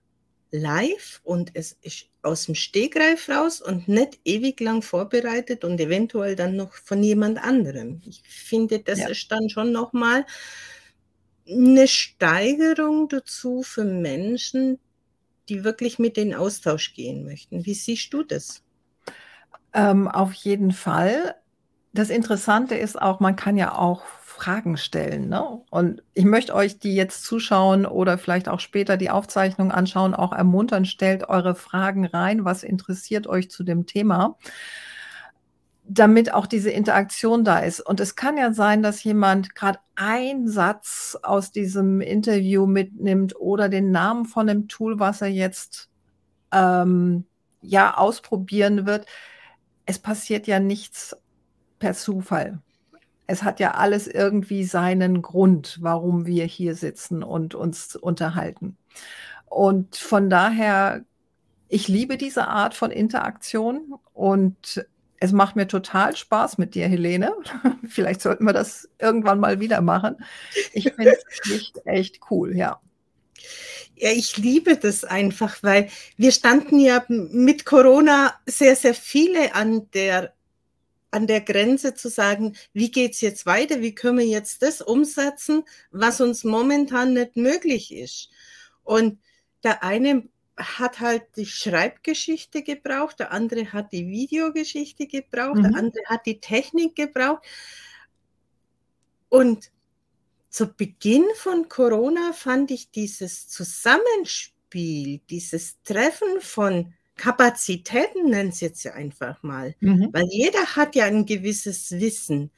live 0.53 1.19
und 1.23 1.51
es 1.55 1.77
ist 1.81 2.09
aus 2.21 2.45
dem 2.45 2.55
Stegreif 2.55 3.27
raus 3.27 3.59
und 3.59 3.87
nicht 3.87 4.19
ewig 4.23 4.59
lang 4.59 4.83
vorbereitet 4.83 5.65
und 5.65 5.79
eventuell 5.81 6.35
dann 6.35 6.55
noch 6.55 6.75
von 6.75 7.01
jemand 7.01 7.43
anderem. 7.43 8.01
Ich 8.05 8.21
finde, 8.25 8.79
das 8.79 8.99
ja. 8.99 9.07
ist 9.09 9.31
dann 9.31 9.49
schon 9.49 9.71
nochmal 9.71 10.25
eine 11.49 11.87
Steigerung 11.87 13.09
dazu 13.09 13.63
für 13.63 13.83
Menschen, 13.83 14.79
die 15.49 15.63
wirklich 15.63 15.97
mit 15.97 16.17
in 16.17 16.35
Austausch 16.35 16.93
gehen 16.93 17.25
möchten. 17.25 17.65
Wie 17.65 17.73
siehst 17.73 18.13
du 18.13 18.23
das? 18.23 18.63
Ähm, 19.73 20.07
auf 20.07 20.33
jeden 20.33 20.71
Fall. 20.71 21.35
Das 21.93 22.11
Interessante 22.11 22.75
ist 22.75 23.01
auch, 23.01 23.19
man 23.19 23.35
kann 23.35 23.57
ja 23.57 23.75
auch 23.75 24.03
Fragen 24.33 24.77
stellen. 24.77 25.29
Ne? 25.29 25.61
Und 25.69 26.03
ich 26.13 26.25
möchte 26.25 26.55
euch, 26.55 26.79
die 26.79 26.95
jetzt 26.95 27.23
zuschauen 27.23 27.85
oder 27.85 28.17
vielleicht 28.17 28.49
auch 28.49 28.59
später 28.59 28.97
die 28.97 29.09
Aufzeichnung 29.09 29.71
anschauen, 29.71 30.13
auch 30.15 30.33
ermuntern, 30.33 30.85
stellt 30.85 31.29
eure 31.29 31.55
Fragen 31.55 32.05
rein. 32.05 32.43
Was 32.43 32.63
interessiert 32.63 33.27
euch 33.27 33.49
zu 33.49 33.63
dem 33.63 33.85
Thema? 33.85 34.37
damit 35.85 36.33
auch 36.33 36.47
diese 36.47 36.69
Interaktion 36.69 37.43
da 37.43 37.59
ist. 37.59 37.81
Und 37.81 37.99
es 37.99 38.15
kann 38.15 38.37
ja 38.37 38.53
sein, 38.53 38.81
dass 38.81 39.03
jemand 39.03 39.53
gerade 39.53 39.79
einen 39.95 40.47
Satz 40.47 41.17
aus 41.21 41.51
diesem 41.51 41.99
Interview 41.99 42.65
mitnimmt 42.65 43.35
oder 43.35 43.67
den 43.67 43.91
Namen 43.91 44.25
von 44.25 44.47
dem 44.47 44.67
Tool, 44.69 44.99
was 44.99 45.21
er 45.21 45.27
jetzt 45.27 45.89
ähm, 46.53 47.25
ja 47.61 47.97
ausprobieren 47.97 48.85
wird. 48.85 49.05
Es 49.85 49.99
passiert 49.99 50.47
ja 50.47 50.59
nichts 50.59 51.17
per 51.79 51.93
Zufall. 51.93 52.59
Es 53.27 53.43
hat 53.43 53.59
ja 53.59 53.71
alles 53.71 54.07
irgendwie 54.07 54.63
seinen 54.63 55.21
Grund, 55.21 55.77
warum 55.81 56.25
wir 56.25 56.45
hier 56.45 56.75
sitzen 56.75 57.23
und 57.23 57.55
uns 57.55 57.95
unterhalten. 57.95 58.77
Und 59.45 59.95
von 59.95 60.29
daher, 60.29 61.05
ich 61.69 61.87
liebe 61.87 62.17
diese 62.17 62.47
Art 62.47 62.73
von 62.73 62.91
Interaktion 62.91 63.95
und 64.13 64.85
es 65.23 65.31
macht 65.31 65.55
mir 65.55 65.67
total 65.67 66.17
Spaß 66.17 66.57
mit 66.57 66.75
dir, 66.75 66.87
Helene. 66.89 67.33
Vielleicht 67.87 68.21
sollten 68.21 68.43
wir 68.43 68.51
das 68.51 68.89
irgendwann 68.99 69.39
mal 69.39 69.61
wieder 69.61 69.79
machen. 69.79 70.17
Ich 70.73 70.91
finde 70.91 71.15
es 71.15 71.51
echt, 71.51 71.81
echt 71.85 72.19
cool, 72.29 72.57
ja. 72.57 72.81
Ja, 73.95 74.09
ich 74.11 74.35
liebe 74.35 74.75
das 74.75 75.05
einfach, 75.05 75.61
weil 75.61 75.87
wir 76.17 76.33
standen 76.33 76.77
ja 76.77 77.05
mit 77.07 77.63
Corona 77.63 78.33
sehr, 78.45 78.75
sehr 78.75 78.93
viele 78.93 79.55
an 79.55 79.89
der, 79.93 80.33
an 81.13 81.27
der 81.27 81.41
Grenze 81.41 81.93
zu 81.93 82.09
sagen, 82.09 82.55
wie 82.73 82.89
geht 82.89 83.13
es 83.13 83.21
jetzt 83.21 83.45
weiter, 83.45 83.81
wie 83.81 83.93
können 83.93 84.17
wir 84.17 84.25
jetzt 84.25 84.63
das 84.63 84.81
umsetzen, 84.81 85.63
was 85.91 86.19
uns 86.21 86.43
momentan 86.43 87.13
nicht 87.13 87.37
möglich 87.37 87.93
ist. 87.93 88.29
Und 88.83 89.19
der 89.63 89.83
eine 89.83 90.27
hat 90.57 90.99
halt 90.99 91.23
die 91.35 91.45
Schreibgeschichte 91.45 92.63
gebraucht, 92.63 93.19
der 93.19 93.31
andere 93.31 93.73
hat 93.73 93.91
die 93.91 94.07
Videogeschichte 94.07 95.07
gebraucht, 95.07 95.57
mhm. 95.57 95.63
der 95.63 95.75
andere 95.75 96.03
hat 96.07 96.25
die 96.25 96.39
Technik 96.39 96.95
gebraucht. 96.95 97.43
Und 99.29 99.71
zu 100.49 100.67
Beginn 100.67 101.25
von 101.35 101.69
Corona 101.69 102.33
fand 102.33 102.71
ich 102.71 102.91
dieses 102.91 103.47
Zusammenspiel, 103.49 105.21
dieses 105.29 105.81
Treffen 105.83 106.41
von 106.41 106.93
Kapazitäten, 107.15 108.29
nennen 108.29 108.49
es 108.49 108.59
jetzt 108.59 108.83
ja 108.83 108.93
einfach 108.93 109.41
mal, 109.43 109.75
mhm. 109.79 110.09
weil 110.11 110.25
jeder 110.29 110.75
hat 110.75 110.95
ja 110.95 111.05
ein 111.05 111.25
gewisses 111.25 111.91
Wissen, 111.91 112.51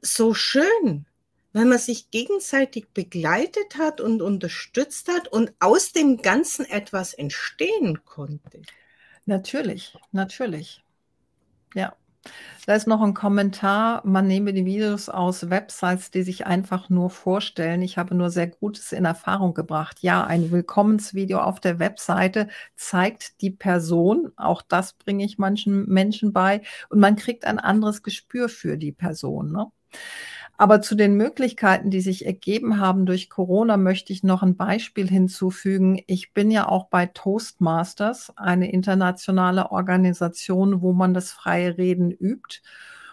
so 0.00 0.34
schön 0.34 1.06
weil 1.52 1.66
man 1.66 1.78
sich 1.78 2.10
gegenseitig 2.10 2.88
begleitet 2.94 3.76
hat 3.76 4.00
und 4.00 4.22
unterstützt 4.22 5.08
hat 5.08 5.28
und 5.28 5.52
aus 5.60 5.92
dem 5.92 6.22
Ganzen 6.22 6.64
etwas 6.64 7.14
entstehen 7.14 8.04
konnte. 8.04 8.62
Natürlich, 9.26 9.96
natürlich. 10.10 10.82
Ja. 11.74 11.94
Da 12.66 12.74
ist 12.76 12.86
noch 12.86 13.00
ein 13.02 13.14
Kommentar, 13.14 14.02
man 14.06 14.28
nehme 14.28 14.52
die 14.52 14.64
Videos 14.64 15.08
aus 15.08 15.50
Websites, 15.50 16.12
die 16.12 16.22
sich 16.22 16.46
einfach 16.46 16.88
nur 16.90 17.10
vorstellen. 17.10 17.82
Ich 17.82 17.98
habe 17.98 18.14
nur 18.14 18.30
sehr 18.30 18.46
Gutes 18.46 18.92
in 18.92 19.04
Erfahrung 19.04 19.52
gebracht. 19.52 19.98
Ja, 20.00 20.24
ein 20.24 20.52
Willkommensvideo 20.52 21.40
auf 21.40 21.58
der 21.58 21.80
Webseite 21.80 22.48
zeigt 22.76 23.40
die 23.40 23.50
Person, 23.50 24.30
auch 24.36 24.62
das 24.62 24.92
bringe 24.92 25.24
ich 25.24 25.38
manchen 25.38 25.86
Menschen 25.88 26.32
bei, 26.32 26.62
und 26.88 27.00
man 27.00 27.16
kriegt 27.16 27.44
ein 27.44 27.58
anderes 27.58 28.02
Gespür 28.04 28.48
für 28.48 28.78
die 28.78 28.92
Person. 28.92 29.50
Ne? 29.50 29.66
Aber 30.58 30.80
zu 30.80 30.94
den 30.94 31.14
Möglichkeiten, 31.16 31.90
die 31.90 32.00
sich 32.00 32.26
ergeben 32.26 32.78
haben 32.78 33.06
durch 33.06 33.30
Corona, 33.30 33.76
möchte 33.76 34.12
ich 34.12 34.22
noch 34.22 34.42
ein 34.42 34.56
Beispiel 34.56 35.08
hinzufügen. 35.08 36.00
Ich 36.06 36.34
bin 36.34 36.50
ja 36.50 36.68
auch 36.68 36.86
bei 36.86 37.06
Toastmasters, 37.06 38.32
eine 38.36 38.70
internationale 38.70 39.72
Organisation, 39.72 40.82
wo 40.82 40.92
man 40.92 41.14
das 41.14 41.32
freie 41.32 41.78
Reden 41.78 42.10
übt. 42.10 42.60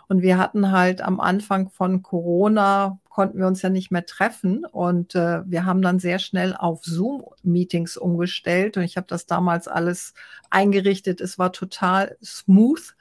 Und 0.10 0.24
wir 0.24 0.40
hatten 0.40 0.72
halt 0.72 1.02
am 1.02 1.20
Anfang 1.20 1.70
von 1.70 2.02
Corona, 2.02 3.00
konnten 3.10 3.38
wir 3.38 3.48
uns 3.48 3.62
ja 3.62 3.70
nicht 3.70 3.92
mehr 3.92 4.06
treffen. 4.06 4.66
Und 4.66 5.14
äh, 5.16 5.42
wir 5.46 5.66
haben 5.66 5.82
dann 5.82 6.00
sehr 6.00 6.20
schnell 6.20 6.56
auf 6.56 6.84
Zoom-Meetings 6.84 7.96
umgestellt. 7.96 8.76
Und 8.76 8.84
ich 8.84 8.98
habe 8.98 9.08
das 9.08 9.28
damals 9.28 9.68
alles 9.68 10.14
eingerichtet. 10.50 11.22
Es 11.22 11.38
war 11.38 11.52
total 11.52 12.18
smooth 12.24 12.96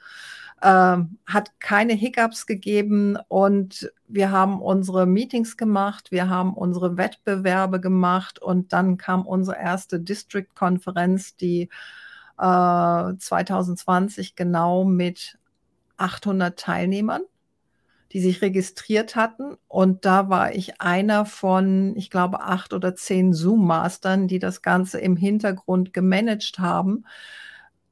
ähm, 0.61 1.17
hat 1.25 1.59
keine 1.59 1.93
Hiccups 1.93 2.45
gegeben 2.45 3.17
und 3.27 3.91
wir 4.07 4.31
haben 4.31 4.61
unsere 4.61 5.05
Meetings 5.05 5.57
gemacht, 5.57 6.11
wir 6.11 6.29
haben 6.29 6.53
unsere 6.53 6.97
Wettbewerbe 6.97 7.79
gemacht 7.79 8.39
und 8.39 8.73
dann 8.73 8.97
kam 8.97 9.25
unsere 9.25 9.57
erste 9.57 9.99
District-Konferenz, 9.99 11.35
die 11.35 11.69
äh, 12.37 13.13
2020 13.17 14.35
genau 14.35 14.83
mit 14.85 15.37
800 15.97 16.57
Teilnehmern 16.59 17.21
die 18.11 18.19
sich 18.19 18.41
registriert 18.41 19.15
hatten. 19.15 19.57
Und 19.67 20.05
da 20.05 20.29
war 20.29 20.53
ich 20.53 20.81
einer 20.81 21.25
von, 21.25 21.95
ich 21.95 22.09
glaube, 22.09 22.41
acht 22.41 22.73
oder 22.73 22.95
zehn 22.95 23.33
Zoom-Mastern, 23.33 24.27
die 24.27 24.39
das 24.39 24.61
Ganze 24.61 24.99
im 24.99 25.15
Hintergrund 25.15 25.93
gemanagt 25.93 26.59
haben. 26.59 27.05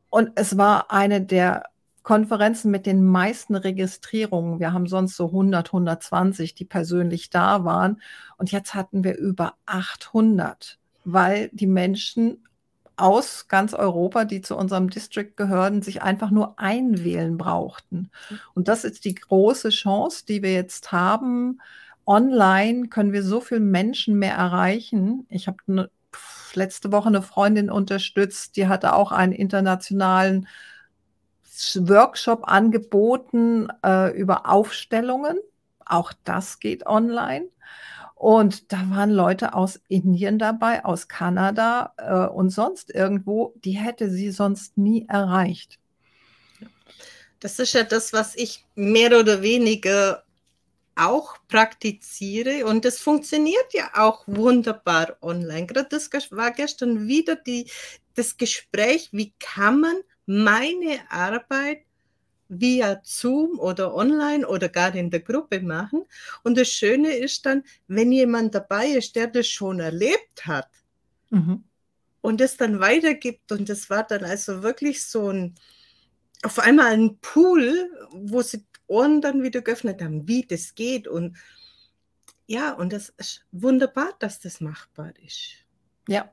Und 0.09 0.31
es 0.35 0.57
war 0.57 0.91
eine 0.91 1.21
der 1.21 1.65
Konferenzen 2.07 2.71
mit 2.71 2.85
den 2.85 3.03
meisten 3.03 3.53
Registrierungen. 3.53 4.61
Wir 4.61 4.71
haben 4.71 4.87
sonst 4.87 5.17
so 5.17 5.25
100, 5.25 5.67
120, 5.67 6.55
die 6.55 6.63
persönlich 6.63 7.29
da 7.29 7.65
waren. 7.65 8.01
Und 8.37 8.49
jetzt 8.49 8.73
hatten 8.73 9.03
wir 9.03 9.17
über 9.17 9.55
800, 9.65 10.79
weil 11.03 11.49
die 11.51 11.67
Menschen 11.67 12.47
aus 12.95 13.49
ganz 13.49 13.73
Europa, 13.73 14.23
die 14.23 14.41
zu 14.41 14.55
unserem 14.55 14.89
District 14.89 15.33
gehören, 15.35 15.81
sich 15.81 16.01
einfach 16.01 16.31
nur 16.31 16.57
einwählen 16.57 17.37
brauchten. 17.37 18.09
Und 18.53 18.69
das 18.69 18.85
ist 18.85 19.03
die 19.03 19.15
große 19.15 19.67
Chance, 19.67 20.23
die 20.25 20.41
wir 20.41 20.53
jetzt 20.53 20.93
haben. 20.93 21.59
Online 22.05 22.87
können 22.87 23.11
wir 23.11 23.21
so 23.21 23.41
viele 23.41 23.59
Menschen 23.59 24.17
mehr 24.17 24.35
erreichen. 24.35 25.25
Ich 25.27 25.47
habe 25.47 25.57
ne, 25.65 25.89
letzte 26.53 26.93
Woche 26.93 27.09
eine 27.09 27.21
Freundin 27.21 27.69
unterstützt, 27.69 28.55
die 28.55 28.69
hatte 28.69 28.93
auch 28.93 29.11
einen 29.11 29.33
internationalen 29.33 30.47
Workshop 31.87 32.47
angeboten 32.47 33.69
äh, 33.83 34.15
über 34.17 34.49
Aufstellungen. 34.49 35.37
Auch 35.85 36.13
das 36.23 36.59
geht 36.59 36.85
online. 36.85 37.47
Und 38.15 38.71
da 38.73 38.89
waren 38.89 39.11
Leute 39.11 39.53
aus 39.53 39.79
Indien 39.87 40.39
dabei, 40.39 40.83
aus 40.83 41.07
Kanada 41.07 41.93
äh, 41.97 42.33
und 42.33 42.49
sonst 42.49 42.93
irgendwo, 42.93 43.53
die 43.63 43.73
hätte 43.73 44.09
sie 44.09 44.31
sonst 44.31 44.77
nie 44.77 45.05
erreicht. 45.07 45.77
Das 47.39 47.59
ist 47.59 47.73
ja 47.73 47.83
das, 47.83 48.13
was 48.13 48.35
ich 48.35 48.65
mehr 48.73 49.19
oder 49.19 49.43
weniger 49.43 50.23
auch 50.95 51.35
praktiziere 51.47 52.65
und 52.65 52.83
es 52.85 52.99
funktioniert 52.99 53.71
ja 53.73 53.91
auch 53.93 54.23
wunderbar 54.25 55.17
online. 55.21 55.67
Gerade 55.67 55.89
das 55.89 56.09
war 56.31 56.51
gestern 56.51 57.07
wieder 57.07 57.35
die, 57.35 57.69
das 58.15 58.37
Gespräch, 58.37 59.09
wie 59.11 59.31
kann 59.39 59.79
man 59.79 59.95
meine 60.27 60.99
Arbeit 61.09 61.87
via 62.49 63.01
Zoom 63.03 63.59
oder 63.59 63.93
online 63.93 64.47
oder 64.47 64.69
gar 64.69 64.93
in 64.95 65.09
der 65.09 65.21
Gruppe 65.21 65.61
machen. 65.61 66.03
Und 66.43 66.57
das 66.57 66.69
Schöne 66.69 67.15
ist 67.15 67.45
dann, 67.45 67.63
wenn 67.87 68.11
jemand 68.11 68.55
dabei 68.55 68.87
ist, 68.87 69.15
der 69.15 69.27
das 69.27 69.47
schon 69.47 69.79
erlebt 69.79 70.45
hat 70.45 70.69
mhm. 71.29 71.63
und 72.21 72.41
es 72.41 72.57
dann 72.57 72.79
weitergibt. 72.79 73.51
Und 73.51 73.69
das 73.69 73.89
war 73.89 74.03
dann 74.03 74.23
also 74.23 74.63
wirklich 74.63 75.03
so 75.03 75.29
ein, 75.29 75.55
auf 76.43 76.59
einmal 76.59 76.93
ein 76.93 77.17
Pool, 77.19 77.89
wo 78.11 78.41
sie 78.41 78.63
Ohren 78.87 79.21
dann 79.21 79.43
wieder 79.43 79.61
geöffnet 79.61 80.01
haben, 80.01 80.27
wie 80.27 80.45
das 80.45 80.75
geht. 80.75 81.07
Und 81.07 81.37
ja, 82.45 82.71
und 82.71 82.93
das 82.93 83.09
ist 83.17 83.45
wunderbar, 83.51 84.13
dass 84.19 84.39
das 84.39 84.61
machbar 84.61 85.11
ist. 85.25 85.65
Ja, 86.07 86.31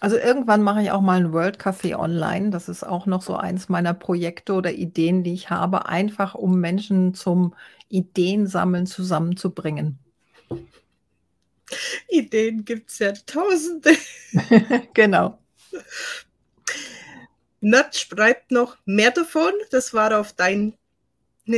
also 0.00 0.16
irgendwann 0.16 0.62
mache 0.62 0.82
ich 0.82 0.90
auch 0.90 1.00
mal 1.00 1.18
ein 1.18 1.32
World 1.32 1.58
Café 1.58 1.96
online. 1.96 2.50
Das 2.50 2.68
ist 2.68 2.84
auch 2.84 3.06
noch 3.06 3.22
so 3.22 3.36
eins 3.36 3.68
meiner 3.68 3.94
Projekte 3.94 4.52
oder 4.52 4.72
Ideen, 4.72 5.22
die 5.22 5.32
ich 5.32 5.50
habe, 5.50 5.86
einfach 5.86 6.34
um 6.34 6.60
Menschen 6.60 7.14
zum 7.14 7.54
Ideensammeln 7.88 8.86
zusammenzubringen. 8.86 9.98
Ideen 12.08 12.64
gibt 12.64 12.90
es 12.90 12.98
ja 12.98 13.12
tausende. 13.12 13.90
genau. 14.94 15.38
Nat 17.60 17.96
schreibt 17.96 18.50
noch 18.50 18.76
mehr 18.84 19.10
davon. 19.10 19.52
Das 19.70 19.94
war 19.94 20.18
auf 20.18 20.32
deine 20.32 20.72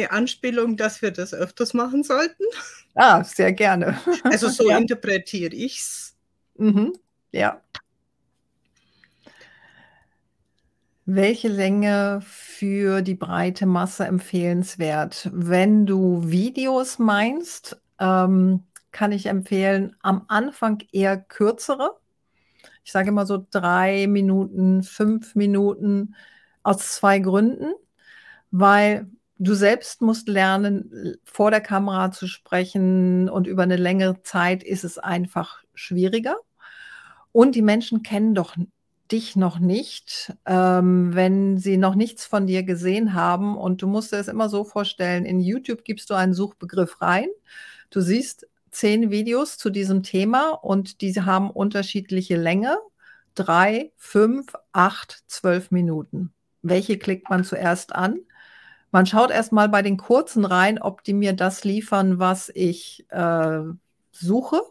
Anspielung, 0.09 0.77
dass 0.77 1.03
wir 1.03 1.11
das 1.11 1.35
öfters 1.35 1.75
machen 1.75 2.03
sollten. 2.03 2.45
Ah, 2.95 3.23
sehr 3.25 3.53
gerne. 3.53 3.99
Also 4.25 4.49
so 4.49 4.71
ja. 4.71 4.79
interpretiere 4.79 5.55
ich 5.55 5.79
es. 5.79 6.17
Mhm. 6.57 6.95
Ja. 7.33 7.61
Welche 11.11 11.49
Länge 11.49 12.21
für 12.23 13.01
die 13.01 13.15
breite 13.15 13.65
Masse 13.65 14.05
empfehlenswert? 14.05 15.31
Wenn 15.33 15.87
du 15.87 16.31
Videos 16.31 16.99
meinst, 16.99 17.81
ähm, 17.99 18.65
kann 18.93 19.13
ich 19.13 19.25
empfehlen, 19.25 19.97
am 20.03 20.27
Anfang 20.29 20.83
eher 20.93 21.17
kürzere. 21.17 21.97
Ich 22.85 22.93
sage 22.93 23.09
immer 23.09 23.25
so 23.25 23.43
drei 23.51 24.07
Minuten, 24.07 24.83
fünf 24.83 25.35
Minuten 25.35 26.15
aus 26.63 26.97
zwei 26.97 27.21
Gründen, 27.21 27.73
weil 28.51 29.09
du 29.39 29.55
selbst 29.55 30.03
musst 30.03 30.29
lernen, 30.29 31.17
vor 31.25 31.51
der 31.51 31.63
Kamera 31.63 32.11
zu 32.11 32.27
sprechen 32.27 33.31
und 33.31 33.47
über 33.47 33.63
eine 33.63 33.77
längere 33.77 34.21
Zeit 34.25 34.63
ist 34.63 34.85
es 34.85 34.99
einfach 34.99 35.65
schwieriger. 35.73 36.37
Und 37.33 37.55
die 37.55 37.63
Menschen 37.63 38.03
kennen 38.03 38.35
doch 38.35 38.57
dich 39.11 39.37
noch 39.37 39.59
nicht, 39.59 40.35
ähm, 40.47 41.15
wenn 41.15 41.59
sie 41.59 41.77
noch 41.77 41.95
nichts 41.95 42.27
von 42.27 42.47
dir 42.47 42.63
gesehen 42.63 43.15
haben. 43.15 43.57
Und 43.57 43.83
du 43.83 43.87
musst 43.87 44.13
dir 44.13 44.19
es 44.19 44.29
immer 44.29 44.49
so 44.49 44.65
vorstellen, 44.65 45.25
in 45.25 45.41
YouTube 45.41 45.85
gibst 45.85 46.11
du 46.11 46.15
einen 46.15 46.35
Suchbegriff 46.35 47.01
rein. 47.01 47.29
Du 47.91 48.01
siehst 48.01 48.47
zehn 48.71 49.11
Videos 49.11 49.59
zu 49.59 49.71
diesem 49.71 50.03
Thema 50.03 50.51
und 50.51 51.01
diese 51.01 51.27
haben 51.27 51.51
unterschiedliche 51.51 52.37
Länge. 52.37 52.77
Drei, 53.35 53.93
fünf, 53.97 54.53
acht, 54.73 55.23
zwölf 55.27 55.71
Minuten. 55.71 56.33
Welche 56.63 56.99
klickt 56.99 57.31
man 57.31 57.45
zuerst 57.45 57.95
an? 57.95 58.19
Man 58.91 59.07
schaut 59.07 59.31
erst 59.31 59.53
mal 59.53 59.69
bei 59.69 59.83
den 59.83 59.97
kurzen 59.97 60.45
rein, 60.45 60.81
ob 60.81 61.05
die 61.05 61.13
mir 61.13 61.35
das 61.35 61.65
liefern, 61.65 62.19
was 62.19 62.51
ich 62.55 63.07
äh, 63.11 63.61
suche. 64.13 64.63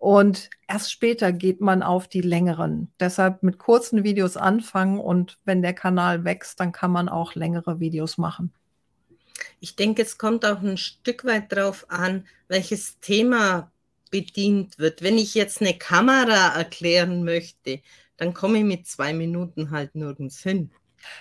Und 0.00 0.48
erst 0.66 0.90
später 0.90 1.30
geht 1.30 1.60
man 1.60 1.82
auf 1.82 2.08
die 2.08 2.22
längeren. 2.22 2.90
Deshalb 2.98 3.42
mit 3.42 3.58
kurzen 3.58 4.02
Videos 4.02 4.38
anfangen 4.38 4.98
und 4.98 5.38
wenn 5.44 5.60
der 5.60 5.74
Kanal 5.74 6.24
wächst, 6.24 6.58
dann 6.58 6.72
kann 6.72 6.90
man 6.90 7.10
auch 7.10 7.34
längere 7.34 7.80
Videos 7.80 8.16
machen. 8.16 8.50
Ich 9.60 9.76
denke, 9.76 10.00
es 10.00 10.16
kommt 10.16 10.46
auch 10.46 10.62
ein 10.62 10.78
Stück 10.78 11.26
weit 11.26 11.52
darauf 11.52 11.84
an, 11.90 12.26
welches 12.48 12.98
Thema 13.00 13.70
bedient 14.10 14.78
wird. 14.78 15.02
Wenn 15.02 15.18
ich 15.18 15.34
jetzt 15.34 15.60
eine 15.60 15.76
Kamera 15.76 16.56
erklären 16.56 17.22
möchte, 17.22 17.82
dann 18.16 18.32
komme 18.32 18.56
ich 18.56 18.64
mit 18.64 18.86
zwei 18.86 19.12
Minuten 19.12 19.70
halt 19.70 19.94
nirgends 19.94 20.42
hin. 20.42 20.70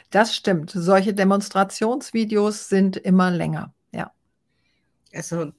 Das 0.09 0.33
stimmt. 0.33 0.71
Solche 0.73 1.13
Demonstrationsvideos 1.13 2.69
sind 2.69 2.95
immer 2.95 3.29
länger, 3.29 3.73
ja. 3.91 4.13
Also 5.13 5.51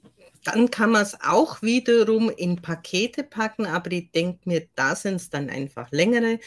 dann 0.45 0.71
kann 0.71 0.91
man 0.91 1.03
es 1.03 1.21
auch 1.21 1.63
wiederum 1.63 2.31
in 2.31 2.63
Pakete 2.63 3.23
packen, 3.23 3.67
aber 3.67 3.93
ich 3.93 4.11
denke 4.11 4.41
mir, 4.49 4.67
da 4.75 4.97
sind 4.97 5.17
es 5.17 5.31
dann 5.31 5.51
einfach 5.51 5.91
längere. 5.91 6.39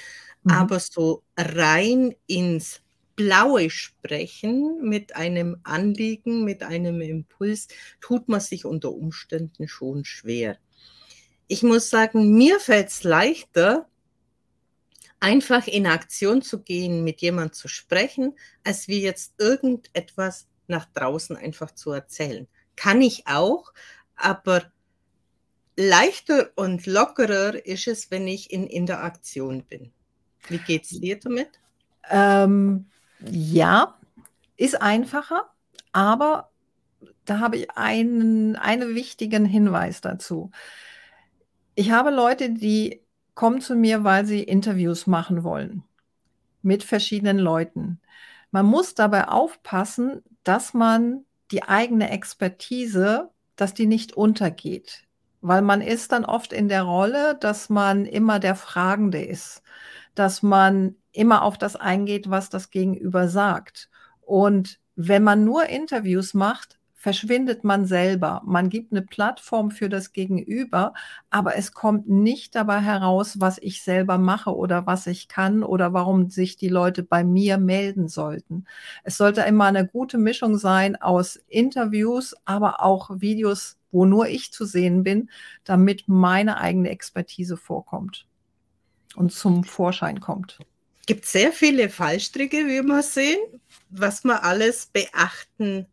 Mhm. 0.44 0.52
Aber 0.52 0.80
so 0.80 1.24
rein 1.38 2.16
ins 2.26 2.82
Blaue 3.16 3.70
sprechen 3.70 4.82
mit 4.82 5.16
einem 5.16 5.58
Anliegen, 5.64 6.44
mit 6.44 6.64
einem 6.64 7.02
Impuls, 7.02 7.68
tut 8.02 8.28
man 8.28 8.40
sich 8.40 8.66
unter 8.66 8.92
Umständen 8.92 9.68
schon 9.68 10.04
schwer. 10.06 10.58
Ich 11.48 11.62
muss 11.62 11.90
sagen, 11.90 12.36
mir 12.36 12.60
fällt 12.60 12.90
es 12.90 13.04
leichter, 13.04 13.88
einfach 15.20 15.68
in 15.68 15.86
Aktion 15.86 16.42
zu 16.42 16.64
gehen, 16.64 17.04
mit 17.04 17.22
jemandem 17.22 17.54
zu 17.54 17.68
sprechen, 17.68 18.36
als 18.64 18.88
wie 18.88 19.02
jetzt 19.02 19.36
irgendetwas 19.38 20.48
nach 20.68 20.86
draußen 20.94 21.38
einfach 21.38 21.72
zu 21.72 21.92
erzählen. 21.92 22.48
Kann 22.76 23.02
ich 23.02 23.28
auch, 23.28 23.74
aber 24.16 24.64
leichter 25.76 26.52
und 26.56 26.86
lockerer 26.86 27.66
ist 27.66 27.88
es, 27.88 28.12
wenn 28.12 28.28
ich 28.28 28.52
in 28.52 28.68
Interaktion 28.68 29.64
bin. 29.64 29.92
Wie 30.48 30.60
geht 30.60 30.84
es 30.84 30.90
dir 30.90 31.20
damit? 31.20 31.50
Ähm, 32.10 32.88
ja, 33.26 33.98
ist 34.58 34.82
einfacher, 34.82 35.50
aber 35.92 36.50
da 37.26 37.40
habe 37.40 37.58
ich 37.58 37.72
einen, 37.72 38.56
einen 38.56 38.96
wichtigen 38.96 39.46
Hinweis 39.46 40.02
dazu. 40.02 40.52
Ich 41.76 41.92
habe 41.92 42.12
Leute, 42.12 42.52
die 42.52 43.02
kommen 43.34 43.62
zu 43.62 43.76
mir, 43.76 44.04
weil 44.04 44.26
sie 44.26 44.44
Interviews 44.44 45.08
machen 45.08 45.44
wollen 45.44 45.84
mit 46.62 46.84
verschiedenen 46.84 47.40
Leuten. 47.40 48.00
Man 48.52 48.66
muss 48.66 48.96
dabei 48.96 49.28
aufpassen, 49.28 50.24
dass 50.44 50.74
man 50.74 51.26
die 51.52 51.64
eigene 51.64 52.10
Expertise, 52.10 53.30
dass 53.56 53.74
die 53.74 53.86
nicht 53.86 54.14
untergeht, 54.14 55.04
weil 55.42 55.62
man 55.62 55.82
ist 55.82 56.12
dann 56.12 56.26
oft 56.26 56.54
in 56.54 56.70
der 56.70 56.84
Rolle, 56.84 57.36
dass 57.40 57.70
man 57.70 58.06
immer 58.06 58.40
der 58.40 58.56
Fragende 58.56 59.22
ist, 59.22 59.62
dass 60.16 60.42
man 60.42 60.96
immer 61.12 61.44
auf 61.44 61.58
das 61.58 61.76
eingeht, 61.76 62.30
was 62.30 62.50
das 62.50 62.70
Gegenüber 62.70 63.28
sagt. 63.28 63.90
Und 64.22 64.80
wenn 64.96 65.24
man 65.24 65.44
nur 65.44 65.68
Interviews 65.68 66.34
macht, 66.34 66.80
verschwindet 67.04 67.66
man 67.66 67.86
selber. 67.86 68.42
Man 68.46 68.70
gibt 68.70 68.94
eine 68.94 69.02
Plattform 69.02 69.72
für 69.72 69.90
das 69.90 70.14
Gegenüber, 70.14 70.94
aber 71.30 71.58
es 71.58 71.74
kommt 71.74 72.08
nicht 72.08 72.56
dabei 72.56 72.80
heraus, 72.80 73.42
was 73.42 73.58
ich 73.58 73.84
selber 73.84 74.18
mache 74.18 74.56
oder 74.56 74.86
was 74.86 75.06
ich 75.08 75.28
kann 75.28 75.64
oder 75.64 75.92
warum 75.92 76.30
sich 76.30 76.56
die 76.56 76.70
Leute 76.70 77.04
bei 77.04 77.26
mir 77.26 77.58
melden 77.58 78.08
sollten. 78.08 78.64
Es 79.04 79.18
sollte 79.18 79.42
immer 79.42 79.66
eine 79.66 79.86
gute 79.86 80.18
Mischung 80.18 80.58
sein 80.58 80.96
aus 80.96 81.36
Interviews, 81.50 82.36
aber 82.46 82.82
auch 82.82 83.10
Videos, 83.20 83.76
wo 83.92 84.06
nur 84.06 84.30
ich 84.30 84.54
zu 84.54 84.64
sehen 84.64 85.04
bin, 85.04 85.30
damit 85.66 86.06
meine 86.08 86.62
eigene 86.62 86.90
Expertise 86.90 87.58
vorkommt 87.58 88.28
und 89.18 89.34
zum 89.34 89.66
Vorschein 89.66 90.22
kommt. 90.22 90.58
Gibt 91.06 91.26
sehr 91.26 91.52
viele 91.52 91.90
Fallstricke, 91.90 92.60
wie 92.60 92.82
wir 92.82 93.04
sehen, 93.04 93.40
was 93.90 94.24
man 94.24 94.38
alles 94.38 94.86
beachten 94.86 95.88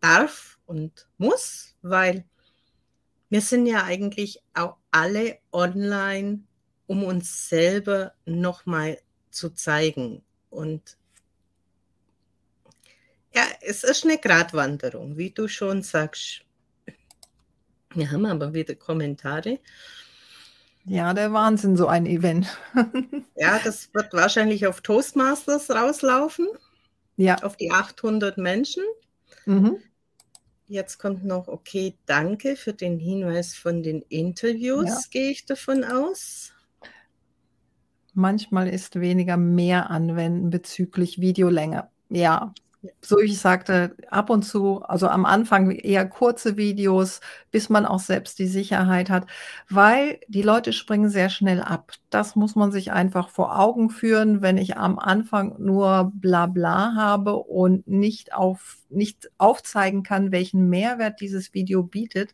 darf 0.00 0.58
und 0.66 1.08
muss, 1.18 1.76
weil 1.82 2.24
wir 3.28 3.40
sind 3.40 3.66
ja 3.66 3.84
eigentlich 3.84 4.42
auch 4.54 4.76
alle 4.90 5.38
online, 5.52 6.40
um 6.86 7.04
uns 7.04 7.48
selber 7.48 8.12
nochmal 8.24 8.98
zu 9.30 9.50
zeigen. 9.50 10.22
Und 10.50 10.96
ja, 13.34 13.44
es 13.60 13.84
ist 13.84 14.04
eine 14.04 14.18
Gratwanderung, 14.18 15.16
wie 15.16 15.30
du 15.30 15.46
schon 15.46 15.82
sagst. 15.82 16.42
Wir 17.94 18.10
haben 18.10 18.26
aber 18.26 18.52
wieder 18.52 18.74
Kommentare. 18.74 19.60
Ja, 20.84 21.14
der 21.14 21.32
Wahnsinn, 21.32 21.76
so 21.76 21.86
ein 21.86 22.06
Event. 22.06 22.48
ja, 23.36 23.60
das 23.62 23.92
wird 23.94 24.12
wahrscheinlich 24.12 24.66
auf 24.66 24.80
Toastmasters 24.80 25.70
rauslaufen. 25.70 26.48
Ja. 27.16 27.36
Auf 27.42 27.56
die 27.56 27.70
800 27.70 28.38
Menschen. 28.38 28.82
Mhm. 29.44 29.78
Jetzt 30.70 30.98
kommt 30.98 31.24
noch, 31.24 31.48
okay, 31.48 31.94
danke 32.06 32.54
für 32.54 32.72
den 32.72 33.00
Hinweis 33.00 33.56
von 33.56 33.82
den 33.82 34.02
Interviews, 34.02 34.86
ja. 34.88 35.00
gehe 35.10 35.30
ich 35.32 35.44
davon 35.44 35.82
aus. 35.82 36.52
Manchmal 38.14 38.68
ist 38.68 39.00
weniger 39.00 39.36
mehr 39.36 39.90
anwenden 39.90 40.50
bezüglich 40.50 41.20
Videolänge. 41.20 41.88
Ja, 42.08 42.54
so 43.02 43.18
wie 43.18 43.26
ich 43.26 43.38
sagte, 43.38 43.94
ab 44.08 44.30
und 44.30 44.42
zu, 44.42 44.82
also 44.82 45.08
am 45.08 45.26
Anfang 45.26 45.70
eher 45.70 46.08
kurze 46.08 46.56
Videos, 46.56 47.20
bis 47.50 47.68
man 47.68 47.84
auch 47.84 47.98
selbst 47.98 48.38
die 48.38 48.46
Sicherheit 48.46 49.10
hat, 49.10 49.26
weil 49.68 50.18
die 50.28 50.42
Leute 50.42 50.72
springen 50.72 51.10
sehr 51.10 51.28
schnell 51.28 51.60
ab. 51.60 51.92
Das 52.08 52.36
muss 52.36 52.56
man 52.56 52.72
sich 52.72 52.90
einfach 52.92 53.28
vor 53.28 53.58
Augen 53.58 53.90
führen. 53.90 54.40
Wenn 54.40 54.56
ich 54.56 54.78
am 54.78 54.98
Anfang 54.98 55.56
nur 55.58 56.10
Blabla 56.14 56.94
habe 56.94 57.36
und 57.36 57.86
nicht, 57.86 58.32
auf, 58.32 58.78
nicht 58.88 59.30
aufzeigen 59.36 60.02
kann, 60.02 60.32
welchen 60.32 60.70
Mehrwert 60.70 61.20
dieses 61.20 61.52
Video 61.52 61.82
bietet, 61.82 62.32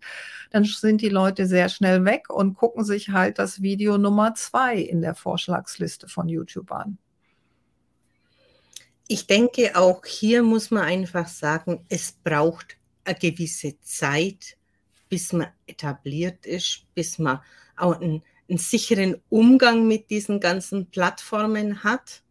dann 0.51 0.65
sind 0.65 1.01
die 1.01 1.09
Leute 1.09 1.47
sehr 1.47 1.69
schnell 1.69 2.05
weg 2.05 2.31
und 2.31 2.55
gucken 2.55 2.85
sich 2.85 3.11
halt 3.11 3.41
das 3.41 3.63
Video 3.63 3.99
Nummer 3.99 4.35
zwei 4.35 4.77
in 4.77 5.01
der 5.01 5.15
Vorschlagsliste 5.17 6.09
von 6.09 6.29
YouTube 6.29 6.71
an. 6.71 6.99
Ich 9.09 9.27
denke, 9.27 9.77
auch 9.77 10.05
hier 10.05 10.43
muss 10.43 10.71
man 10.71 10.83
einfach 10.83 11.29
sagen, 11.29 11.85
es 11.89 12.13
braucht 12.13 12.77
eine 13.05 13.15
gewisse 13.15 13.81
Zeit, 13.81 14.57
bis 15.09 15.33
man 15.33 15.49
etabliert 15.67 16.45
ist, 16.45 16.85
bis 16.95 17.19
man 17.19 17.41
auch 17.77 18.01
einen, 18.01 18.23
einen 18.49 18.59
sicheren 18.59 19.23
Umgang 19.29 19.87
mit 19.87 20.11
diesen 20.11 20.41
ganzen 20.41 20.87
Plattformen 20.91 21.85
hat. 21.85 22.23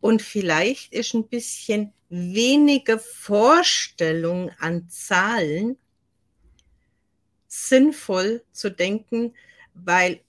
Und 0.00 0.22
vielleicht 0.22 0.94
ist 0.94 1.12
ein 1.12 1.28
bisschen 1.28 1.92
weniger 2.08 2.98
Vorstellung 2.98 4.50
an 4.58 4.88
Zahlen 4.88 5.76
sinnvoll 7.46 8.42
zu 8.52 8.70
denken, 8.70 9.34
weil 9.74 10.20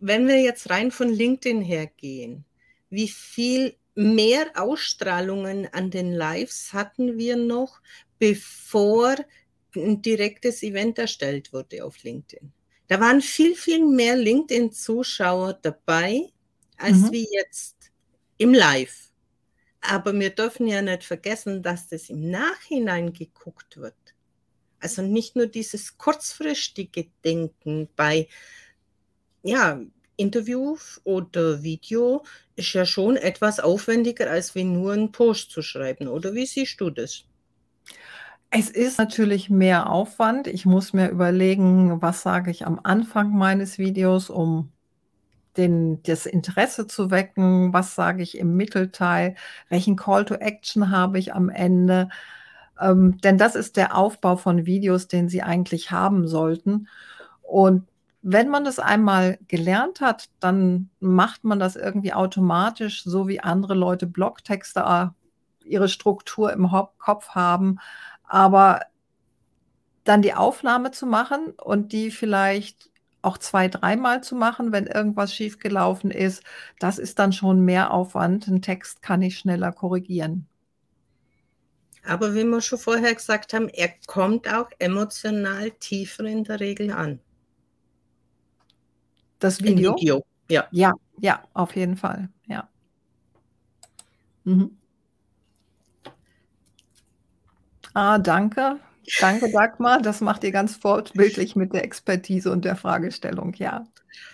wenn 0.00 0.26
wir 0.26 0.40
jetzt 0.40 0.70
rein 0.70 0.90
von 0.90 1.08
LinkedIn 1.08 1.60
hergehen, 1.62 2.44
wie 2.92 3.08
viel 3.08 3.74
mehr 3.94 4.50
Ausstrahlungen 4.54 5.66
an 5.72 5.90
den 5.90 6.12
Lives 6.12 6.72
hatten 6.72 7.18
wir 7.18 7.36
noch, 7.36 7.80
bevor 8.18 9.16
ein 9.74 10.02
direktes 10.02 10.62
Event 10.62 10.98
erstellt 10.98 11.52
wurde 11.52 11.84
auf 11.84 12.02
LinkedIn. 12.02 12.52
Da 12.88 13.00
waren 13.00 13.22
viel, 13.22 13.54
viel 13.54 13.86
mehr 13.86 14.16
LinkedIn-Zuschauer 14.16 15.54
dabei, 15.54 16.28
als 16.76 16.98
mhm. 16.98 17.12
wie 17.12 17.28
jetzt 17.32 17.90
im 18.36 18.52
Live. 18.52 19.10
Aber 19.80 20.12
wir 20.12 20.30
dürfen 20.30 20.66
ja 20.66 20.82
nicht 20.82 21.04
vergessen, 21.04 21.62
dass 21.62 21.88
das 21.88 22.10
im 22.10 22.30
Nachhinein 22.30 23.14
geguckt 23.14 23.78
wird. 23.78 23.94
Also 24.80 25.00
nicht 25.00 25.34
nur 25.34 25.46
dieses 25.46 25.96
kurzfristige 25.96 27.06
Denken 27.24 27.88
bei 27.96 28.28
ja, 29.42 29.80
Interview 30.16 30.76
oder 31.04 31.62
Video 31.62 32.24
ist 32.56 32.72
ja 32.72 32.84
schon 32.84 33.16
etwas 33.16 33.60
aufwendiger, 33.60 34.30
als 34.30 34.54
wie 34.54 34.64
nur 34.64 34.92
einen 34.92 35.12
Post 35.12 35.50
zu 35.50 35.62
schreiben. 35.62 36.08
Oder 36.08 36.34
wie 36.34 36.46
siehst 36.46 36.80
du 36.80 36.90
das? 36.90 37.24
Es 38.50 38.68
ist 38.68 38.98
natürlich 38.98 39.48
mehr 39.48 39.90
Aufwand. 39.90 40.46
Ich 40.46 40.66
muss 40.66 40.92
mir 40.92 41.08
überlegen, 41.08 42.02
was 42.02 42.22
sage 42.22 42.50
ich 42.50 42.66
am 42.66 42.80
Anfang 42.82 43.32
meines 43.32 43.78
Videos, 43.78 44.28
um 44.28 44.70
den, 45.56 46.02
das 46.02 46.26
Interesse 46.26 46.86
zu 46.86 47.10
wecken. 47.10 47.72
Was 47.72 47.94
sage 47.94 48.22
ich 48.22 48.36
im 48.36 48.54
Mittelteil? 48.56 49.36
Welchen 49.68 49.96
Call 49.96 50.24
to 50.24 50.34
Action 50.34 50.90
habe 50.90 51.18
ich 51.18 51.34
am 51.34 51.48
Ende? 51.48 52.10
Ähm, 52.80 53.18
denn 53.22 53.38
das 53.38 53.54
ist 53.54 53.76
der 53.76 53.96
Aufbau 53.96 54.36
von 54.36 54.66
Videos, 54.66 55.08
den 55.08 55.28
Sie 55.28 55.42
eigentlich 55.42 55.90
haben 55.90 56.28
sollten. 56.28 56.88
Und 57.42 57.86
wenn 58.22 58.48
man 58.48 58.64
das 58.64 58.78
einmal 58.78 59.38
gelernt 59.48 60.00
hat, 60.00 60.28
dann 60.40 60.90
macht 61.00 61.44
man 61.44 61.58
das 61.58 61.76
irgendwie 61.76 62.12
automatisch, 62.12 63.02
so 63.04 63.26
wie 63.26 63.40
andere 63.40 63.74
Leute 63.74 64.06
Blogtexte 64.06 64.80
äh, 64.80 65.68
ihre 65.68 65.88
Struktur 65.88 66.52
im 66.52 66.70
Kopf 66.98 67.30
haben. 67.30 67.78
Aber 68.24 68.80
dann 70.04 70.22
die 70.22 70.34
Aufnahme 70.34 70.92
zu 70.92 71.06
machen 71.06 71.52
und 71.60 71.92
die 71.92 72.10
vielleicht 72.10 72.90
auch 73.22 73.38
zwei, 73.38 73.68
dreimal 73.68 74.22
zu 74.22 74.34
machen, 74.34 74.72
wenn 74.72 74.86
irgendwas 74.86 75.34
schiefgelaufen 75.34 76.10
ist, 76.10 76.42
das 76.78 76.98
ist 76.98 77.18
dann 77.18 77.32
schon 77.32 77.64
mehr 77.64 77.92
Aufwand. 77.92 78.48
Ein 78.48 78.62
Text 78.62 79.02
kann 79.02 79.22
ich 79.22 79.38
schneller 79.38 79.72
korrigieren. 79.72 80.46
Aber 82.04 82.34
wie 82.34 82.44
wir 82.44 82.60
schon 82.60 82.80
vorher 82.80 83.14
gesagt 83.14 83.54
haben, 83.54 83.68
er 83.68 83.90
kommt 84.06 84.52
auch 84.52 84.68
emotional 84.80 85.70
tiefer 85.72 86.24
in 86.24 86.42
der 86.42 86.58
Regel 86.58 86.90
an. 86.90 87.20
Das 89.42 89.60
Video? 89.60 89.96
Video, 89.96 90.24
ja. 90.48 90.68
Ja, 90.70 90.92
ja, 91.18 91.42
auf 91.52 91.74
jeden 91.74 91.96
Fall, 91.96 92.28
ja. 92.46 92.68
Mhm. 94.44 94.78
Ah, 97.92 98.18
danke. 98.18 98.78
Danke, 99.20 99.50
Dagmar. 99.50 100.00
Das 100.00 100.20
macht 100.20 100.44
ihr 100.44 100.52
ganz 100.52 100.76
fortbildlich 100.76 101.56
mit 101.56 101.72
der 101.72 101.82
Expertise 101.82 102.52
und 102.52 102.64
der 102.64 102.76
Fragestellung, 102.76 103.52
ja. 103.54 103.84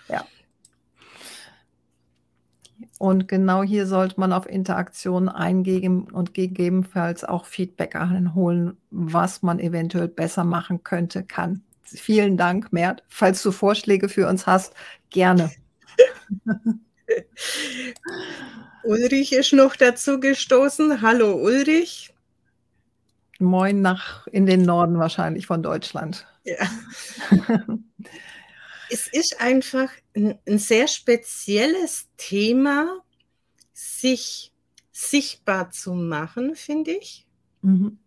Ja. 0.08 0.26
Und 2.98 3.28
genau 3.28 3.62
hier 3.62 3.86
sollte 3.86 4.20
man 4.20 4.34
auf 4.34 4.46
Interaktion 4.46 5.30
eingehen 5.30 6.02
und 6.02 6.34
gegebenenfalls 6.34 7.24
auch 7.24 7.46
Feedback 7.46 7.96
einholen, 7.96 8.76
was 8.90 9.42
man 9.42 9.58
eventuell 9.58 10.08
besser 10.08 10.44
machen 10.44 10.82
könnte, 10.82 11.24
kann. 11.24 11.62
Vielen 11.96 12.36
Dank, 12.36 12.70
Mert. 12.72 13.02
Falls 13.08 13.42
du 13.42 13.50
Vorschläge 13.50 14.10
für 14.10 14.28
uns 14.28 14.46
hast, 14.46 14.74
gerne. 15.10 15.50
Ulrich 18.84 19.32
ist 19.32 19.52
noch 19.52 19.76
dazu 19.76 20.20
gestoßen. 20.20 21.02
Hallo 21.02 21.34
Ulrich. 21.34 22.14
Moin 23.38 23.82
nach 23.82 24.26
in 24.28 24.46
den 24.46 24.62
Norden 24.62 24.98
wahrscheinlich 24.98 25.46
von 25.46 25.62
Deutschland. 25.62 26.26
Ja. 26.44 26.68
es 28.90 29.06
ist 29.08 29.40
einfach 29.40 29.90
ein, 30.16 30.38
ein, 30.46 30.58
sehr 30.58 30.88
spezielles 30.88 32.08
Thema, 32.16 33.02
sich 33.72 34.52
sichtbar 34.90 35.70
zu 35.70 35.92
machen, 35.92 36.56
finde 36.56 36.92
ich. 36.92 37.26
Mhm. 37.62 37.98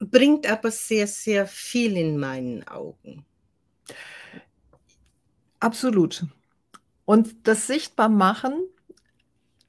Bringt 0.00 0.50
aber 0.50 0.70
sehr, 0.70 1.06
sehr 1.06 1.46
viel 1.46 1.96
in 1.96 2.18
meinen 2.18 2.66
Augen. 2.66 3.24
Absolut. 5.64 6.26
Und 7.06 7.48
das 7.48 7.66
Sichtbarmachen, 7.66 8.52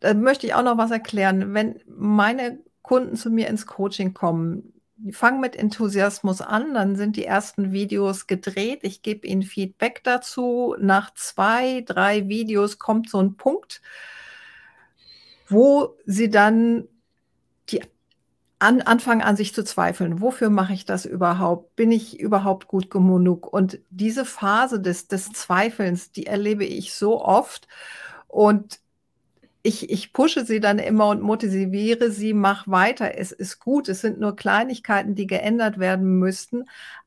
da 0.02 0.14
möchte 0.14 0.46
ich 0.46 0.54
auch 0.54 0.62
noch 0.62 0.78
was 0.78 0.92
erklären. 0.92 1.54
Wenn 1.54 1.80
meine 1.88 2.60
Kunden 2.82 3.16
zu 3.16 3.30
mir 3.30 3.48
ins 3.48 3.66
Coaching 3.66 4.14
kommen, 4.14 4.74
die 4.98 5.14
fangen 5.14 5.40
mit 5.40 5.56
Enthusiasmus 5.56 6.42
an, 6.42 6.74
dann 6.74 6.98
sind 6.98 7.16
die 7.16 7.24
ersten 7.24 7.72
Videos 7.72 8.28
gedreht. 8.28 8.80
Ich 8.82 9.04
gebe 9.04 9.26
ihnen 9.26 9.44
Feedback 9.44 10.04
dazu. 10.04 10.76
Nach 10.80 11.14
zwei, 11.14 11.82
drei 11.86 12.28
Videos 12.28 12.78
kommt 12.78 13.10
so 13.10 13.22
ein 13.22 13.38
Punkt, 13.38 13.82
wo 15.48 15.96
sie 16.06 16.30
dann 16.30 16.90
die 17.70 17.82
an, 18.60 18.82
anfangen 18.82 19.22
an 19.22 19.36
sich 19.36 19.54
zu 19.54 19.64
zweifeln. 19.64 20.22
Wofür 20.22 20.50
mache 20.50 20.74
ich 20.74 20.86
das 20.86 21.06
überhaupt? 21.06 21.76
Bin 21.76 21.92
ich 21.92 22.20
überhaupt 22.20 22.68
gut 22.68 22.90
genug? 22.90 23.52
Und 23.52 23.80
diese 23.90 24.26
Phase 24.26 24.80
des, 24.80 25.08
des 25.08 25.32
Zweifelns, 25.32 26.12
die 26.12 26.26
erlebe 26.26 26.66
ich 26.66 26.94
so 26.94 27.24
oft. 27.24 27.68
Und 28.28 28.80
ich, 29.64 29.90
ich 29.90 30.14
pushe 30.14 30.46
sie 30.46 30.60
dann 30.60 30.80
immer 30.80 31.10
und 31.10 31.22
motiviere 31.22 32.12
sie, 32.12 32.34
mach 32.34 32.68
weiter. 32.68 33.18
Es 33.18 33.32
ist 33.32 33.60
gut. 33.60 33.90
Es 33.90 34.02
sind 34.02 34.20
nur 34.20 34.36
Kleinigkeiten, 34.36 35.16
die 35.16 35.28
geändert 35.28 35.80
werden 35.80 36.20
müssten. 36.20 36.66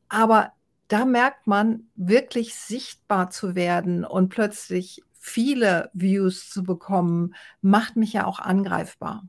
Aber 0.09 0.53
da 0.89 1.05
merkt 1.05 1.47
man, 1.47 1.89
wirklich 1.97 2.55
sichtbar 2.55 3.31
zu 3.31 3.55
werden 3.55 4.05
und 4.05 4.31
plötzlich 4.31 5.03
viele 5.19 5.91
Views 5.93 6.51
zu 6.51 6.63
bekommen, 6.63 7.35
macht 7.61 7.97
mich 7.97 8.15
ja 8.15 8.27
auch 8.27 8.39
angreifbar. 8.39 9.25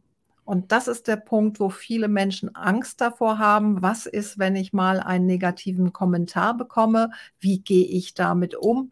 Und 0.49 0.71
das 0.71 0.87
ist 0.87 1.07
der 1.07 1.17
Punkt, 1.17 1.59
wo 1.59 1.69
viele 1.69 2.07
Menschen 2.07 2.55
Angst 2.55 3.01
davor 3.01 3.37
haben. 3.37 3.83
Was 3.83 4.07
ist, 4.07 4.39
wenn 4.39 4.55
ich 4.55 4.73
mal 4.73 4.99
einen 4.99 5.27
negativen 5.27 5.93
Kommentar 5.93 6.57
bekomme? 6.57 7.11
Wie 7.39 7.59
gehe 7.59 7.85
ich 7.85 8.15
damit 8.15 8.55
um? 8.55 8.91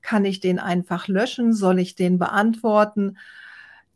Kann 0.00 0.24
ich 0.24 0.40
den 0.40 0.58
einfach 0.58 1.06
löschen? 1.06 1.52
Soll 1.52 1.78
ich 1.78 1.94
den 1.94 2.18
beantworten? 2.18 3.16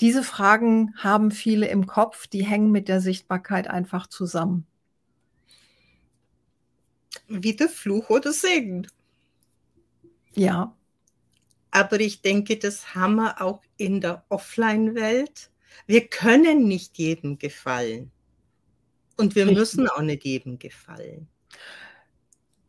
Diese 0.01 0.23
Fragen 0.23 0.95
haben 0.97 1.33
viele 1.33 1.67
im 1.67 1.89
Kopf, 1.89 2.29
die 2.29 2.45
hängen 2.45 2.71
mit 2.71 2.87
der 2.87 3.01
Sichtbarkeit 3.01 3.67
einfach 3.67 4.07
zusammen. 4.07 4.65
Wie 7.27 7.57
der 7.57 7.69
Fluch 7.69 8.11
oder 8.11 8.31
Segen. 8.31 8.87
Ja. 10.37 10.77
Aber 11.73 11.99
ich 11.99 12.23
denke, 12.23 12.59
das 12.59 12.95
haben 12.95 13.17
wir 13.17 13.43
auch 13.43 13.61
in 13.77 14.01
der 14.01 14.25
Offline-Welt 14.29 15.51
wir 15.87 16.07
können 16.07 16.67
nicht 16.69 16.99
jedem 16.99 17.39
gefallen. 17.39 18.11
Und 19.17 19.35
wir 19.35 19.45
Richtig. 19.45 19.59
müssen 19.59 19.89
auch 19.89 20.01
nicht 20.01 20.25
jedem 20.25 20.59
gefallen. 20.59 21.29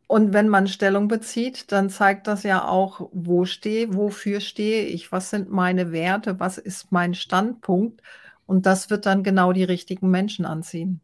Und 0.07 0.33
wenn 0.33 0.49
man 0.49 0.67
Stellung 0.67 1.07
bezieht, 1.07 1.71
dann 1.71 1.89
zeigt 1.89 2.27
das 2.27 2.43
ja 2.43 2.67
auch, 2.67 3.09
wo 3.13 3.45
stehe, 3.45 3.95
wofür 3.95 4.41
stehe 4.41 4.83
ich, 4.85 5.11
was 5.11 5.29
sind 5.29 5.49
meine 5.49 5.91
Werte, 5.91 6.39
was 6.39 6.57
ist 6.57 6.91
mein 6.91 7.15
Standpunkt. 7.15 8.01
Und 8.45 8.65
das 8.65 8.89
wird 8.89 9.05
dann 9.05 9.23
genau 9.23 9.53
die 9.53 9.63
richtigen 9.63 10.11
Menschen 10.11 10.45
anziehen. 10.45 11.01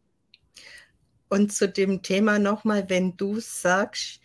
Und 1.28 1.52
zu 1.52 1.68
dem 1.68 2.02
Thema 2.02 2.38
nochmal, 2.38 2.88
wenn 2.88 3.16
du 3.16 3.40
sagst, 3.40 4.20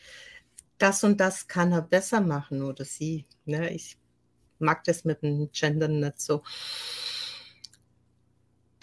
das 0.78 1.04
und 1.04 1.20
das 1.20 1.48
kann 1.48 1.72
er 1.72 1.82
besser 1.82 2.22
machen 2.22 2.62
oder 2.62 2.84
sie. 2.84 3.26
Ne? 3.46 3.72
Ich 3.74 3.98
mag 4.60 4.84
das 4.84 5.06
mit 5.06 5.24
dem 5.24 5.50
Gendern 5.52 6.00
nicht 6.00 6.20
so 6.20 6.44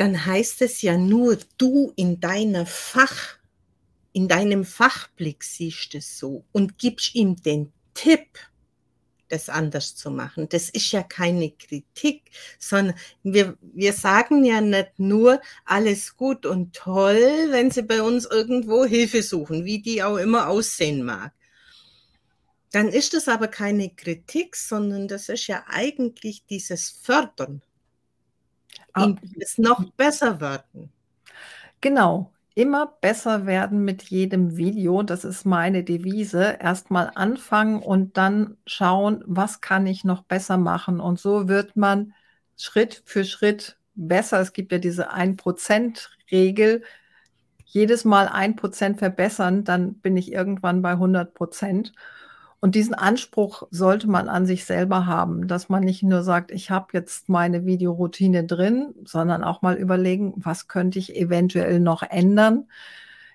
dann 0.02 0.26
heißt 0.26 0.62
es 0.62 0.82
ja 0.82 0.98
nur, 0.98 1.38
du 1.58 1.92
in 1.94 2.18
deiner 2.18 2.66
Fach, 2.66 3.38
in 4.12 4.26
deinem 4.26 4.64
Fachblick 4.64 5.44
siehst 5.44 5.94
es 5.94 6.18
so 6.18 6.44
und 6.50 6.76
gibst 6.76 7.14
ihm 7.14 7.36
den 7.36 7.72
Tipp, 7.94 8.26
das 9.28 9.48
anders 9.48 9.94
zu 9.94 10.10
machen. 10.10 10.48
Das 10.48 10.70
ist 10.70 10.90
ja 10.90 11.04
keine 11.04 11.52
Kritik, 11.52 12.32
sondern 12.58 12.96
wir, 13.22 13.56
wir 13.60 13.92
sagen 13.92 14.44
ja 14.44 14.60
nicht 14.60 14.98
nur 14.98 15.40
alles 15.64 16.16
gut 16.16 16.46
und 16.46 16.74
toll, 16.74 17.46
wenn 17.50 17.70
sie 17.70 17.82
bei 17.82 18.02
uns 18.02 18.26
irgendwo 18.26 18.84
Hilfe 18.84 19.22
suchen, 19.22 19.64
wie 19.64 19.82
die 19.82 20.02
auch 20.02 20.16
immer 20.16 20.48
aussehen 20.48 21.04
mag. 21.04 21.32
Dann 22.72 22.88
ist 22.88 23.14
das 23.14 23.28
aber 23.28 23.46
keine 23.46 23.90
Kritik, 23.90 24.56
sondern 24.56 25.06
das 25.06 25.28
ist 25.28 25.46
ja 25.46 25.62
eigentlich 25.68 26.44
dieses 26.46 26.90
Fördern 26.90 27.62
Ah. 28.94 29.14
es 29.40 29.58
noch 29.58 29.90
besser 29.92 30.40
werden. 30.40 30.92
Genau. 31.80 32.32
immer 32.54 32.86
besser 33.00 33.46
werden 33.46 33.84
mit 33.84 34.02
jedem 34.04 34.56
Video. 34.56 35.02
Das 35.02 35.24
ist 35.24 35.46
meine 35.46 35.84
Devise. 35.84 36.58
Erstmal 36.60 37.10
anfangen 37.14 37.82
und 37.82 38.16
dann 38.18 38.58
schauen, 38.66 39.24
was 39.26 39.60
kann 39.62 39.86
ich 39.86 40.04
noch 40.04 40.22
besser 40.24 40.58
machen. 40.58 41.00
Und 41.00 41.18
so 41.20 41.48
wird 41.48 41.76
man 41.76 42.14
Schritt 42.56 43.02
für 43.06 43.24
Schritt 43.24 43.78
besser. 43.94 44.40
Es 44.40 44.52
gibt 44.52 44.72
ja 44.72 44.78
diese 44.78 45.12
1%-Regel. 45.12 46.82
Jedes 47.64 48.04
Mal 48.04 48.28
1% 48.28 48.98
verbessern, 48.98 49.64
dann 49.64 49.94
bin 49.94 50.16
ich 50.16 50.30
irgendwann 50.32 50.82
bei 50.82 50.90
100 50.92 51.34
Prozent. 51.34 51.92
Und 52.62 52.74
diesen 52.76 52.94
Anspruch 52.94 53.64
sollte 53.72 54.08
man 54.08 54.28
an 54.28 54.46
sich 54.46 54.64
selber 54.64 55.06
haben, 55.06 55.48
dass 55.48 55.68
man 55.68 55.82
nicht 55.82 56.04
nur 56.04 56.22
sagt, 56.22 56.52
ich 56.52 56.70
habe 56.70 56.86
jetzt 56.92 57.28
meine 57.28 57.66
Videoroutine 57.66 58.44
drin, 58.44 58.94
sondern 59.04 59.42
auch 59.42 59.62
mal 59.62 59.74
überlegen, 59.74 60.34
was 60.36 60.68
könnte 60.68 61.00
ich 61.00 61.16
eventuell 61.16 61.80
noch 61.80 62.04
ändern. 62.04 62.68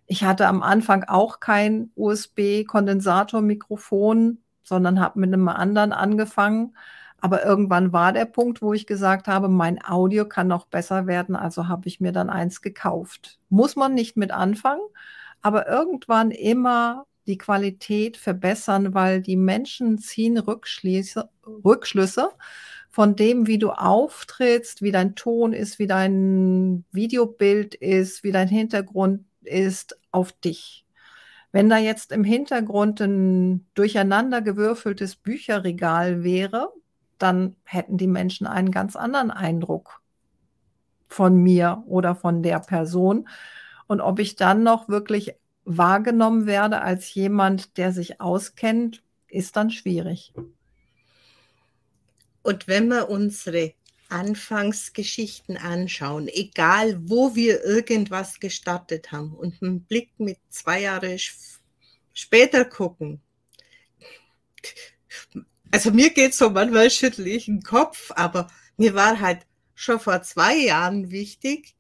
Ich 0.05 0.23
hatte 0.23 0.47
am 0.47 0.63
Anfang 0.63 1.03
auch 1.03 1.41
kein 1.41 1.91
USB-Kondensatormikrofon, 1.95 4.37
sondern 4.63 5.01
habe 5.01 5.19
mit 5.19 5.33
einem 5.33 5.49
anderen 5.49 5.91
angefangen. 5.91 6.77
Aber 7.19 7.43
irgendwann 7.43 7.91
war 7.91 8.13
der 8.13 8.25
Punkt, 8.25 8.61
wo 8.61 8.71
ich 8.71 8.87
gesagt 8.87 9.27
habe, 9.27 9.49
mein 9.49 9.83
Audio 9.83 10.25
kann 10.25 10.47
noch 10.47 10.67
besser 10.67 11.05
werden, 11.05 11.35
also 11.35 11.67
habe 11.67 11.89
ich 11.89 11.99
mir 11.99 12.13
dann 12.13 12.29
eins 12.29 12.61
gekauft. 12.61 13.39
Muss 13.49 13.75
man 13.75 13.93
nicht 13.93 14.15
mit 14.15 14.31
anfangen, 14.31 14.87
aber 15.41 15.67
irgendwann 15.67 16.31
immer 16.31 17.03
die 17.27 17.37
Qualität 17.37 18.17
verbessern, 18.17 18.93
weil 18.93 19.21
die 19.21 19.35
Menschen 19.35 19.97
ziehen 19.97 20.37
Rückschlüsse, 20.37 21.29
Rückschlüsse 21.45 22.29
von 22.89 23.15
dem, 23.15 23.45
wie 23.47 23.59
du 23.59 23.71
auftrittst, 23.71 24.81
wie 24.81 24.91
dein 24.91 25.15
Ton 25.15 25.53
ist, 25.53 25.77
wie 25.77 25.87
dein 25.87 26.85
Videobild 26.91 27.75
ist, 27.75 28.23
wie 28.23 28.31
dein 28.31 28.47
Hintergrund 28.47 29.25
ist, 29.43 29.99
auf 30.11 30.31
dich. 30.31 30.85
Wenn 31.51 31.69
da 31.69 31.77
jetzt 31.77 32.11
im 32.11 32.23
Hintergrund 32.23 32.99
ein 33.01 33.67
durcheinander 33.73 34.41
gewürfeltes 34.41 35.15
Bücherregal 35.15 36.23
wäre, 36.23 36.71
dann 37.17 37.55
hätten 37.63 37.97
die 37.97 38.07
Menschen 38.07 38.47
einen 38.47 38.71
ganz 38.71 38.95
anderen 38.95 39.31
Eindruck 39.31 40.01
von 41.07 41.35
mir 41.37 41.83
oder 41.87 42.15
von 42.15 42.43
der 42.43 42.59
Person. 42.59 43.27
Und 43.87 44.01
ob 44.01 44.19
ich 44.19 44.35
dann 44.35 44.63
noch 44.63 44.89
wirklich 44.89 45.35
wahrgenommen 45.67 46.47
werde 46.47 46.81
als 46.81 47.13
jemand, 47.13 47.77
der 47.77 47.91
sich 47.91 48.21
auskennt, 48.21 49.03
ist 49.27 49.57
dann 49.57 49.69
schwierig. 49.69 50.33
Und 52.41 52.67
wenn 52.69 52.87
wir 52.87 53.09
unsere 53.09 53.73
Anfangsgeschichten 54.07 55.57
anschauen, 55.57 56.29
egal 56.29 56.97
wo 57.09 57.35
wir 57.35 57.65
irgendwas 57.65 58.39
gestartet 58.39 59.11
haben 59.11 59.33
und 59.33 59.61
einen 59.61 59.83
Blick 59.83 60.11
mit 60.17 60.37
zwei 60.49 60.81
Jahre 60.81 61.17
später 62.13 62.63
gucken, 62.63 63.21
also 65.71 65.91
mir 65.91 66.11
geht 66.11 66.33
so 66.33 66.49
manchmal 66.49 66.89
schüttel 66.89 67.27
ich 67.27 67.45
den 67.45 67.61
Kopf, 67.61 68.11
aber 68.15 68.47
mir 68.77 68.93
war 68.93 69.19
halt 69.19 69.45
schon 69.75 69.99
vor 69.99 70.21
zwei 70.21 70.55
Jahren 70.55 71.11
wichtig, 71.11 71.76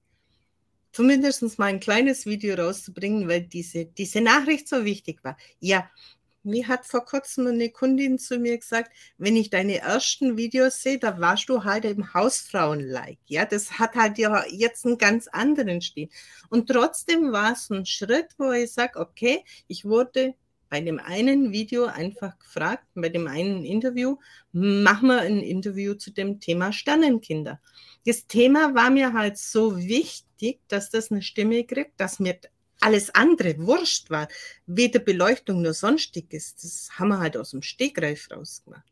zumindest 0.97 1.59
mal 1.59 1.67
ein 1.67 1.79
kleines 1.79 2.25
Video 2.25 2.55
rauszubringen, 2.55 3.27
weil 3.29 3.41
diese, 3.41 3.85
diese 3.85 4.19
Nachricht 4.19 4.67
so 4.67 4.83
wichtig 4.83 5.23
war. 5.23 5.37
Ja, 5.59 5.87
mir 6.41 6.67
hat 6.67 6.87
vor 6.87 7.05
kurzem 7.05 7.45
eine 7.45 7.69
Kundin 7.69 8.17
zu 8.17 8.39
mir 8.39 8.57
gesagt, 8.57 8.91
wenn 9.19 9.35
ich 9.35 9.51
deine 9.51 9.77
ersten 9.77 10.37
Videos 10.37 10.81
sehe, 10.81 10.97
da 10.97 11.19
warst 11.19 11.49
du 11.49 11.63
halt 11.63 11.85
im 11.85 12.15
Hausfrauen-like. 12.15 13.19
Ja, 13.27 13.45
das 13.45 13.77
hat 13.77 13.93
halt 13.93 14.17
ja 14.17 14.43
jetzt 14.49 14.87
einen 14.87 14.97
ganz 14.97 15.27
anderen 15.27 15.81
Stil. 15.81 16.09
Und 16.49 16.67
trotzdem 16.67 17.31
war 17.31 17.53
es 17.53 17.69
ein 17.69 17.85
Schritt, 17.85 18.29
wo 18.39 18.51
ich 18.51 18.73
sage, 18.73 18.99
okay, 18.99 19.43
ich 19.67 19.85
wurde 19.85 20.33
bei 20.67 20.81
dem 20.81 20.99
einen 20.99 21.51
Video 21.51 21.85
einfach 21.85 22.39
gefragt, 22.39 22.87
bei 22.95 23.09
dem 23.09 23.27
einen 23.27 23.63
Interview, 23.63 24.17
machen 24.51 25.09
wir 25.09 25.21
ein 25.21 25.41
Interview 25.41 25.93
zu 25.93 26.09
dem 26.09 26.39
Thema 26.39 26.73
Sternenkinder. 26.73 27.61
Das 28.07 28.25
Thema 28.25 28.73
war 28.73 28.89
mir 28.89 29.11
halt 29.11 29.37
so 29.37 29.77
wichtig, 29.77 30.61
dass 30.69 30.89
das 30.89 31.11
eine 31.11 31.21
Stimme 31.21 31.65
kriegt, 31.65 31.99
dass 31.99 32.21
mir 32.21 32.39
alles 32.79 33.13
andere 33.13 33.57
wurscht 33.59 34.09
war, 34.09 34.29
weder 34.65 34.99
Beleuchtung 34.99 35.61
noch 35.61 35.73
sonstiges. 35.73 36.55
Das 36.55 36.89
haben 36.97 37.09
wir 37.09 37.19
halt 37.19 37.35
aus 37.35 37.51
dem 37.51 37.61
Stegreif 37.61 38.29
rausgemacht. 38.31 38.85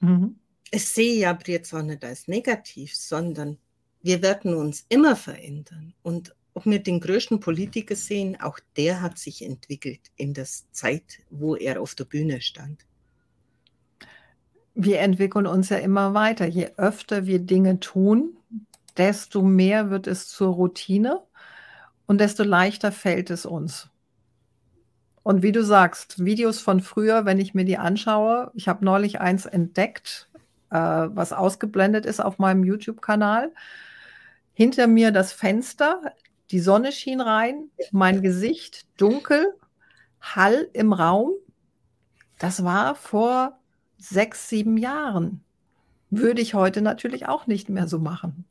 Mhm. 0.00 0.36
Ich 0.72 0.88
sehe 0.88 1.14
ja 1.14 1.38
jetzt 1.46 1.72
auch 1.72 1.82
nicht 1.82 2.04
als 2.04 2.26
negativ, 2.26 2.96
sondern 2.96 3.56
wir 4.02 4.20
werden 4.20 4.52
uns 4.52 4.84
immer 4.88 5.14
verändern. 5.14 5.94
Und 6.02 6.34
ob 6.54 6.66
wir 6.66 6.80
den 6.80 6.98
größten 6.98 7.38
Politiker 7.38 7.94
sehen, 7.94 8.40
auch 8.40 8.58
der 8.76 9.00
hat 9.00 9.16
sich 9.16 9.42
entwickelt 9.42 10.10
in 10.16 10.34
der 10.34 10.48
Zeit, 10.72 11.20
wo 11.30 11.54
er 11.54 11.80
auf 11.80 11.94
der 11.94 12.04
Bühne 12.04 12.40
stand. 12.40 12.84
Wir 14.80 15.00
entwickeln 15.00 15.48
uns 15.48 15.70
ja 15.70 15.78
immer 15.78 16.14
weiter. 16.14 16.46
Je 16.46 16.70
öfter 16.76 17.26
wir 17.26 17.40
Dinge 17.40 17.80
tun, 17.80 18.36
desto 18.96 19.42
mehr 19.42 19.90
wird 19.90 20.06
es 20.06 20.28
zur 20.28 20.54
Routine 20.54 21.20
und 22.06 22.20
desto 22.20 22.44
leichter 22.44 22.92
fällt 22.92 23.30
es 23.30 23.44
uns. 23.44 23.88
Und 25.24 25.42
wie 25.42 25.50
du 25.50 25.64
sagst, 25.64 26.24
Videos 26.24 26.60
von 26.60 26.80
früher, 26.80 27.24
wenn 27.24 27.40
ich 27.40 27.54
mir 27.54 27.64
die 27.64 27.76
anschaue, 27.76 28.52
ich 28.54 28.68
habe 28.68 28.84
neulich 28.84 29.20
eins 29.20 29.46
entdeckt, 29.46 30.30
äh, 30.70 30.76
was 30.76 31.32
ausgeblendet 31.32 32.06
ist 32.06 32.20
auf 32.20 32.38
meinem 32.38 32.62
YouTube-Kanal. 32.62 33.52
Hinter 34.54 34.86
mir 34.86 35.10
das 35.10 35.32
Fenster, 35.32 36.12
die 36.52 36.60
Sonne 36.60 36.92
schien 36.92 37.20
rein, 37.20 37.68
mein 37.90 38.22
Gesicht 38.22 38.86
dunkel, 38.96 39.54
Hall 40.20 40.68
im 40.72 40.92
Raum. 40.92 41.32
Das 42.38 42.62
war 42.62 42.94
vor 42.94 43.58
sechs, 43.98 44.48
sieben 44.48 44.76
Jahren. 44.76 45.42
Würde 46.10 46.40
ich 46.40 46.54
heute 46.54 46.80
natürlich 46.80 47.28
auch 47.28 47.46
nicht 47.46 47.68
mehr 47.68 47.86
so 47.86 47.98
machen. 47.98 48.44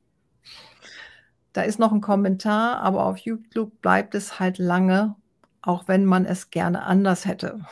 Da 1.54 1.64
ist 1.64 1.80
noch 1.80 1.92
ein 1.92 2.02
Kommentar, 2.02 2.82
aber 2.82 3.06
auf 3.06 3.18
YouTube 3.18 3.82
bleibt 3.82 4.14
es 4.14 4.40
halt 4.40 4.60
lange, 4.60 5.16
auch 5.64 5.88
wenn 5.88 6.06
man 6.06 6.26
es 6.26 6.52
gerne 6.52 6.84
anders 6.84 7.26
hätte. 7.26 7.60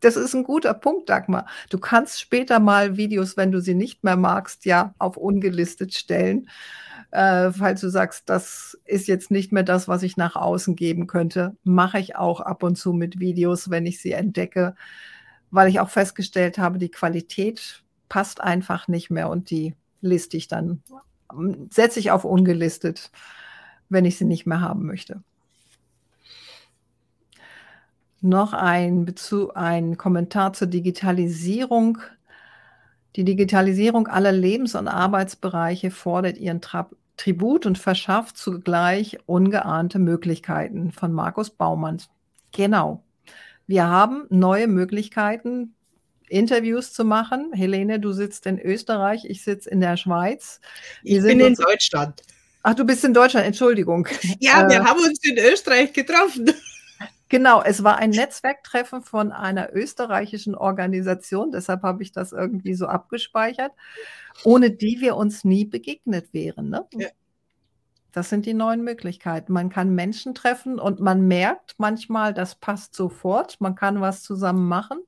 Das 0.00 0.16
ist 0.16 0.32
ein 0.32 0.44
guter 0.44 0.74
Punkt, 0.74 1.08
Dagmar. 1.08 1.46
Du 1.70 1.78
kannst 1.78 2.20
später 2.20 2.60
mal 2.60 2.96
Videos, 2.96 3.36
wenn 3.36 3.50
du 3.50 3.60
sie 3.60 3.74
nicht 3.74 4.04
mehr 4.04 4.16
magst, 4.16 4.64
ja 4.64 4.94
auf 4.98 5.16
ungelistet 5.16 5.92
stellen, 5.92 6.48
äh, 7.10 7.50
falls 7.50 7.80
du 7.80 7.88
sagst, 7.88 8.28
das 8.28 8.78
ist 8.84 9.08
jetzt 9.08 9.30
nicht 9.32 9.50
mehr 9.52 9.64
das, 9.64 9.88
was 9.88 10.04
ich 10.04 10.16
nach 10.16 10.36
außen 10.36 10.76
geben 10.76 11.08
könnte. 11.08 11.56
Mache 11.64 11.98
ich 11.98 12.16
auch 12.16 12.40
ab 12.40 12.62
und 12.62 12.76
zu 12.76 12.92
mit 12.92 13.18
Videos, 13.18 13.70
wenn 13.70 13.86
ich 13.86 14.00
sie 14.00 14.12
entdecke, 14.12 14.76
weil 15.50 15.68
ich 15.68 15.80
auch 15.80 15.90
festgestellt 15.90 16.58
habe, 16.58 16.78
die 16.78 16.90
Qualität 16.90 17.82
passt 18.08 18.40
einfach 18.40 18.88
nicht 18.88 19.10
mehr 19.10 19.28
und 19.28 19.50
die 19.50 19.74
liste 20.00 20.36
ich 20.36 20.48
dann 20.48 20.82
setze 21.70 22.00
ich 22.00 22.10
auf 22.10 22.24
ungelistet, 22.24 23.10
wenn 23.88 24.04
ich 24.04 24.16
sie 24.18 24.24
nicht 24.24 24.46
mehr 24.46 24.60
haben 24.60 24.86
möchte. 24.86 25.22
Noch 28.20 28.52
ein, 28.52 29.04
Bezug, 29.04 29.52
ein 29.56 29.96
Kommentar 29.96 30.52
zur 30.52 30.66
Digitalisierung. 30.66 31.98
Die 33.14 33.24
Digitalisierung 33.24 34.08
aller 34.08 34.32
Lebens- 34.32 34.74
und 34.74 34.88
Arbeitsbereiche 34.88 35.90
fordert 35.90 36.38
ihren 36.38 36.60
Tra 36.60 36.88
Tribut 37.16 37.66
und 37.66 37.78
verschafft 37.78 38.36
zugleich 38.36 39.18
ungeahnte 39.26 39.98
Möglichkeiten 39.98 40.92
von 40.92 41.12
Markus 41.12 41.50
Baumann. 41.50 42.00
Genau. 42.52 43.02
Wir 43.68 43.86
haben 43.86 44.26
neue 44.30 44.66
Möglichkeiten, 44.66 45.74
Interviews 46.28 46.92
zu 46.94 47.04
machen. 47.04 47.52
Helene, 47.52 48.00
du 48.00 48.12
sitzt 48.12 48.46
in 48.46 48.58
Österreich, 48.58 49.26
ich 49.26 49.44
sitze 49.44 49.68
in 49.70 49.80
der 49.80 49.98
Schweiz. 49.98 50.60
Wir 51.02 51.18
ich 51.18 51.24
bin 51.24 51.40
in 51.40 51.54
Deutschland. 51.54 52.22
Ach, 52.62 52.74
du 52.74 52.84
bist 52.84 53.04
in 53.04 53.14
Deutschland, 53.14 53.46
Entschuldigung. 53.46 54.08
Ja, 54.40 54.64
äh, 54.64 54.70
wir 54.70 54.84
haben 54.84 55.00
uns 55.00 55.22
in 55.22 55.38
Österreich 55.38 55.92
getroffen. 55.92 56.50
Genau, 57.28 57.62
es 57.62 57.84
war 57.84 57.98
ein 57.98 58.08
Netzwerktreffen 58.08 59.02
von 59.02 59.32
einer 59.32 59.74
österreichischen 59.74 60.54
Organisation, 60.54 61.52
deshalb 61.52 61.82
habe 61.82 62.02
ich 62.02 62.10
das 62.10 62.32
irgendwie 62.32 62.72
so 62.72 62.86
abgespeichert, 62.86 63.72
ohne 64.44 64.70
die 64.70 65.00
wir 65.00 65.14
uns 65.14 65.44
nie 65.44 65.66
begegnet 65.66 66.32
wären. 66.32 66.70
Ne? 66.70 66.86
Ja. 66.94 67.08
Das 68.18 68.30
sind 68.30 68.46
die 68.46 68.54
neuen 68.54 68.82
Möglichkeiten. 68.82 69.52
Man 69.52 69.70
kann 69.70 69.94
Menschen 69.94 70.34
treffen 70.34 70.80
und 70.80 70.98
man 70.98 71.28
merkt 71.28 71.76
manchmal, 71.78 72.34
das 72.34 72.56
passt 72.56 72.96
sofort, 72.96 73.60
man 73.60 73.76
kann 73.76 74.00
was 74.00 74.24
zusammen 74.24 74.66
machen. 74.66 74.98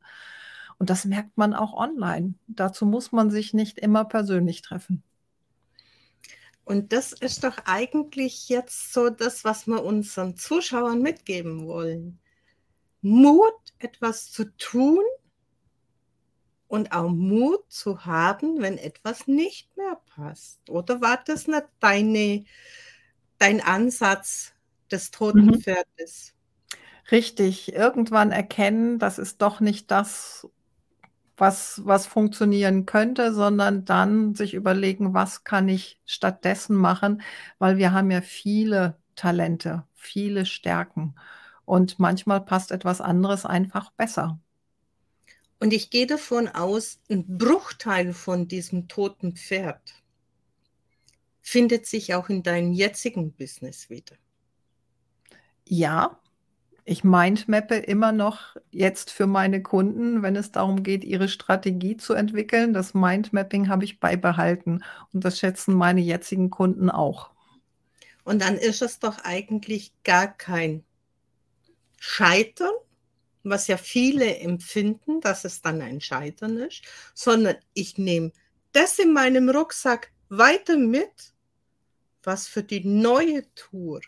Und 0.78 0.90
das 0.90 1.06
merkt 1.06 1.36
man 1.36 1.52
auch 1.52 1.72
online. 1.72 2.34
Dazu 2.46 2.86
muss 2.86 3.10
man 3.10 3.32
sich 3.32 3.52
nicht 3.52 3.80
immer 3.80 4.04
persönlich 4.04 4.62
treffen. 4.62 5.02
Und 6.62 6.92
das 6.92 7.12
ist 7.12 7.42
doch 7.42 7.56
eigentlich 7.64 8.48
jetzt 8.48 8.92
so 8.92 9.10
das, 9.10 9.42
was 9.42 9.66
wir 9.66 9.82
unseren 9.82 10.36
Zuschauern 10.36 11.02
mitgeben 11.02 11.66
wollen. 11.66 12.20
Mut, 13.02 13.58
etwas 13.80 14.30
zu 14.30 14.44
tun 14.56 15.02
und 16.68 16.92
auch 16.92 17.10
Mut 17.10 17.64
zu 17.72 18.04
haben, 18.04 18.62
wenn 18.62 18.78
etwas 18.78 19.26
nicht 19.26 19.76
mehr 19.76 20.00
passt. 20.14 20.70
Oder 20.70 21.00
war 21.00 21.20
das 21.26 21.48
nicht 21.48 21.66
deine, 21.80 22.44
dein 23.40 23.60
Ansatz, 23.60 24.54
des 24.90 25.10
toten 25.10 25.46
mhm. 25.46 25.60
Pferdes. 25.60 26.34
Richtig, 27.10 27.72
irgendwann 27.72 28.30
erkennen, 28.30 28.98
das 28.98 29.18
ist 29.18 29.42
doch 29.42 29.60
nicht 29.60 29.90
das, 29.90 30.48
was, 31.36 31.80
was 31.84 32.06
funktionieren 32.06 32.86
könnte, 32.86 33.32
sondern 33.32 33.84
dann 33.84 34.34
sich 34.34 34.54
überlegen, 34.54 35.14
was 35.14 35.42
kann 35.42 35.68
ich 35.68 36.00
stattdessen 36.04 36.76
machen, 36.76 37.22
weil 37.58 37.78
wir 37.78 37.92
haben 37.92 38.10
ja 38.10 38.20
viele 38.20 38.96
Talente, 39.16 39.84
viele 39.94 40.46
Stärken 40.46 41.14
und 41.64 41.98
manchmal 41.98 42.42
passt 42.42 42.70
etwas 42.70 43.00
anderes 43.00 43.46
einfach 43.46 43.90
besser. 43.92 44.38
Und 45.58 45.72
ich 45.72 45.90
gehe 45.90 46.06
davon 46.06 46.48
aus, 46.48 47.00
ein 47.10 47.38
Bruchteil 47.38 48.12
von 48.12 48.48
diesem 48.48 48.88
toten 48.88 49.36
Pferd 49.36 49.99
findet 51.50 51.84
sich 51.84 52.14
auch 52.14 52.28
in 52.28 52.44
deinem 52.44 52.72
jetzigen 52.72 53.32
Business 53.32 53.90
wieder. 53.90 54.14
Ja, 55.66 56.20
ich 56.84 57.02
mindmappe 57.02 57.74
immer 57.74 58.12
noch 58.12 58.56
jetzt 58.70 59.10
für 59.10 59.26
meine 59.26 59.60
Kunden, 59.60 60.22
wenn 60.22 60.36
es 60.36 60.52
darum 60.52 60.84
geht, 60.84 61.02
ihre 61.02 61.28
Strategie 61.28 61.96
zu 61.96 62.14
entwickeln. 62.14 62.72
Das 62.72 62.94
Mindmapping 62.94 63.68
habe 63.68 63.84
ich 63.84 63.98
beibehalten 63.98 64.84
und 65.12 65.24
das 65.24 65.40
schätzen 65.40 65.74
meine 65.74 66.00
jetzigen 66.00 66.50
Kunden 66.50 66.88
auch. 66.88 67.30
Und 68.22 68.42
dann 68.42 68.56
ist 68.56 68.80
es 68.80 69.00
doch 69.00 69.18
eigentlich 69.24 69.92
gar 70.04 70.28
kein 70.28 70.84
Scheitern, 71.98 72.74
was 73.42 73.66
ja 73.66 73.76
viele 73.76 74.38
empfinden, 74.38 75.20
dass 75.20 75.44
es 75.44 75.62
dann 75.62 75.82
ein 75.82 76.00
Scheitern 76.00 76.58
ist, 76.58 76.82
sondern 77.12 77.56
ich 77.74 77.98
nehme 77.98 78.30
das 78.70 79.00
in 79.00 79.12
meinem 79.12 79.48
Rucksack 79.48 80.12
weiter 80.28 80.76
mit, 80.76 81.34
was 82.22 82.46
für 82.46 82.62
die 82.62 82.84
neue 82.84 83.44
Tour 83.54 84.00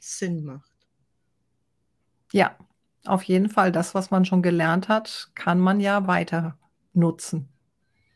Sinn 0.00 0.44
macht. 0.44 0.70
Ja, 2.32 2.56
auf 3.04 3.22
jeden 3.24 3.48
Fall. 3.48 3.72
Das, 3.72 3.94
was 3.94 4.10
man 4.10 4.24
schon 4.24 4.42
gelernt 4.42 4.88
hat, 4.88 5.30
kann 5.34 5.60
man 5.60 5.80
ja 5.80 6.06
weiter 6.06 6.58
nutzen 6.92 7.48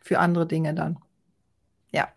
für 0.00 0.18
andere 0.18 0.46
Dinge 0.46 0.74
dann. 0.74 0.98
Ja. 1.90 2.12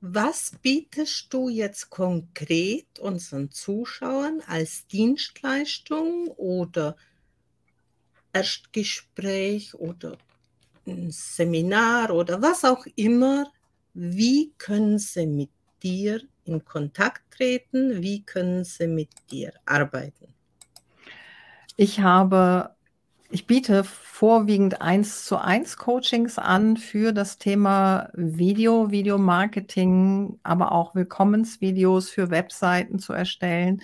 Was 0.00 0.52
bietest 0.62 1.32
du 1.32 1.48
jetzt 1.48 1.90
konkret 1.90 2.98
unseren 2.98 3.50
Zuschauern 3.50 4.42
als 4.46 4.86
Dienstleistung 4.86 6.28
oder 6.28 6.96
Erstgespräch 8.32 9.74
oder 9.74 10.18
ein 10.86 11.10
Seminar 11.10 12.10
oder 12.10 12.42
was 12.42 12.64
auch 12.64 12.86
immer? 12.94 13.50
Wie 13.98 14.52
können 14.58 14.98
sie 14.98 15.26
mit 15.26 15.48
dir 15.82 16.20
in 16.44 16.62
Kontakt 16.66 17.22
treten? 17.30 18.02
Wie 18.02 18.22
können 18.22 18.62
sie 18.62 18.88
mit 18.88 19.08
dir 19.30 19.54
arbeiten? 19.64 20.34
Ich 21.76 22.00
habe, 22.00 22.74
ich 23.30 23.46
biete 23.46 23.84
vorwiegend 23.84 24.82
eins 24.82 25.24
zu 25.24 25.38
eins 25.38 25.78
Coachings 25.78 26.38
an 26.38 26.76
für 26.76 27.14
das 27.14 27.38
Thema 27.38 28.10
Video, 28.12 28.90
Videomarketing, 28.90 30.40
aber 30.42 30.72
auch 30.72 30.94
Willkommensvideos 30.94 32.10
für 32.10 32.28
Webseiten 32.28 32.98
zu 32.98 33.14
erstellen. 33.14 33.80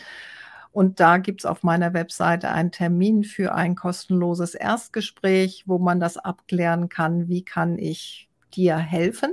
Und 0.72 1.00
da 1.00 1.16
gibt 1.16 1.40
es 1.40 1.46
auf 1.46 1.62
meiner 1.62 1.94
Webseite 1.94 2.50
einen 2.50 2.70
Termin 2.70 3.24
für 3.24 3.54
ein 3.54 3.76
kostenloses 3.76 4.54
Erstgespräch, 4.54 5.64
wo 5.64 5.78
man 5.78 6.00
das 6.00 6.18
abklären 6.18 6.90
kann, 6.90 7.28
wie 7.30 7.46
kann 7.46 7.78
ich 7.78 8.28
dir 8.54 8.76
helfen. 8.76 9.32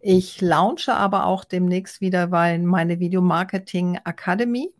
Ich 0.00 0.40
launche 0.40 0.94
aber 0.94 1.26
auch 1.26 1.44
demnächst 1.44 2.00
wieder 2.00 2.28
meine 2.28 3.00
Video 3.00 3.20
Marketing 3.20 3.98
Academy. 4.04 4.72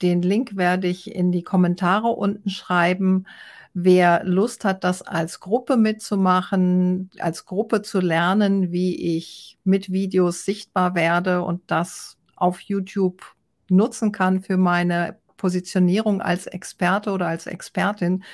Den 0.00 0.22
Link 0.22 0.56
werde 0.56 0.88
ich 0.88 1.14
in 1.14 1.32
die 1.32 1.42
Kommentare 1.42 2.08
unten 2.08 2.48
schreiben. 2.48 3.26
Wer 3.74 4.24
Lust 4.24 4.64
hat, 4.64 4.82
das 4.84 5.02
als 5.02 5.40
Gruppe 5.40 5.76
mitzumachen, 5.76 7.10
als 7.18 7.44
Gruppe 7.44 7.82
zu 7.82 8.00
lernen, 8.00 8.72
wie 8.72 9.16
ich 9.16 9.58
mit 9.64 9.92
Videos 9.92 10.44
sichtbar 10.44 10.94
werde 10.94 11.42
und 11.42 11.62
das 11.66 12.16
auf 12.36 12.60
YouTube 12.60 13.22
nutzen 13.68 14.12
kann 14.12 14.40
für 14.42 14.56
meine 14.56 15.18
Positionierung 15.36 16.22
als 16.22 16.46
Experte 16.46 17.10
oder 17.12 17.26
als 17.26 17.46
Expertin, 17.46 18.24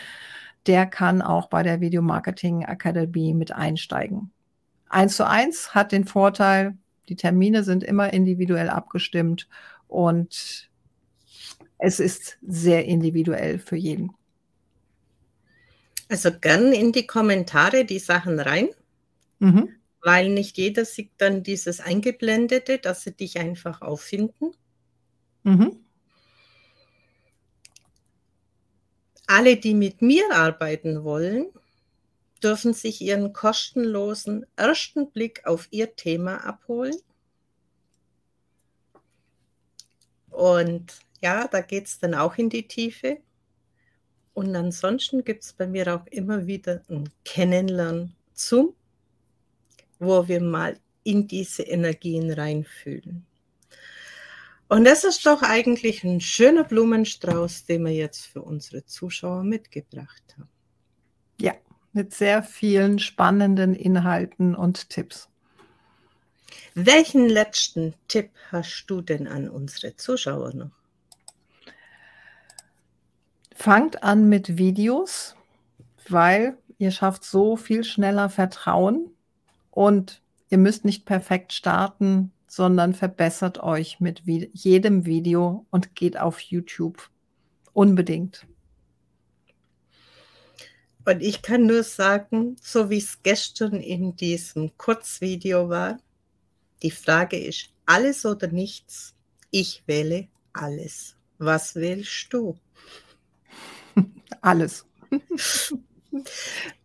der 0.66 0.86
kann 0.86 1.22
auch 1.22 1.48
bei 1.48 1.62
der 1.62 1.80
Video 1.80 2.02
Marketing 2.02 2.62
Academy 2.62 3.34
mit 3.34 3.52
einsteigen. 3.52 4.30
Eins 4.90 5.16
zu 5.16 5.26
eins 5.26 5.72
hat 5.72 5.92
den 5.92 6.04
Vorteil, 6.04 6.76
die 7.08 7.16
Termine 7.16 7.62
sind 7.62 7.84
immer 7.84 8.12
individuell 8.12 8.68
abgestimmt 8.68 9.48
und 9.86 10.68
es 11.78 12.00
ist 12.00 12.38
sehr 12.42 12.84
individuell 12.84 13.60
für 13.60 13.76
jeden. 13.76 14.12
Also 16.08 16.32
gern 16.32 16.72
in 16.72 16.90
die 16.90 17.06
Kommentare 17.06 17.84
die 17.84 18.00
Sachen 18.00 18.40
rein, 18.40 18.68
mhm. 19.38 19.68
weil 20.02 20.28
nicht 20.28 20.58
jeder 20.58 20.84
sieht 20.84 21.12
dann 21.18 21.44
dieses 21.44 21.78
Eingeblendete, 21.78 22.78
dass 22.78 23.02
sie 23.02 23.12
dich 23.12 23.38
einfach 23.38 23.82
auffinden. 23.82 24.50
Mhm. 25.44 25.84
Alle, 29.28 29.56
die 29.56 29.74
mit 29.74 30.02
mir 30.02 30.24
arbeiten 30.32 31.04
wollen, 31.04 31.46
dürfen 32.42 32.72
sich 32.72 33.00
ihren 33.00 33.32
kostenlosen 33.32 34.46
ersten 34.56 35.10
Blick 35.10 35.46
auf 35.46 35.68
ihr 35.70 35.94
Thema 35.96 36.44
abholen. 36.44 36.96
Und 40.30 41.00
ja, 41.20 41.48
da 41.48 41.60
geht 41.60 41.86
es 41.86 41.98
dann 41.98 42.14
auch 42.14 42.36
in 42.36 42.48
die 42.48 42.66
Tiefe. 42.66 43.18
Und 44.32 44.54
ansonsten 44.56 45.24
gibt 45.24 45.44
es 45.44 45.52
bei 45.52 45.66
mir 45.66 45.94
auch 45.94 46.06
immer 46.06 46.46
wieder 46.46 46.82
ein 46.88 47.10
Kennenlernen 47.24 48.14
zum, 48.32 48.74
wo 49.98 50.26
wir 50.28 50.40
mal 50.40 50.78
in 51.02 51.26
diese 51.26 51.62
Energien 51.62 52.30
reinfühlen. 52.30 53.26
Und 54.68 54.84
das 54.84 55.02
ist 55.02 55.26
doch 55.26 55.42
eigentlich 55.42 56.04
ein 56.04 56.20
schöner 56.20 56.62
Blumenstrauß, 56.62 57.64
den 57.64 57.84
wir 57.84 57.92
jetzt 57.92 58.26
für 58.26 58.40
unsere 58.40 58.84
Zuschauer 58.86 59.42
mitgebracht 59.42 60.22
haben. 60.38 60.48
Ja, 61.40 61.54
mit 61.92 62.14
sehr 62.14 62.42
vielen 62.42 62.98
spannenden 62.98 63.74
Inhalten 63.74 64.54
und 64.54 64.90
Tipps. 64.90 65.28
Welchen 66.74 67.28
letzten 67.28 67.94
Tipp 68.08 68.30
hast 68.50 68.86
du 68.86 69.00
denn 69.00 69.26
an 69.26 69.48
unsere 69.48 69.96
Zuschauer 69.96 70.54
noch? 70.54 70.70
Fangt 73.54 74.02
an 74.02 74.28
mit 74.28 74.56
Videos, 74.56 75.34
weil 76.08 76.56
ihr 76.78 76.90
schafft 76.90 77.24
so 77.24 77.56
viel 77.56 77.84
schneller 77.84 78.30
Vertrauen 78.30 79.10
und 79.70 80.22
ihr 80.48 80.58
müsst 80.58 80.84
nicht 80.84 81.04
perfekt 81.04 81.52
starten, 81.52 82.32
sondern 82.46 82.94
verbessert 82.94 83.62
euch 83.62 84.00
mit 84.00 84.22
jedem 84.24 85.04
Video 85.04 85.66
und 85.70 85.94
geht 85.94 86.18
auf 86.18 86.40
YouTube. 86.40 87.10
Unbedingt. 87.72 88.46
Und 91.04 91.22
ich 91.22 91.42
kann 91.42 91.66
nur 91.66 91.82
sagen, 91.82 92.56
so 92.60 92.90
wie 92.90 92.98
es 92.98 93.22
gestern 93.22 93.80
in 93.80 94.16
diesem 94.16 94.76
Kurzvideo 94.76 95.68
war, 95.68 95.98
die 96.82 96.90
Frage 96.90 97.38
ist 97.38 97.70
alles 97.86 98.24
oder 98.24 98.48
nichts. 98.48 99.14
Ich 99.50 99.82
wähle 99.86 100.28
alles. 100.52 101.16
Was 101.38 101.74
wählst 101.74 102.28
du? 102.30 102.58
Alles. 104.42 104.84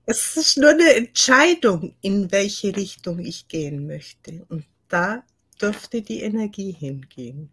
es 0.05 0.37
ist 0.37 0.57
nur 0.57 0.71
eine 0.71 0.95
Entscheidung, 0.95 1.95
in 2.01 2.31
welche 2.31 2.75
Richtung 2.75 3.19
ich 3.19 3.47
gehen 3.47 3.85
möchte. 3.85 4.45
Und 4.49 4.65
da 4.87 5.23
dürfte 5.61 6.01
die 6.01 6.21
Energie 6.21 6.71
hingehen. 6.71 7.49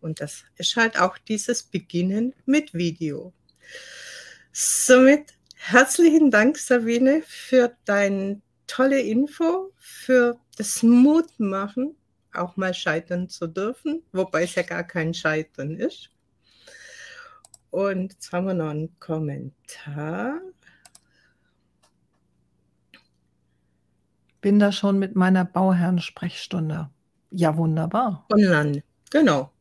Und 0.00 0.20
das 0.20 0.44
ist 0.56 0.76
halt 0.76 0.98
auch 0.98 1.18
dieses 1.18 1.62
Beginnen 1.62 2.34
mit 2.46 2.74
Video. 2.74 3.32
Somit 4.52 5.34
Herzlichen 5.62 6.30
Dank, 6.30 6.56
Sabine, 6.56 7.22
für 7.22 7.76
deine 7.84 8.40
tolle 8.66 8.98
Info, 9.00 9.72
für 9.76 10.40
das 10.56 10.82
Mutmachen, 10.82 11.94
auch 12.32 12.56
mal 12.56 12.72
scheitern 12.72 13.28
zu 13.28 13.46
dürfen, 13.46 14.02
wobei 14.10 14.44
es 14.44 14.54
ja 14.54 14.62
gar 14.62 14.82
kein 14.82 15.12
Scheitern 15.12 15.76
ist. 15.76 16.10
Und 17.70 18.14
jetzt 18.14 18.32
haben 18.32 18.46
wir 18.46 18.54
noch 18.54 18.70
einen 18.70 18.98
Kommentar. 18.98 20.40
Bin 24.40 24.58
da 24.58 24.72
schon 24.72 24.98
mit 24.98 25.14
meiner 25.14 25.44
Bauherrn-Sprechstunde. 25.44 26.90
Ja, 27.30 27.56
wunderbar. 27.56 28.26
Online, 28.32 28.82
genau. 29.10 29.52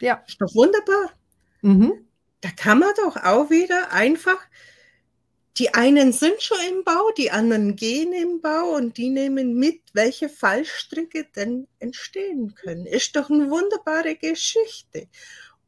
Ja. 0.00 0.22
Ist 0.26 0.42
doch 0.42 0.52
wunderbar. 0.54 1.10
Mhm. 1.62 1.92
Da 2.40 2.50
kann 2.50 2.80
man 2.80 2.90
doch 3.02 3.16
auch 3.16 3.48
wieder 3.50 3.92
einfach 3.92 4.36
die 5.56 5.72
einen 5.72 6.12
sind 6.12 6.42
schon 6.42 6.58
im 6.68 6.82
Bau, 6.82 7.12
die 7.16 7.30
anderen 7.30 7.76
gehen 7.76 8.12
im 8.12 8.40
Bau 8.40 8.74
und 8.74 8.96
die 8.96 9.08
nehmen 9.08 9.54
mit, 9.54 9.82
welche 9.92 10.28
Fallstricke 10.28 11.26
denn 11.36 11.68
entstehen 11.78 12.54
können. 12.56 12.86
Ist 12.86 13.14
doch 13.14 13.30
eine 13.30 13.48
wunderbare 13.48 14.16
Geschichte. 14.16 15.08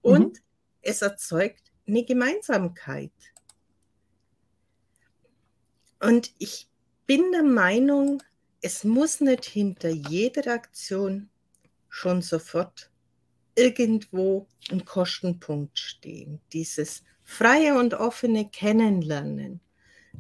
Und 0.03 0.35
mhm. 0.35 0.43
es 0.83 1.03
erzeugt 1.03 1.73
eine 1.87 2.05
Gemeinsamkeit. 2.05 3.13
Und 6.01 6.33
ich 6.39 6.69
bin 7.07 7.31
der 7.31 7.45
Meinung, 7.45 8.23
es 8.61 8.83
muss 8.83 9.21
nicht 9.21 9.45
hinter 9.45 9.91
jeder 9.91 10.53
Aktion 10.53 11.31
schon 11.89 12.23
sofort 12.23 12.91
irgendwo 13.55 14.49
ein 14.71 14.85
Kostenpunkt 14.85 15.79
stehen. 15.79 16.41
Dieses 16.53 17.05
freie 17.23 17.79
und 17.79 17.95
offene 17.95 18.51
Kennenlernen 18.51 19.61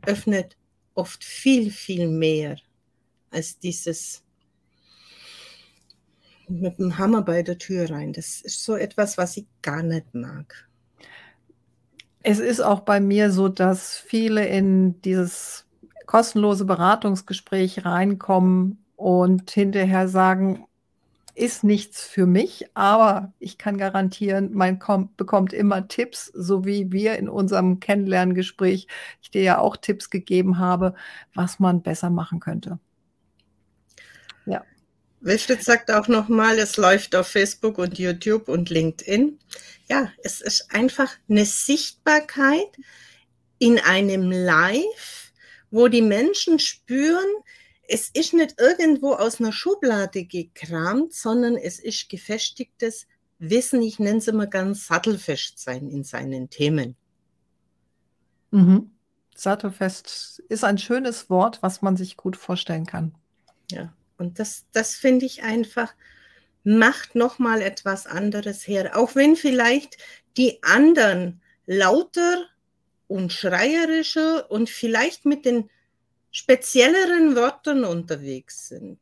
öffnet 0.05 0.57
oft 0.95 1.25
viel, 1.25 1.71
viel 1.71 2.09
mehr 2.09 2.57
als 3.31 3.59
dieses 3.59 4.23
mit 6.49 6.79
dem 6.79 6.97
Hammer 6.97 7.23
bei 7.23 7.43
der 7.43 7.59
Tür 7.59 7.91
rein. 7.91 8.13
Das 8.13 8.41
ist 8.41 8.65
so 8.65 8.77
etwas, 8.77 9.19
was 9.19 9.37
ich 9.37 9.47
gar 9.63 9.83
nicht 9.83 10.15
mag. 10.15 10.69
Es 12.23 12.39
ist 12.39 12.61
auch 12.61 12.81
bei 12.81 13.01
mir 13.01 13.31
so, 13.31 13.49
dass 13.49 13.97
viele 13.97 14.47
in 14.47 15.01
dieses 15.03 15.67
kostenlose 16.07 16.65
Beratungsgespräch 16.65 17.85
reinkommen 17.85 18.85
und 18.97 19.51
hinterher 19.51 20.09
sagen, 20.09 20.67
ist 21.37 21.65
nichts 21.65 22.03
für 22.03 22.27
mich, 22.27 22.67
aber 22.75 23.35
ich 23.39 23.59
kann 23.59 23.77
garantieren, 23.77 24.55
man 24.55 24.79
kommt, 24.79 25.17
bekommt 25.17 25.53
immer 25.53 25.87
Tipps, 25.87 26.27
so 26.35 26.65
wie 26.65 26.91
wir 26.93 27.17
in 27.17 27.29
unserem 27.29 27.79
Kennenlerngespräch, 27.79 28.89
ich 29.21 29.31
dir 29.31 29.43
ja 29.43 29.59
auch 29.59 29.77
Tipps 29.77 30.09
gegeben 30.09 30.59
habe, 30.59 30.95
was 31.35 31.59
man 31.59 31.83
besser 31.83 32.09
machen 32.09 32.41
könnte. 32.41 32.79
Ja. 34.47 34.65
Wilfried 35.21 35.63
sagt 35.63 35.91
auch 35.91 36.09
nochmal, 36.09 36.59
es 36.59 36.79
läuft 36.79 37.15
auf 37.15 37.29
Facebook 37.29 37.77
und 37.79 37.99
YouTube 37.99 38.49
und 38.49 38.71
LinkedIn. 38.71 39.39
Ja, 39.89 40.11
es 40.23 40.41
ist 40.41 40.75
einfach 40.75 41.13
eine 41.29 41.45
Sichtbarkeit 41.45 42.79
in 43.59 43.79
einem 43.79 44.31
Live, 44.31 45.33
wo 45.71 45.89
die 45.89 46.03
Menschen 46.03 46.59
spüren, 46.59 47.27
es 47.89 48.09
ist 48.09 48.35
nicht 48.35 48.57
irgendwo 48.59 49.13
aus 49.13 49.41
einer 49.41 49.53
Schublade 49.53 50.25
gekramt, 50.25 51.13
sondern 51.13 51.57
es 51.57 51.79
ist 51.79 52.09
gefestigtes 52.09 53.07
Wissen, 53.39 53.83
ich 53.83 53.99
nenne 53.99 54.19
es 54.19 54.29
immer 54.29 54.47
ganz 54.47 54.87
sattelfest 54.87 55.59
sein 55.59 55.89
in 55.91 56.05
seinen 56.05 56.49
Themen. 56.49 56.97
Mhm. 58.51 58.91
Sattelfest 59.35 60.43
ist 60.49 60.65
ein 60.65 60.79
schönes 60.79 61.29
Wort, 61.29 61.63
was 61.63 61.83
man 61.83 61.97
sich 61.97 62.17
gut 62.17 62.37
vorstellen 62.37 62.87
kann. 62.87 63.15
Ja, 63.71 63.93
und 64.17 64.39
das, 64.39 64.65
das 64.73 64.95
finde 64.95 65.27
ich 65.27 65.43
einfach, 65.43 65.95
macht 66.65 67.15
nochmal 67.15 67.61
etwas 67.61 68.07
anderes 68.07 68.67
her. 68.67 68.97
Auch 68.97 69.15
wenn 69.15 69.37
vielleicht 69.37 69.99
die 70.37 70.63
anderen 70.63 71.43
lauter 71.67 72.47
und 73.09 73.33
schreierischer 73.33 74.51
und 74.51 74.71
vielleicht 74.71 75.27
mit 75.27 75.45
den 75.45 75.71
spezielleren 76.31 77.35
Wörtern 77.35 77.85
unterwegs 77.85 78.69
sind. 78.69 78.99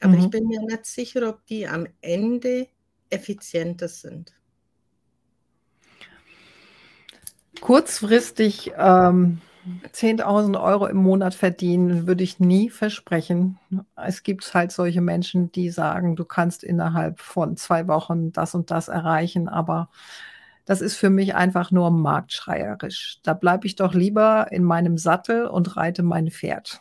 Aber 0.00 0.14
mhm. 0.14 0.18
ich 0.20 0.30
bin 0.30 0.48
mir 0.48 0.60
nicht 0.62 0.86
sicher, 0.86 1.28
ob 1.28 1.46
die 1.46 1.66
am 1.66 1.86
Ende 2.00 2.68
effizienter 3.10 3.88
sind. 3.88 4.32
Kurzfristig 7.60 8.72
ähm, 8.76 9.40
10.000 9.92 10.60
Euro 10.60 10.86
im 10.86 10.96
Monat 10.96 11.34
verdienen, 11.34 12.08
würde 12.08 12.24
ich 12.24 12.40
nie 12.40 12.68
versprechen. 12.68 13.60
Es 13.94 14.24
gibt 14.24 14.52
halt 14.54 14.72
solche 14.72 15.00
Menschen, 15.00 15.52
die 15.52 15.70
sagen, 15.70 16.16
du 16.16 16.24
kannst 16.24 16.64
innerhalb 16.64 17.20
von 17.20 17.56
zwei 17.56 17.86
Wochen 17.86 18.32
das 18.32 18.56
und 18.56 18.72
das 18.72 18.88
erreichen, 18.88 19.48
aber 19.48 19.88
das 20.72 20.80
ist 20.80 20.96
für 20.96 21.10
mich 21.10 21.34
einfach 21.34 21.70
nur 21.70 21.90
marktschreierisch. 21.90 23.18
Da 23.22 23.34
bleibe 23.34 23.66
ich 23.66 23.76
doch 23.76 23.92
lieber 23.92 24.46
in 24.52 24.64
meinem 24.64 24.96
Sattel 24.96 25.44
und 25.44 25.76
reite 25.76 26.02
mein 26.02 26.30
Pferd. 26.30 26.80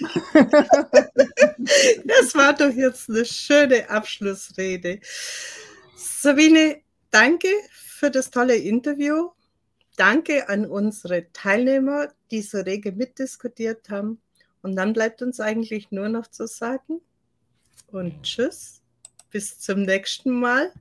das 0.32 2.34
war 2.34 2.54
doch 2.54 2.74
jetzt 2.74 3.10
eine 3.10 3.26
schöne 3.26 3.90
Abschlussrede. 3.90 5.00
Sabine, 5.94 6.80
danke 7.10 7.48
für 7.70 8.10
das 8.10 8.30
tolle 8.30 8.56
Interview. 8.56 9.28
Danke 9.98 10.48
an 10.48 10.64
unsere 10.64 11.30
Teilnehmer, 11.34 12.08
die 12.30 12.40
so 12.40 12.60
rege 12.60 12.92
mitdiskutiert 12.92 13.90
haben. 13.90 14.22
Und 14.62 14.76
dann 14.76 14.94
bleibt 14.94 15.20
uns 15.20 15.40
eigentlich 15.40 15.90
nur 15.90 16.08
noch 16.08 16.26
zu 16.26 16.46
sagen 16.46 17.02
und 17.88 18.22
tschüss, 18.22 18.80
bis 19.30 19.58
zum 19.58 19.82
nächsten 19.82 20.30
Mal, 20.30 20.72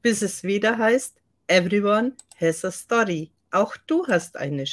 bis 0.00 0.22
es 0.22 0.44
wieder 0.44 0.78
heißt, 0.78 1.18
Everyone 1.48 2.12
has 2.36 2.62
a 2.62 2.70
story. 2.70 3.32
Auch 3.50 3.76
du 3.86 4.06
hast 4.06 4.36
eine. 4.36 4.66